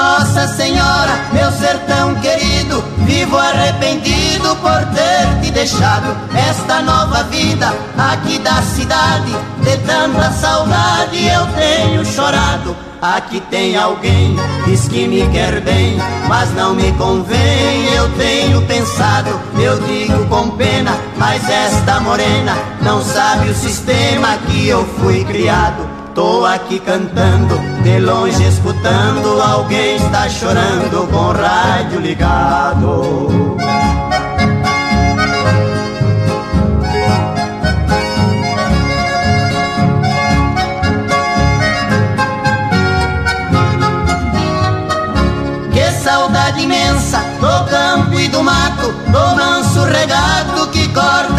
Nossa 0.00 0.48
Senhora, 0.48 1.28
meu 1.30 1.52
sertão 1.52 2.14
querido, 2.22 2.82
vivo 3.00 3.36
arrependido 3.36 4.56
por 4.56 4.82
ter 4.94 5.40
te 5.42 5.50
deixado 5.50 6.16
esta 6.34 6.80
nova 6.80 7.24
vida 7.24 7.70
aqui 7.98 8.38
da 8.38 8.62
cidade. 8.62 9.30
De 9.58 9.76
tanta 9.86 10.30
saudade 10.32 11.26
eu 11.26 11.46
tenho 11.48 12.02
chorado. 12.06 12.74
Aqui 13.02 13.40
tem 13.50 13.76
alguém, 13.76 14.36
diz 14.64 14.88
que 14.88 15.06
me 15.06 15.28
quer 15.28 15.60
bem, 15.60 15.98
mas 16.28 16.50
não 16.54 16.74
me 16.74 16.92
convém. 16.92 17.92
Eu 17.94 18.08
tenho 18.16 18.62
pensado, 18.62 19.38
eu 19.58 19.78
digo 19.80 20.26
com 20.28 20.50
pena, 20.56 20.96
mas 21.18 21.46
esta 21.46 22.00
morena 22.00 22.56
não 22.80 23.04
sabe 23.04 23.50
o 23.50 23.54
sistema 23.54 24.38
que 24.46 24.66
eu 24.66 24.82
fui 24.98 25.24
criado. 25.24 25.99
Tô 26.14 26.44
aqui 26.44 26.80
cantando, 26.80 27.56
de 27.84 28.00
longe 28.00 28.42
escutando, 28.42 29.40
alguém 29.40 29.96
está 29.96 30.28
chorando 30.28 31.06
com 31.08 31.16
o 31.16 31.32
rádio 31.32 32.00
ligado. 32.00 33.56
Que 45.72 45.92
saudade 46.02 46.62
imensa 46.62 47.18
do 47.40 47.70
campo 47.70 48.18
e 48.18 48.28
do 48.28 48.42
mato, 48.42 48.92
do 48.92 49.36
manso 49.36 49.84
regado 49.84 50.59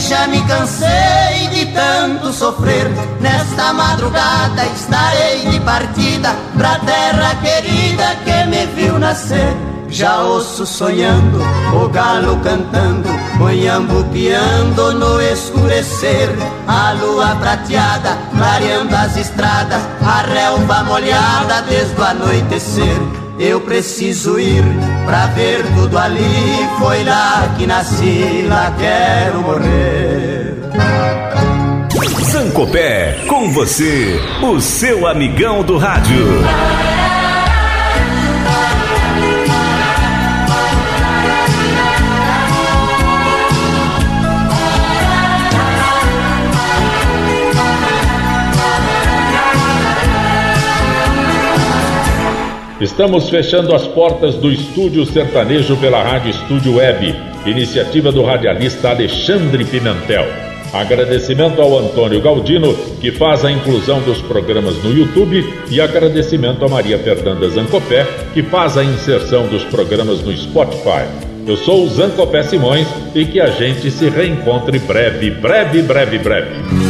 Já 0.00 0.26
me 0.26 0.40
cansei 0.46 1.48
de 1.52 1.66
tanto 1.66 2.32
sofrer. 2.32 2.88
Nesta 3.20 3.72
madrugada 3.72 4.64
estarei 4.74 5.46
de 5.50 5.60
partida 5.60 6.34
pra 6.56 6.78
terra 6.78 7.34
querida 7.36 8.16
que 8.24 8.44
me 8.48 8.66
viu 8.66 8.98
nascer. 8.98 9.56
Já 9.88 10.22
ouço 10.22 10.64
sonhando, 10.64 11.40
o 11.74 11.88
galo 11.88 12.38
cantando, 12.44 13.08
monhambo 13.38 14.04
piando 14.04 14.94
no 14.94 15.20
escurecer. 15.20 16.28
A 16.68 16.92
lua 16.92 17.34
prateada, 17.36 18.16
clareando 18.36 18.94
as 18.94 19.16
estradas, 19.16 19.82
a 20.00 20.22
relva 20.22 20.84
molhada 20.84 21.62
desde 21.62 22.00
o 22.00 22.04
anoitecer. 22.04 23.19
Eu 23.40 23.58
preciso 23.62 24.38
ir 24.38 24.62
pra 25.06 25.26
ver 25.28 25.64
tudo 25.74 25.96
ali. 25.96 26.20
Foi 26.78 27.02
lá 27.04 27.54
que 27.56 27.66
nasci, 27.66 28.44
lá 28.46 28.70
quero 28.78 29.40
morrer. 29.40 30.54
Zancopé, 32.30 33.24
com 33.26 33.50
você, 33.50 34.20
o 34.42 34.60
seu 34.60 35.06
amigão 35.06 35.64
do 35.64 35.78
rádio. 35.78 36.26
Estamos 52.80 53.28
fechando 53.28 53.74
as 53.74 53.86
portas 53.86 54.36
do 54.36 54.50
Estúdio 54.50 55.04
Sertanejo 55.04 55.76
pela 55.76 56.02
Rádio 56.02 56.30
Estúdio 56.30 56.76
Web, 56.76 57.14
iniciativa 57.44 58.10
do 58.10 58.22
radialista 58.22 58.88
Alexandre 58.88 59.66
Pimentel. 59.66 60.24
Agradecimento 60.72 61.60
ao 61.60 61.78
Antônio 61.78 62.22
Galdino, 62.22 62.74
que 62.98 63.12
faz 63.12 63.44
a 63.44 63.52
inclusão 63.52 64.00
dos 64.00 64.22
programas 64.22 64.82
no 64.82 64.96
YouTube, 64.96 65.44
e 65.68 65.78
agradecimento 65.78 66.64
a 66.64 66.70
Maria 66.70 66.98
Fernanda 66.98 67.50
Zancopé, 67.50 68.06
que 68.32 68.42
faz 68.42 68.78
a 68.78 68.84
inserção 68.84 69.46
dos 69.46 69.62
programas 69.64 70.22
no 70.22 70.34
Spotify. 70.34 71.04
Eu 71.46 71.58
sou 71.58 71.84
o 71.84 71.88
Zancopé 71.90 72.44
Simões 72.44 72.88
e 73.14 73.26
que 73.26 73.40
a 73.40 73.50
gente 73.50 73.90
se 73.90 74.08
reencontre 74.08 74.78
breve, 74.78 75.30
breve, 75.30 75.82
breve, 75.82 76.18
breve. 76.18 76.89